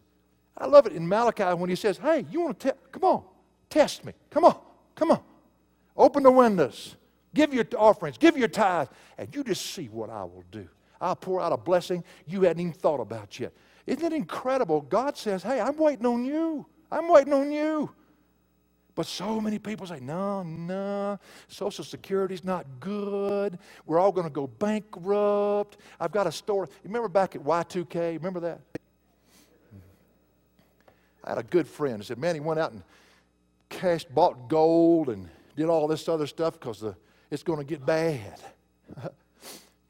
I 0.58 0.66
love 0.66 0.86
it 0.86 0.94
in 0.94 1.08
Malachi 1.08 1.44
when 1.44 1.70
he 1.70 1.76
says, 1.76 1.98
Hey, 1.98 2.26
you 2.30 2.42
want 2.42 2.60
to, 2.62 2.76
come 2.92 3.04
on, 3.04 3.24
test 3.70 4.06
me. 4.06 4.14
Come 4.30 4.46
on, 4.46 4.58
come 4.96 5.12
on. 5.12 5.22
Open 5.96 6.24
the 6.24 6.32
windows, 6.32 6.96
give 7.34 7.54
your 7.54 7.66
offerings, 7.78 8.18
give 8.18 8.38
your 8.38 8.48
tithes, 8.48 8.90
and 9.18 9.34
you 9.34 9.44
just 9.44 9.66
see 9.68 9.88
what 9.88 10.10
I 10.10 10.24
will 10.24 10.44
do. 10.52 10.68
I'll 11.02 11.16
pour 11.16 11.42
out 11.42 11.54
a 11.54 11.58
blessing 11.58 12.04
you 12.28 12.42
hadn't 12.42 12.62
even 12.62 12.74
thought 12.74 13.00
about 13.00 13.40
yet. 13.40 13.54
Isn't 13.86 14.04
it 14.04 14.14
incredible? 14.14 14.82
God 14.82 15.18
says, 15.18 15.44
Hey, 15.44 15.60
I'm 15.60 15.78
waiting 15.78 16.06
on 16.06 16.26
you. 16.26 16.66
I'm 16.92 17.08
waiting 17.08 17.34
on 17.34 17.52
you. 17.52 17.92
But 19.00 19.08
so 19.08 19.40
many 19.40 19.60
people 19.60 19.88
say, 19.88 20.02
no, 20.02 20.44
no, 20.44 21.18
Social 21.48 21.86
Security's 21.86 22.44
not 22.44 22.66
good. 22.82 23.58
We're 23.86 23.98
all 23.98 24.12
going 24.12 24.28
to 24.28 24.30
go 24.30 24.48
bankrupt. 24.48 25.78
I've 26.02 26.12
got 26.12 26.28
a 26.28 26.34
store. 26.34 26.66
You 26.66 26.90
remember 26.90 27.08
back 27.08 27.34
at 27.34 27.42
Y2K? 27.42 28.18
Remember 28.18 28.42
that? 28.42 28.60
I 31.24 31.30
had 31.30 31.38
a 31.38 31.44
good 31.44 31.66
friend. 31.66 32.00
He 32.00 32.04
said, 32.08 32.18
man, 32.18 32.36
he 32.36 32.42
went 32.42 32.60
out 32.60 32.74
and 32.74 32.84
cashed, 33.70 34.14
bought 34.14 34.50
gold 34.50 35.08
and 35.08 35.30
did 35.56 35.70
all 35.70 35.88
this 35.88 36.10
other 36.10 36.28
stuff 36.28 36.60
because 36.60 36.84
it's 37.32 37.44
going 37.44 37.60
to 37.60 37.66
get 37.66 37.86
bad. 37.86 38.42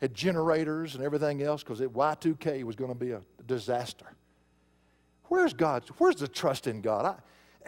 had 0.02 0.14
generators 0.14 0.94
and 0.94 1.04
everything 1.04 1.42
else 1.42 1.64
because 1.64 1.82
Y2K 1.82 2.64
was 2.64 2.76
going 2.76 2.92
to 2.92 2.96
be 2.96 3.10
a 3.10 3.22
disaster. 3.48 4.06
Where's 5.30 5.54
God? 5.54 5.84
Where's 5.98 6.18
the 6.18 6.28
trust 6.28 6.68
in 6.68 6.82
God? 6.82 7.06
I, 7.08 7.16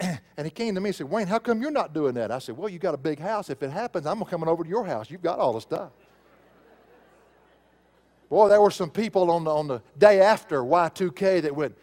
and 0.00 0.44
he 0.44 0.50
came 0.50 0.74
to 0.74 0.80
me 0.80 0.90
and 0.90 0.96
said, 0.96 1.08
Wayne, 1.08 1.26
how 1.26 1.38
come 1.38 1.60
you're 1.60 1.70
not 1.70 1.92
doing 1.92 2.14
that? 2.14 2.30
I 2.30 2.38
said, 2.38 2.56
Well, 2.56 2.68
you 2.68 2.78
got 2.78 2.94
a 2.94 2.98
big 2.98 3.18
house. 3.18 3.50
If 3.50 3.62
it 3.62 3.70
happens, 3.70 4.06
I'm 4.06 4.22
coming 4.24 4.48
over 4.48 4.64
to 4.64 4.68
your 4.68 4.84
house. 4.84 5.10
You've 5.10 5.22
got 5.22 5.38
all 5.38 5.52
the 5.52 5.60
stuff. 5.60 5.90
Boy, 8.28 8.48
there 8.48 8.60
were 8.60 8.70
some 8.70 8.90
people 8.90 9.30
on 9.30 9.44
the, 9.44 9.50
on 9.50 9.68
the 9.68 9.82
day 9.98 10.20
after 10.20 10.62
Y2K 10.62 11.42
that 11.42 11.54
went, 11.54 11.76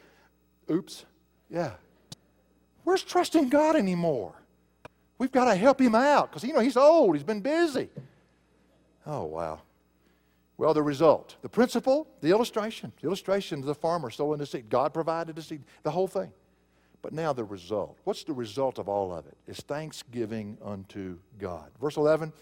Oops, 0.70 1.05
yeah. 1.49 1.74
Where's 2.84 3.03
trusting 3.03 3.49
God 3.49 3.76
anymore? 3.76 4.34
We've 5.20 5.32
got 5.32 5.45
to 5.45 5.55
help 5.55 5.82
him 5.82 5.95
out 5.95 6.32
because, 6.32 6.43
you 6.43 6.53
know, 6.53 6.60
he's 6.60 6.78
old, 6.78 7.16
he's 7.16 7.24
been 7.24 7.41
busy. 7.41 7.89
Oh, 9.05 9.26
wow. 9.26 9.62
Well, 10.57 10.74
the 10.74 10.84
result, 10.84 11.36
the 11.41 11.49
principle, 11.49 12.07
the 12.22 12.30
illustration, 12.30 12.91
the 13.01 13.07
illustration 13.07 13.60
of 13.60 13.66
the 13.66 13.76
farmer 13.76 14.10
sowing 14.10 14.39
the 14.39 14.45
seed. 14.45 14.70
God 14.70 14.93
provided 14.93 15.36
the 15.36 15.41
seed, 15.41 15.64
the 15.84 15.91
whole 15.91 16.07
thing. 16.07 16.32
But 17.01 17.13
now 17.13 17.31
the 17.33 17.43
result. 17.43 17.97
What's 18.03 18.23
the 18.23 18.33
result 18.33 18.77
of 18.77 18.89
all 18.89 19.13
of 19.13 19.25
it? 19.25 19.37
Is 19.47 19.59
thanksgiving 19.61 20.57
unto 20.63 21.17
God. 21.39 21.69
Verse 21.79 21.97
11, 21.97 22.33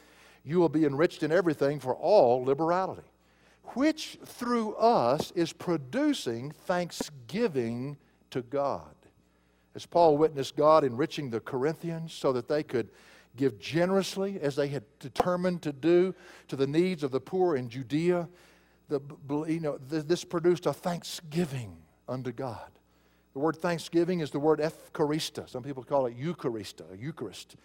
you 0.43 0.59
will 0.59 0.69
be 0.69 0.85
enriched 0.85 1.23
in 1.23 1.31
everything 1.31 1.79
for 1.79 1.95
all 1.95 2.43
liberality, 2.43 3.07
which 3.75 4.17
through 4.25 4.73
us 4.75 5.31
is 5.31 5.53
producing 5.53 6.51
thanksgiving 6.51 7.97
to 8.31 8.41
God. 8.41 8.95
As 9.75 9.85
Paul 9.85 10.17
witnessed 10.17 10.55
God 10.55 10.83
enriching 10.83 11.29
the 11.29 11.39
Corinthians 11.39 12.11
so 12.11 12.33
that 12.33 12.47
they 12.47 12.63
could 12.63 12.89
give 13.35 13.59
generously 13.59 14.39
as 14.41 14.55
they 14.55 14.69
had 14.69 14.83
determined 14.99 15.61
to 15.61 15.71
do 15.71 16.15
to 16.47 16.55
the 16.55 16.65
needs 16.65 17.03
of 17.03 17.11
the 17.11 17.19
poor 17.19 17.55
in 17.55 17.69
Judea, 17.69 18.27
the, 18.89 18.99
you 19.47 19.59
know, 19.59 19.77
this 19.77 20.23
produced 20.23 20.65
a 20.65 20.73
thanksgiving 20.73 21.77
unto 22.07 22.31
God. 22.31 22.71
The 23.37 23.43
word 23.43 23.57
thanksgiving 23.57 24.21
is 24.21 24.31
the 24.31 24.39
word 24.39 24.59
Eucharista. 24.61 25.47
Some 25.47 25.61
people 25.61 25.83
call 25.83 26.07
it 26.07 26.19
Eucharista, 26.19 26.99
Eucharist, 26.99 27.55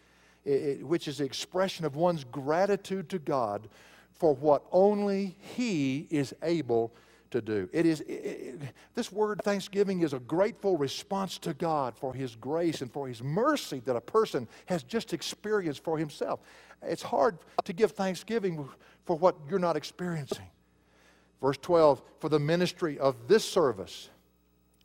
it, 0.44 0.86
which 0.86 1.08
is 1.08 1.16
the 1.16 1.24
expression 1.24 1.86
of 1.86 1.96
one's 1.96 2.24
gratitude 2.24 3.08
to 3.08 3.18
God 3.18 3.70
for 4.12 4.34
what 4.34 4.64
only 4.70 5.34
He 5.56 6.06
is 6.10 6.34
able 6.42 6.92
to 7.30 7.40
do. 7.40 7.70
It 7.72 7.86
is 7.86 8.02
it, 8.02 8.60
this 8.94 9.10
word 9.10 9.40
thanksgiving 9.44 10.02
is 10.02 10.12
a 10.12 10.18
grateful 10.18 10.76
response 10.76 11.38
to 11.38 11.54
God 11.54 11.96
for 11.96 12.12
His 12.12 12.36
grace 12.36 12.82
and 12.82 12.92
for 12.92 13.08
His 13.08 13.22
mercy 13.22 13.80
that 13.86 13.96
a 13.96 14.00
person 14.02 14.48
has 14.66 14.82
just 14.82 15.14
experienced 15.14 15.82
for 15.82 15.96
himself. 15.96 16.40
It's 16.82 17.00
hard 17.00 17.38
to 17.64 17.72
give 17.72 17.92
thanksgiving 17.92 18.68
for 19.06 19.16
what 19.16 19.36
you're 19.48 19.58
not 19.58 19.78
experiencing. 19.78 20.50
Verse 21.40 21.56
12, 21.56 22.02
for 22.20 22.28
the 22.28 22.38
ministry 22.38 22.98
of 22.98 23.16
this 23.26 23.42
service 23.42 24.10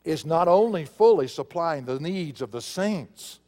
is 0.07 0.25
not 0.25 0.47
only 0.47 0.85
fully 0.85 1.27
supplying 1.27 1.83
the 1.83 1.99
needs 1.99 2.41
of 2.41 2.49
the 2.49 2.61
saints, 2.61 3.39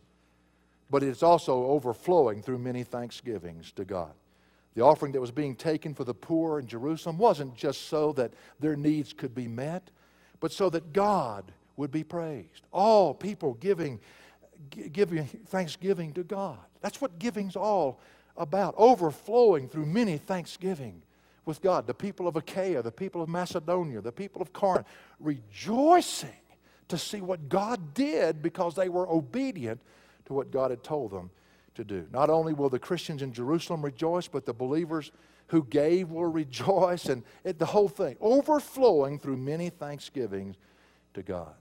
but 0.89 1.03
it's 1.03 1.23
also 1.23 1.63
overflowing 1.67 2.41
through 2.41 2.57
many 2.57 2.83
thanksgivings 2.83 3.71
to 3.71 3.85
God. 3.85 4.11
The 4.75 4.83
offering 4.83 5.13
that 5.13 5.21
was 5.21 5.31
being 5.31 5.55
taken 5.55 5.93
for 5.93 6.03
the 6.03 6.13
poor 6.13 6.59
in 6.59 6.67
Jerusalem 6.67 7.17
wasn't 7.17 7.55
just 7.55 7.87
so 7.87 8.11
that 8.13 8.33
their 8.59 8.75
needs 8.75 9.13
could 9.13 9.33
be 9.33 9.47
met, 9.47 9.89
but 10.41 10.51
so 10.51 10.69
that 10.71 10.91
God 10.91 11.49
would 11.77 11.91
be 11.91 12.03
praised. 12.03 12.65
All 12.73 13.13
people 13.13 13.53
giving, 13.61 13.97
giving 14.91 15.25
thanksgiving 15.25 16.11
to 16.13 16.23
God. 16.23 16.59
That's 16.81 16.99
what 16.99 17.19
giving's 17.19 17.55
all 17.55 18.01
about, 18.35 18.75
overflowing 18.77 19.69
through 19.69 19.85
many 19.85 20.17
thanksgiving 20.17 21.03
with 21.45 21.61
God. 21.61 21.87
The 21.87 21.93
people 21.93 22.27
of 22.27 22.35
Achaia, 22.35 22.81
the 22.81 22.91
people 22.91 23.21
of 23.21 23.29
Macedonia, 23.29 24.01
the 24.01 24.11
people 24.11 24.41
of 24.41 24.51
Corinth, 24.51 24.87
rejoicing 25.21 26.29
to 26.89 26.97
see 26.97 27.21
what 27.21 27.49
God 27.49 27.93
did 27.93 28.41
because 28.41 28.75
they 28.75 28.89
were 28.89 29.07
obedient 29.09 29.79
to 30.25 30.33
what 30.33 30.51
God 30.51 30.71
had 30.71 30.83
told 30.83 31.11
them 31.11 31.29
to 31.75 31.83
do. 31.83 32.05
Not 32.11 32.29
only 32.29 32.53
will 32.53 32.69
the 32.69 32.79
Christians 32.79 33.21
in 33.21 33.31
Jerusalem 33.31 33.83
rejoice, 33.83 34.27
but 34.27 34.45
the 34.45 34.53
believers 34.53 35.11
who 35.47 35.63
gave 35.63 36.11
will 36.11 36.25
rejoice, 36.25 37.05
and 37.05 37.23
it, 37.43 37.57
the 37.57 37.65
whole 37.65 37.89
thing 37.89 38.15
overflowing 38.21 39.17
through 39.17 39.37
many 39.37 39.69
thanksgivings 39.69 40.55
to 41.13 41.23
God. 41.23 41.53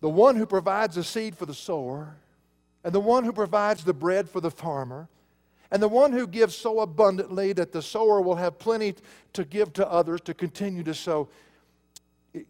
The 0.00 0.08
one 0.08 0.36
who 0.36 0.46
provides 0.46 0.96
the 0.96 1.04
seed 1.04 1.36
for 1.36 1.46
the 1.46 1.54
sower, 1.54 2.16
and 2.84 2.92
the 2.92 3.00
one 3.00 3.24
who 3.24 3.32
provides 3.32 3.84
the 3.84 3.94
bread 3.94 4.28
for 4.28 4.40
the 4.40 4.50
farmer, 4.50 5.08
and 5.70 5.82
the 5.82 5.88
one 5.88 6.12
who 6.12 6.26
gives 6.26 6.54
so 6.56 6.80
abundantly 6.80 7.52
that 7.52 7.72
the 7.72 7.82
sower 7.82 8.20
will 8.20 8.36
have 8.36 8.58
plenty 8.58 8.94
to 9.32 9.44
give 9.44 9.72
to 9.74 9.88
others 9.90 10.20
to 10.22 10.34
continue 10.34 10.82
to 10.84 10.94
sow 10.94 11.28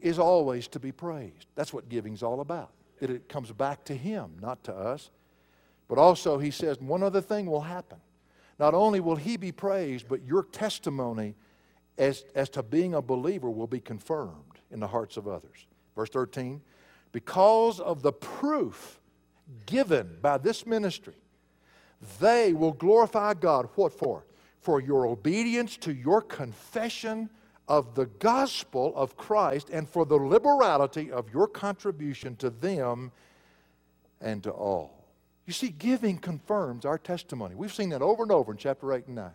is 0.01 0.19
always 0.19 0.69
to 0.69 0.81
be 0.81 0.93
praised. 0.93 1.47
That's 1.55 1.73
what 1.73 1.89
giving's 1.89 2.23
all 2.23 2.41
about. 2.41 2.71
That 3.01 3.11
it 3.11 3.29
comes 3.29 3.53
back 3.53 3.85
to 3.85 3.95
Him, 3.95 4.33
not 4.41 4.65
to 4.65 4.75
us. 4.75 5.11
But 5.89 5.99
also, 5.99 6.39
He 6.39 6.51
says 6.51 6.81
one 6.81 7.03
other 7.03 7.21
thing 7.21 7.47
will 7.47 7.61
happen. 7.61 7.99
Not 8.59 8.75
only 8.75 9.01
will 9.01 9.17
He 9.17 9.37
be 9.37 9.53
praised, 9.53 10.09
but 10.09 10.25
your 10.25 10.43
testimony 10.43 11.35
as, 11.99 12.25
as 12.35 12.49
to 12.51 12.63
being 12.63 12.95
a 12.95 13.03
believer 13.03 13.51
will 13.51 13.67
be 13.67 13.81
confirmed 13.81 14.61
in 14.71 14.81
the 14.81 14.87
hearts 14.87 15.17
of 15.17 15.29
others. 15.29 15.67
Verse 15.95 16.11
13, 16.11 16.61
because 17.13 17.81
of 17.81 18.03
the 18.03 18.13
proof 18.13 19.01
given 19.65 20.19
by 20.21 20.39
this 20.39 20.67
ministry, 20.67 21.15
they 22.21 22.53
will 22.53 22.73
glorify 22.73 23.35
God. 23.35 23.69
What 23.75 23.93
for? 23.93 24.25
For 24.61 24.81
your 24.81 25.07
obedience 25.07 25.77
to 25.79 25.95
your 25.95 26.21
confession 26.21 27.31
of 27.69 27.95
the 27.95 28.07
gospel 28.07 28.93
of 28.95 29.17
Christ 29.17 29.71
and 29.71 29.89
for 29.89 30.05
the 30.05 30.17
liberality 30.17 31.11
of 31.11 31.33
your 31.33 31.49
contribution 31.49 32.37
to 32.37 32.51
them 32.51 33.13
and 34.21 34.43
to 34.45 34.51
all. 34.51 35.05
You 35.47 35.53
see, 35.53 35.69
giving 35.69 36.19
confirms 36.19 36.85
our 36.85 36.99
testimony. 36.99 37.55
We've 37.55 37.75
seen 37.75 37.91
that 37.91 38.03
over 38.03 38.23
and 38.23 38.33
over 38.33 38.53
in 38.53 38.59
chapter 38.59 38.93
8 38.93 39.07
and 39.07 39.17
9. 39.17 39.31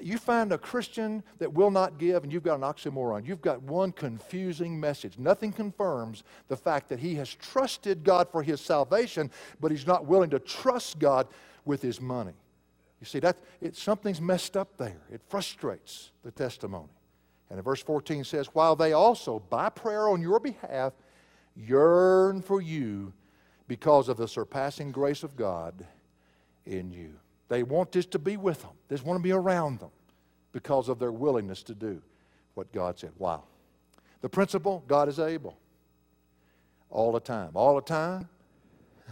You 0.00 0.16
find 0.16 0.52
a 0.52 0.58
Christian 0.58 1.22
that 1.38 1.52
will 1.52 1.70
not 1.70 1.98
give, 1.98 2.22
and 2.22 2.32
you've 2.32 2.44
got 2.44 2.54
an 2.54 2.62
oxymoron. 2.62 3.26
You've 3.26 3.42
got 3.42 3.62
one 3.62 3.92
confusing 3.92 4.80
message. 4.80 5.18
Nothing 5.18 5.52
confirms 5.52 6.24
the 6.48 6.56
fact 6.56 6.88
that 6.88 6.98
he 6.98 7.16
has 7.16 7.34
trusted 7.34 8.02
God 8.02 8.28
for 8.30 8.42
his 8.42 8.60
salvation, 8.60 9.30
but 9.60 9.70
he's 9.70 9.86
not 9.86 10.06
willing 10.06 10.30
to 10.30 10.38
trust 10.38 10.98
God 10.98 11.26
with 11.64 11.82
his 11.82 12.00
money. 12.00 12.32
You 13.00 13.06
see, 13.06 13.18
that 13.18 13.36
it, 13.60 13.76
something's 13.76 14.20
messed 14.20 14.56
up 14.56 14.76
there. 14.78 15.02
It 15.12 15.20
frustrates 15.28 16.10
the 16.22 16.30
testimony. 16.30 16.88
And 17.52 17.62
verse 17.62 17.82
14 17.82 18.24
says, 18.24 18.46
While 18.54 18.76
they 18.76 18.94
also, 18.94 19.40
by 19.50 19.68
prayer 19.68 20.08
on 20.08 20.22
your 20.22 20.40
behalf, 20.40 20.94
yearn 21.54 22.40
for 22.40 22.62
you 22.62 23.12
because 23.68 24.08
of 24.08 24.16
the 24.16 24.26
surpassing 24.26 24.90
grace 24.90 25.22
of 25.22 25.36
God 25.36 25.86
in 26.64 26.90
you. 26.90 27.12
They 27.48 27.62
want 27.62 27.92
this 27.92 28.06
to 28.06 28.18
be 28.18 28.38
with 28.38 28.62
them, 28.62 28.70
they 28.88 28.96
want 28.96 29.18
to 29.18 29.22
be 29.22 29.32
around 29.32 29.80
them 29.80 29.90
because 30.52 30.88
of 30.88 30.98
their 30.98 31.12
willingness 31.12 31.62
to 31.64 31.74
do 31.74 32.00
what 32.54 32.72
God 32.72 32.98
said. 32.98 33.12
Wow. 33.18 33.44
The 34.22 34.30
principle 34.30 34.82
God 34.88 35.10
is 35.10 35.18
able. 35.18 35.58
All 36.88 37.12
the 37.12 37.20
time. 37.20 37.50
All 37.54 37.74
the 37.74 37.82
time. 37.82 38.28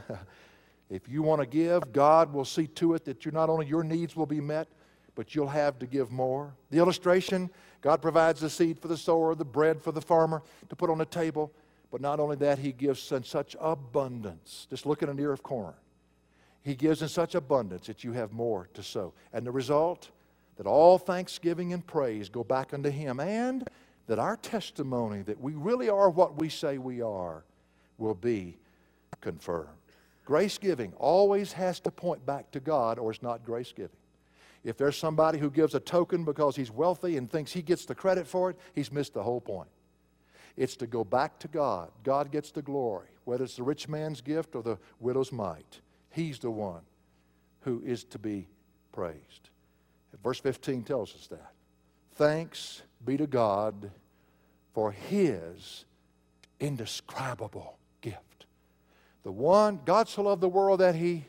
if 0.90 1.08
you 1.10 1.22
want 1.22 1.42
to 1.42 1.46
give, 1.46 1.92
God 1.92 2.32
will 2.32 2.44
see 2.46 2.66
to 2.68 2.94
it 2.94 3.04
that 3.04 3.26
you 3.26 3.32
not 3.32 3.50
only 3.50 3.66
your 3.66 3.84
needs 3.84 4.16
will 4.16 4.26
be 4.26 4.40
met, 4.40 4.68
but 5.14 5.34
you'll 5.34 5.48
have 5.48 5.78
to 5.78 5.86
give 5.86 6.10
more. 6.10 6.54
The 6.70 6.78
illustration 6.78 7.50
God 7.80 8.02
provides 8.02 8.40
the 8.40 8.50
seed 8.50 8.78
for 8.78 8.88
the 8.88 8.96
sower, 8.96 9.34
the 9.34 9.44
bread 9.44 9.80
for 9.80 9.92
the 9.92 10.00
farmer 10.00 10.42
to 10.68 10.76
put 10.76 10.90
on 10.90 10.98
the 10.98 11.06
table. 11.06 11.50
But 11.90 12.00
not 12.00 12.20
only 12.20 12.36
that, 12.36 12.58
He 12.58 12.72
gives 12.72 13.10
in 13.10 13.24
such 13.24 13.56
abundance. 13.60 14.66
Just 14.70 14.86
look 14.86 15.02
at 15.02 15.08
an 15.08 15.18
ear 15.18 15.32
of 15.32 15.42
corn. 15.42 15.74
He 16.62 16.74
gives 16.74 17.02
in 17.02 17.08
such 17.08 17.34
abundance 17.34 17.86
that 17.86 18.04
you 18.04 18.12
have 18.12 18.32
more 18.32 18.68
to 18.74 18.82
sow. 18.82 19.12
And 19.32 19.46
the 19.46 19.50
result, 19.50 20.10
that 20.56 20.66
all 20.66 20.98
thanksgiving 20.98 21.72
and 21.72 21.86
praise 21.86 22.28
go 22.28 22.44
back 22.44 22.74
unto 22.74 22.90
Him, 22.90 23.18
and 23.18 23.66
that 24.06 24.18
our 24.18 24.36
testimony 24.36 25.22
that 25.22 25.40
we 25.40 25.54
really 25.54 25.88
are 25.88 26.10
what 26.10 26.36
we 26.36 26.48
say 26.48 26.76
we 26.76 27.00
are 27.00 27.44
will 27.96 28.14
be 28.14 28.58
confirmed. 29.20 29.68
Grace 30.26 30.58
giving 30.58 30.92
always 30.98 31.52
has 31.54 31.80
to 31.80 31.90
point 31.90 32.24
back 32.26 32.50
to 32.50 32.60
God, 32.60 32.98
or 32.98 33.10
it's 33.10 33.22
not 33.22 33.44
grace 33.44 33.72
giving. 33.72 33.96
If 34.62 34.76
there's 34.76 34.96
somebody 34.96 35.38
who 35.38 35.50
gives 35.50 35.74
a 35.74 35.80
token 35.80 36.24
because 36.24 36.56
he's 36.56 36.70
wealthy 36.70 37.16
and 37.16 37.30
thinks 37.30 37.52
he 37.52 37.62
gets 37.62 37.86
the 37.86 37.94
credit 37.94 38.26
for 38.26 38.50
it, 38.50 38.58
he's 38.74 38.92
missed 38.92 39.14
the 39.14 39.22
whole 39.22 39.40
point. 39.40 39.68
It's 40.56 40.76
to 40.76 40.86
go 40.86 41.04
back 41.04 41.38
to 41.40 41.48
God. 41.48 41.90
God 42.04 42.30
gets 42.30 42.50
the 42.50 42.60
glory, 42.60 43.08
whether 43.24 43.44
it's 43.44 43.56
the 43.56 43.62
rich 43.62 43.88
man's 43.88 44.20
gift 44.20 44.54
or 44.54 44.62
the 44.62 44.78
widow's 44.98 45.32
mite. 45.32 45.80
He's 46.10 46.38
the 46.38 46.50
one 46.50 46.82
who 47.60 47.82
is 47.84 48.04
to 48.04 48.18
be 48.18 48.48
praised. 48.92 49.48
Verse 50.22 50.40
15 50.40 50.82
tells 50.82 51.14
us 51.14 51.26
that. 51.28 51.52
Thanks 52.14 52.82
be 53.04 53.16
to 53.16 53.26
God 53.26 53.90
for 54.74 54.92
his 54.92 55.84
indescribable 56.58 57.78
gift. 58.00 58.46
The 59.22 59.32
one, 59.32 59.80
God 59.84 60.08
so 60.08 60.22
loved 60.22 60.42
the 60.42 60.48
world 60.48 60.80
that 60.80 60.94
he 60.94 61.24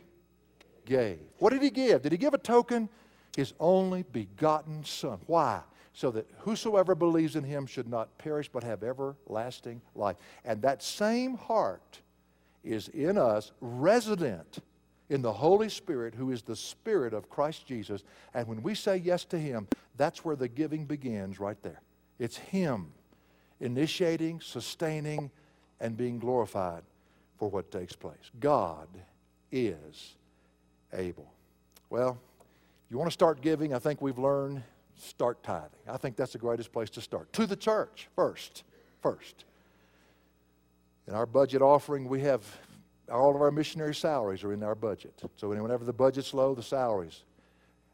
gave. 0.85 1.19
What 1.37 1.51
did 1.51 1.61
he 1.61 1.69
give? 1.69 2.01
Did 2.01 2.11
he 2.11 2.17
give 2.17 2.33
a 2.33 2.37
token? 2.37 2.89
His 3.35 3.53
only 3.59 4.03
begotten 4.03 4.83
Son. 4.83 5.19
Why? 5.27 5.61
So 5.93 6.11
that 6.11 6.27
whosoever 6.39 6.95
believes 6.95 7.35
in 7.35 7.43
him 7.43 7.65
should 7.65 7.89
not 7.89 8.17
perish 8.17 8.49
but 8.49 8.63
have 8.63 8.83
everlasting 8.83 9.81
life. 9.95 10.15
And 10.45 10.61
that 10.61 10.81
same 10.81 11.35
heart 11.35 11.99
is 12.63 12.87
in 12.89 13.17
us, 13.17 13.51
resident 13.59 14.59
in 15.09 15.21
the 15.21 15.33
Holy 15.33 15.67
Spirit, 15.67 16.15
who 16.15 16.31
is 16.31 16.41
the 16.41 16.55
Spirit 16.55 17.13
of 17.13 17.29
Christ 17.29 17.65
Jesus. 17.65 18.03
And 18.33 18.47
when 18.47 18.63
we 18.63 18.73
say 18.75 18.97
yes 18.97 19.25
to 19.25 19.39
Him, 19.39 19.67
that's 19.97 20.23
where 20.23 20.37
the 20.37 20.47
giving 20.47 20.85
begins 20.85 21.39
right 21.39 21.61
there. 21.61 21.81
It's 22.19 22.37
Him 22.37 22.93
initiating, 23.59 24.39
sustaining, 24.39 25.29
and 25.79 25.97
being 25.97 26.19
glorified 26.19 26.83
for 27.37 27.49
what 27.49 27.71
takes 27.71 27.93
place. 27.93 28.31
God 28.39 28.87
is 29.51 30.15
able. 30.93 31.31
Well, 31.89 32.17
you 32.91 32.97
want 32.97 33.09
to 33.09 33.13
start 33.13 33.41
giving, 33.41 33.73
I 33.73 33.79
think 33.79 34.01
we've 34.01 34.19
learned 34.19 34.61
start 34.97 35.41
tithing. 35.41 35.79
I 35.87 35.97
think 35.97 36.17
that's 36.17 36.33
the 36.33 36.37
greatest 36.37 36.71
place 36.71 36.89
to 36.91 37.01
start. 37.01 37.31
To 37.33 37.47
the 37.47 37.55
church 37.55 38.09
first. 38.15 38.63
First. 39.01 39.45
In 41.07 41.13
our 41.15 41.25
budget 41.25 41.61
offering, 41.61 42.07
we 42.07 42.21
have 42.21 42.43
all 43.11 43.33
of 43.33 43.41
our 43.41 43.49
missionary 43.49 43.95
salaries 43.95 44.43
are 44.43 44.53
in 44.53 44.61
our 44.61 44.75
budget. 44.75 45.13
So 45.37 45.49
whenever 45.49 45.85
the 45.85 45.93
budget's 45.93 46.33
low, 46.33 46.53
the 46.53 46.61
salaries 46.61 47.23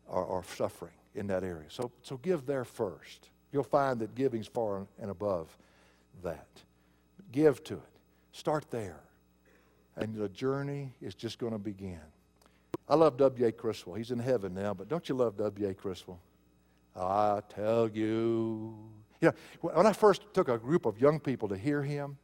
are, 0.09 0.25
are 0.25 0.43
suffering 0.43 0.91
in 1.15 1.27
that 1.27 1.43
area. 1.43 1.67
So, 1.69 1.91
so 2.01 2.17
give 2.17 2.45
there 2.45 2.65
first. 2.65 3.29
You'll 3.51 3.63
find 3.63 3.99
that 3.99 4.15
giving's 4.15 4.47
far 4.47 4.85
and 4.99 5.09
above 5.09 5.55
that. 6.23 6.47
Give 7.31 7.63
to 7.65 7.75
it. 7.75 7.81
Start 8.31 8.69
there. 8.69 8.99
And 9.95 10.15
the 10.15 10.29
journey 10.29 10.91
is 11.01 11.15
just 11.15 11.39
going 11.39 11.53
to 11.53 11.59
begin. 11.59 12.01
I 12.89 12.95
love 12.95 13.17
W.A. 13.17 13.51
Criswell. 13.51 13.95
He's 13.95 14.11
in 14.11 14.19
heaven 14.19 14.53
now, 14.53 14.73
but 14.73 14.87
don't 14.87 15.07
you 15.09 15.15
love 15.15 15.37
W.A. 15.37 15.73
Criswell? 15.73 16.19
I 16.95 17.41
tell 17.49 17.89
you. 17.89 18.75
You 19.19 19.29
know, 19.29 19.33
when 19.61 19.85
I 19.85 19.93
first 19.93 20.33
took 20.33 20.47
a 20.47 20.57
group 20.57 20.85
of 20.85 20.99
young 20.99 21.19
people 21.19 21.49
to 21.49 21.57
hear 21.57 21.81
him, 21.81 22.17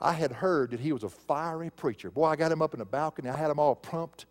I 0.00 0.12
had 0.12 0.32
heard 0.32 0.72
that 0.72 0.80
he 0.80 0.92
was 0.92 1.04
a 1.04 1.08
fiery 1.08 1.70
preacher. 1.70 2.10
Boy, 2.10 2.26
I 2.26 2.36
got 2.36 2.52
him 2.52 2.62
up 2.62 2.74
in 2.74 2.80
the 2.80 2.84
balcony. 2.84 3.28
I 3.28 3.36
had 3.36 3.50
him 3.50 3.58
all 3.58 3.74
pumped. 3.74 4.26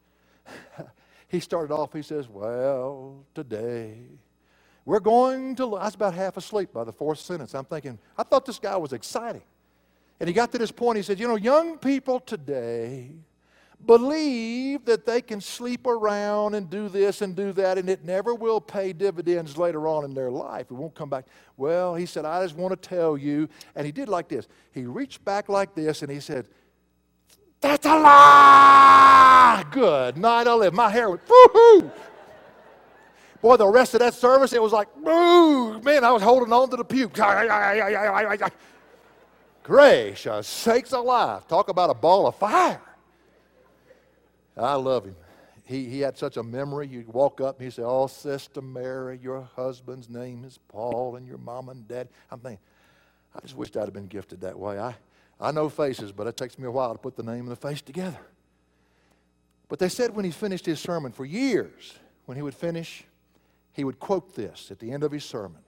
he 1.28 1.40
started 1.40 1.74
off, 1.74 1.94
he 1.94 2.02
says, 2.02 2.28
Well, 2.28 3.24
today 3.34 3.98
we're 4.86 5.00
going 5.00 5.56
to. 5.56 5.76
I 5.76 5.86
was 5.86 5.96
about 5.96 6.14
half 6.14 6.38
asleep 6.38 6.74
by 6.74 6.84
the 6.84 6.92
fourth 6.92 7.20
sentence. 7.20 7.54
I'm 7.56 7.66
thinking, 7.66 8.00
I 8.18 8.24
thought 8.24 8.46
this 8.46 8.60
guy 8.60 8.76
was 8.78 8.94
exciting. 8.94 9.44
And 10.20 10.28
he 10.28 10.34
got 10.34 10.52
to 10.52 10.58
this 10.58 10.72
point, 10.72 10.98
he 10.98 11.04
said, 11.04 11.20
You 11.20 11.28
know, 11.28 11.36
young 11.36 11.78
people 11.78 12.20
today 12.20 13.12
believe 13.86 14.86
that 14.86 15.06
they 15.06 15.22
can 15.22 15.42
sleep 15.42 15.88
around 15.88 16.56
and 16.56 16.70
do 16.70 16.90
this 16.90 17.22
and 17.22 17.36
do 17.36 17.52
that, 17.54 17.78
and 17.78 17.90
it 17.90 18.04
never 18.04 18.36
will 18.36 18.62
pay 18.62 18.94
dividends 18.94 19.58
later 19.58 19.88
on 19.88 20.06
in 20.06 20.14
their 20.14 20.32
life. 20.32 20.68
It 20.70 20.74
won't 20.74 20.96
come 20.96 21.10
back. 21.10 21.26
Well, 21.58 21.96
he 21.96 22.06
said, 22.06 22.26
I 22.26 22.44
just 22.44 22.56
want 22.56 22.80
to 22.80 22.90
tell 22.90 23.18
you. 23.18 23.50
And 23.76 23.86
he 23.86 23.92
did 23.92 24.10
like 24.10 24.28
this. 24.28 24.48
He 24.72 24.86
reached 24.86 25.24
back 25.24 25.50
like 25.50 25.76
this 25.76 26.02
and 26.02 26.12
he 26.12 26.20
said, 26.20 26.48
That's 27.60 27.86
a 27.86 28.00
lie! 28.00 29.64
Good 29.72 30.18
night, 30.18 30.48
I 30.48 30.54
live. 30.54 30.74
My 30.74 30.90
hair 30.90 31.10
went, 31.10 31.26
woohoo! 31.26 31.92
Boy, 33.42 33.58
the 33.58 33.68
rest 33.68 33.96
of 33.96 34.02
that 34.02 34.14
service, 34.14 34.54
it 34.54 34.62
was 34.62 34.72
like, 34.72 34.88
boo! 34.96 35.82
Man, 35.82 36.04
I 36.04 36.12
was 36.12 36.22
holding 36.22 36.54
on 36.54 36.70
to 36.70 36.78
the 36.78 36.86
pew. 36.86 37.10
Gracious 39.64 40.48
sakes 40.48 40.92
alive. 40.92 41.48
Talk 41.48 41.70
about 41.70 41.90
a 41.90 41.94
ball 41.94 42.28
of 42.28 42.36
fire. 42.36 42.82
I 44.64 44.76
love 44.76 45.06
him. 45.06 45.16
He, 45.66 45.86
he 45.86 46.00
had 46.02 46.18
such 46.18 46.38
a 46.38 46.44
memory. 46.44 46.88
You'd 46.88 47.08
walk 47.08 47.40
up 47.40 47.58
and 47.58 47.66
he'd 47.66 47.74
say, 47.74 47.84
Oh, 47.84 48.08
Sister 48.08 48.62
Mary, 48.62 49.20
your 49.22 49.48
husband's 49.56 50.10
name 50.10 50.44
is 50.44 50.60
Paul, 50.68 51.16
and 51.16 51.26
your 51.26 51.38
mom 51.38 51.70
and 51.70 51.88
dad. 51.88 52.10
I'm 52.30 52.40
thinking, 52.40 52.60
I 53.36 53.40
just 53.40 53.56
wished 53.56 53.78
I'd 53.78 53.86
have 53.86 53.94
been 53.94 54.08
gifted 54.08 54.42
that 54.42 54.58
way. 54.58 54.80
I, 54.80 54.96
I 55.40 55.52
know 55.52 55.70
faces, 55.70 56.12
but 56.12 56.28
it 56.28 56.36
takes 56.36 56.60
me 56.60 56.68
a 56.68 56.72
while 56.72 56.92
to 56.94 57.00
put 57.00 57.16
the 57.16 57.24
name 57.24 57.42
and 57.42 57.52
the 57.52 57.56
face 57.56 57.82
together. 57.82 58.20
But 59.70 59.80
they 59.80 59.90
said 59.90 60.14
when 60.14 60.26
he 60.26 60.32
finished 60.32 60.66
his 60.66 60.80
sermon, 60.80 61.14
for 61.14 61.26
years, 61.26 61.98
when 62.26 62.36
he 62.36 62.42
would 62.42 62.54
finish, 62.54 63.06
he 63.72 63.84
would 63.84 64.00
quote 64.00 64.36
this 64.36 64.70
at 64.70 64.80
the 64.80 64.92
end 64.92 65.04
of 65.04 65.12
his 65.12 65.24
sermon. 65.24 65.62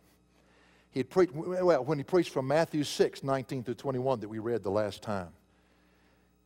He'd 0.92 1.10
preach, 1.10 1.32
well, 1.34 1.86
when 1.86 1.98
he 1.98 2.04
preached 2.04 2.32
from 2.32 2.48
Matthew 2.48 2.84
6, 2.84 3.24
19 3.24 3.64
through 3.64 3.74
21, 3.76 4.20
that 4.20 4.28
we 4.28 4.40
read 4.40 4.62
the 4.62 4.70
last 4.70 5.02
time, 5.02 5.30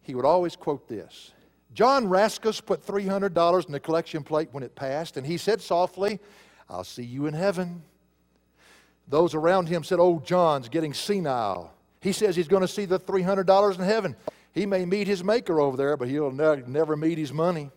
he 0.02 0.16
would 0.16 0.24
always 0.24 0.56
quote 0.56 0.88
this 0.88 1.34
John 1.78 2.08
Raskus 2.08 2.66
put 2.66 2.84
$300 2.84 3.68
in 3.68 3.72
the 3.72 3.80
collection 3.80 4.24
plate 4.24 4.50
when 4.52 4.64
it 4.64 4.74
passed, 4.74 5.16
and 5.16 5.24
he 5.24 5.38
said 5.38 5.62
softly, 5.62 6.20
I'll 6.68 6.84
see 6.84 7.04
you 7.04 7.28
in 7.28 7.36
heaven. 7.36 7.84
Those 9.08 9.36
around 9.36 9.70
him 9.70 9.84
said, 9.84 10.00
Oh, 10.00 10.20
John's 10.26 10.70
getting 10.70 10.96
senile. 10.96 11.72
He 12.02 12.14
says 12.14 12.36
he's 12.36 12.48
going 12.48 12.64
to 12.64 12.68
see 12.68 12.86
the 12.86 13.00
$300 13.00 13.76
in 13.76 13.86
heaven. 13.86 14.16
He 14.54 14.66
may 14.66 14.86
meet 14.86 15.06
his 15.06 15.24
maker 15.24 15.62
over 15.62 15.78
there, 15.78 15.96
but 15.96 16.08
he'll 16.08 16.32
ne- 16.32 16.64
never 16.66 16.98
meet 16.98 17.20
his 17.20 17.32
money. 17.32 17.70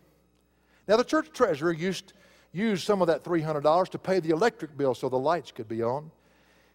Now, 0.89 0.97
the 0.97 1.05
church 1.05 1.29
treasurer 1.35 1.71
used, 1.71 2.15
used 2.55 2.85
some 2.85 3.03
of 3.03 3.09
that 3.09 3.23
$300 3.23 3.89
to 3.91 3.99
pay 3.99 4.19
the 4.19 4.31
electric 4.31 4.79
bill 4.79 4.95
so 4.95 5.11
the 5.11 5.19
lights 5.19 5.53
could 5.53 5.69
be 5.69 5.83
on. 5.83 6.11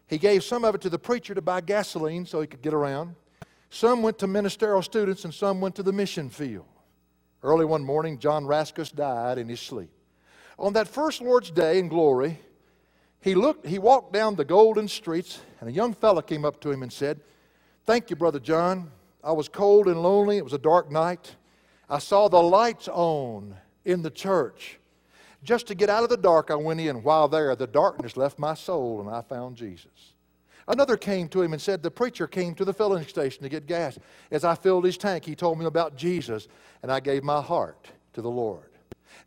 He 0.06 0.18
gave 0.18 0.44
some 0.44 0.64
of 0.64 0.76
it 0.76 0.80
to 0.82 0.90
the 0.90 0.98
preacher 1.00 1.34
to 1.34 1.42
buy 1.42 1.60
gasoline 1.60 2.24
so 2.24 2.40
he 2.40 2.46
could 2.46 2.62
get 2.62 2.72
around. 2.72 3.16
Some 3.68 4.04
went 4.04 4.16
to 4.20 4.28
ministerial 4.28 4.80
students, 4.80 5.24
and 5.24 5.34
some 5.34 5.60
went 5.60 5.74
to 5.74 5.82
the 5.82 5.92
mission 5.92 6.30
field. 6.30 6.66
Early 7.42 7.64
one 7.64 7.84
morning, 7.84 8.18
John 8.18 8.44
Raskus 8.44 8.94
died 8.94 9.38
in 9.38 9.48
his 9.48 9.60
sleep. 9.60 9.90
On 10.58 10.72
that 10.72 10.88
first 10.88 11.20
Lord's 11.20 11.50
Day 11.50 11.78
in 11.78 11.88
glory, 11.88 12.40
he 13.20 13.34
looked, 13.34 13.66
he 13.66 13.78
walked 13.78 14.12
down 14.12 14.36
the 14.36 14.44
golden 14.44 14.88
streets, 14.88 15.40
and 15.60 15.68
a 15.68 15.72
young 15.72 15.92
fellow 15.92 16.22
came 16.22 16.44
up 16.44 16.60
to 16.60 16.70
him 16.70 16.82
and 16.82 16.92
said, 16.92 17.20
Thank 17.84 18.10
you, 18.10 18.16
Brother 18.16 18.40
John. 18.40 18.90
I 19.22 19.32
was 19.32 19.48
cold 19.48 19.86
and 19.86 20.02
lonely. 20.02 20.38
It 20.38 20.44
was 20.44 20.52
a 20.52 20.58
dark 20.58 20.90
night. 20.90 21.36
I 21.88 21.98
saw 21.98 22.28
the 22.28 22.42
lights 22.42 22.88
on 22.88 23.56
in 23.84 24.02
the 24.02 24.10
church. 24.10 24.78
Just 25.42 25.66
to 25.68 25.74
get 25.74 25.90
out 25.90 26.02
of 26.02 26.08
the 26.08 26.16
dark, 26.16 26.50
I 26.50 26.56
went 26.56 26.80
in. 26.80 27.02
While 27.02 27.28
there, 27.28 27.54
the 27.54 27.66
darkness 27.66 28.16
left 28.16 28.38
my 28.38 28.54
soul, 28.54 29.00
and 29.00 29.08
I 29.08 29.22
found 29.22 29.56
Jesus. 29.56 30.14
Another 30.68 30.96
came 30.96 31.28
to 31.28 31.42
him 31.42 31.52
and 31.52 31.62
said, 31.62 31.82
The 31.82 31.90
preacher 31.90 32.26
came 32.26 32.54
to 32.56 32.64
the 32.64 32.72
filling 32.72 33.04
station 33.06 33.42
to 33.42 33.48
get 33.48 33.66
gas. 33.66 33.98
As 34.30 34.44
I 34.44 34.54
filled 34.54 34.84
his 34.84 34.98
tank, 34.98 35.24
he 35.24 35.34
told 35.34 35.58
me 35.58 35.66
about 35.66 35.96
Jesus, 35.96 36.48
and 36.82 36.90
I 36.90 37.00
gave 37.00 37.22
my 37.22 37.40
heart 37.40 37.88
to 38.14 38.22
the 38.22 38.30
Lord. 38.30 38.70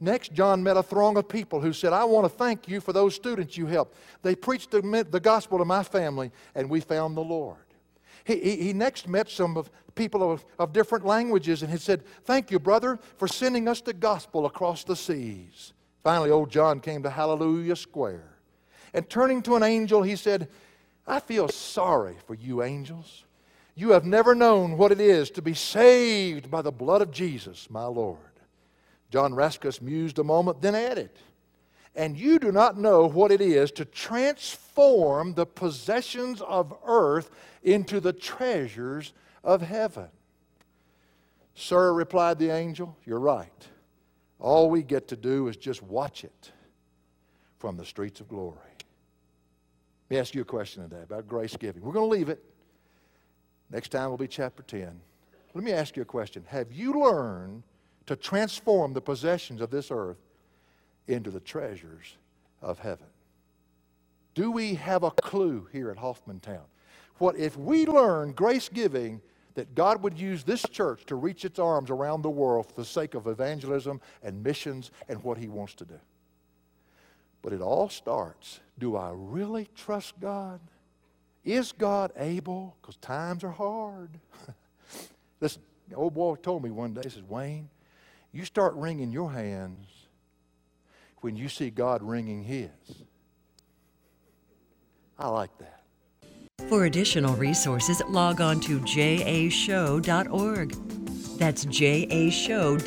Next, 0.01 0.33
John 0.33 0.63
met 0.63 0.77
a 0.77 0.83
throng 0.83 1.17
of 1.17 1.27
people 1.27 1.59
who 1.59 1.73
said, 1.73 1.93
I 1.93 2.05
want 2.05 2.25
to 2.25 2.29
thank 2.29 2.67
you 2.67 2.79
for 2.79 2.93
those 2.93 3.15
students 3.15 3.57
you 3.57 3.65
helped. 3.65 3.97
They 4.21 4.35
preached 4.35 4.71
the, 4.71 5.19
gospel 5.21 5.57
to 5.57 5.65
my 5.65 5.83
family, 5.83 6.31
and 6.55 6.69
we 6.69 6.79
found 6.79 7.17
the 7.17 7.21
Lord. 7.21 7.57
He, 8.23 8.39
he, 8.39 8.55
he 8.57 8.73
next 8.73 9.07
met 9.07 9.29
some 9.29 9.57
of 9.57 9.71
people 9.95 10.31
of, 10.31 10.45
of 10.57 10.71
different 10.71 11.05
languages 11.05 11.61
and 11.63 11.71
he 11.71 11.77
said, 11.77 12.03
Thank 12.23 12.51
you, 12.51 12.59
brother, 12.59 12.99
for 13.17 13.27
sending 13.27 13.67
us 13.67 13.81
the 13.81 13.93
gospel 13.93 14.45
across 14.45 14.83
the 14.83 14.95
seas. 14.95 15.73
Finally, 16.03 16.31
old 16.31 16.49
John 16.49 16.79
came 16.79 17.03
to 17.03 17.09
Hallelujah 17.09 17.75
Square. 17.75 18.37
And 18.93 19.09
turning 19.09 19.41
to 19.43 19.55
an 19.55 19.63
angel, 19.63 20.01
he 20.01 20.15
said, 20.15 20.47
I 21.09 21.19
feel 21.19 21.49
sorry 21.49 22.15
for 22.27 22.35
you, 22.35 22.61
angels. 22.61 23.23
You 23.73 23.91
have 23.91 24.05
never 24.05 24.35
known 24.35 24.77
what 24.77 24.91
it 24.91 25.01
is 25.01 25.31
to 25.31 25.41
be 25.41 25.55
saved 25.55 26.51
by 26.51 26.61
the 26.61 26.71
blood 26.71 27.01
of 27.01 27.11
Jesus, 27.11 27.67
my 27.69 27.85
Lord. 27.85 28.19
John 29.09 29.33
Ruskin 29.33 29.71
mused 29.81 30.19
a 30.19 30.23
moment, 30.23 30.61
then 30.61 30.75
added, 30.75 31.09
And 31.95 32.15
you 32.15 32.37
do 32.37 32.51
not 32.51 32.77
know 32.77 33.07
what 33.07 33.31
it 33.31 33.41
is 33.41 33.71
to 33.71 33.85
transform 33.85 35.33
the 35.33 35.47
possessions 35.47 36.41
of 36.41 36.77
earth 36.85 37.31
into 37.63 37.99
the 37.99 38.13
treasures 38.13 39.13
of 39.43 39.63
heaven. 39.63 40.09
Sir, 41.55 41.91
replied 41.91 42.37
the 42.37 42.51
angel, 42.51 42.95
you're 43.03 43.19
right. 43.19 43.67
All 44.37 44.69
we 44.69 44.83
get 44.83 45.07
to 45.07 45.15
do 45.15 45.47
is 45.47 45.57
just 45.57 45.81
watch 45.81 46.23
it 46.23 46.51
from 47.57 47.77
the 47.77 47.85
streets 47.85 48.21
of 48.21 48.29
glory. 48.29 48.68
Let 50.09 50.15
me 50.15 50.19
ask 50.19 50.33
you 50.33 50.41
a 50.41 50.45
question 50.45 50.83
today 50.83 51.03
about 51.03 51.27
grace 51.27 51.55
giving. 51.55 51.83
We're 51.83 51.93
going 51.93 52.09
to 52.09 52.15
leave 52.17 52.29
it. 52.29 52.43
Next 53.69 53.89
time 53.89 54.09
will 54.09 54.17
be 54.17 54.27
chapter 54.27 54.63
10. 54.63 54.99
Let 55.53 55.63
me 55.63 55.71
ask 55.71 55.95
you 55.95 56.01
a 56.01 56.05
question. 56.05 56.43
Have 56.47 56.71
you 56.71 56.93
learned 56.93 57.63
to 58.09 58.15
transform 58.15 58.93
the 58.93 59.01
possessions 59.01 59.61
of 59.61 59.69
this 59.69 59.91
earth 59.91 60.17
into 61.07 61.29
the 61.29 61.39
treasures 61.39 62.17
of 62.59 62.79
heaven. 62.79 63.05
Do 64.33 64.51
we 64.51 64.75
have 64.75 65.03
a 65.03 65.11
clue 65.11 65.67
here 65.71 65.91
at 65.91 65.97
Hoffmantown? 65.97 66.63
What 67.19 67.35
if 67.35 67.55
we 67.55 67.85
learn 67.85 68.31
grace 68.31 68.67
giving 68.67 69.21
that 69.53 69.75
God 69.75 70.01
would 70.01 70.17
use 70.17 70.43
this 70.43 70.63
church 70.71 71.05
to 71.05 71.15
reach 71.15 71.45
its 71.45 71.59
arms 71.59 71.91
around 71.91 72.23
the 72.23 72.31
world 72.31 72.67
for 72.67 72.73
the 72.73 72.85
sake 72.85 73.13
of 73.13 73.27
evangelism 73.27 74.01
and 74.23 74.41
missions 74.41 74.89
and 75.07 75.21
what 75.23 75.37
He 75.37 75.47
wants 75.47 75.75
to 75.75 75.85
do? 75.85 75.99
But 77.41 77.53
it 77.53 77.61
all 77.61 77.89
starts 77.89 78.59
do 78.77 78.95
I 78.95 79.11
really 79.13 79.67
trust 79.75 80.19
God? 80.19 80.59
Is 81.43 81.71
God 81.73 82.11
able? 82.15 82.75
Because 82.81 82.95
times 82.97 83.43
are 83.43 83.51
hard. 83.51 84.09
Listen, 85.41 85.61
the 85.89 85.95
old 85.95 86.13
boy 86.13 86.35
told 86.35 86.63
me 86.63 86.71
one 86.71 86.93
day, 86.93 87.01
he 87.03 87.09
says, 87.09 87.23
Wayne, 87.23 87.69
you 88.31 88.45
start 88.45 88.73
wringing 88.75 89.11
your 89.11 89.31
hands 89.31 89.87
when 91.21 91.35
you 91.35 91.49
see 91.49 91.69
God 91.69 92.01
wringing 92.01 92.43
His. 92.43 92.69
I 95.17 95.27
like 95.27 95.51
that. 95.57 95.81
For 96.69 96.85
additional 96.85 97.35
resources, 97.35 98.01
log 98.07 98.39
on 98.41 98.59
to 98.61 98.79
jashow.org. 98.79 100.71
That's 101.37 101.65
jashow.org. 101.65 102.79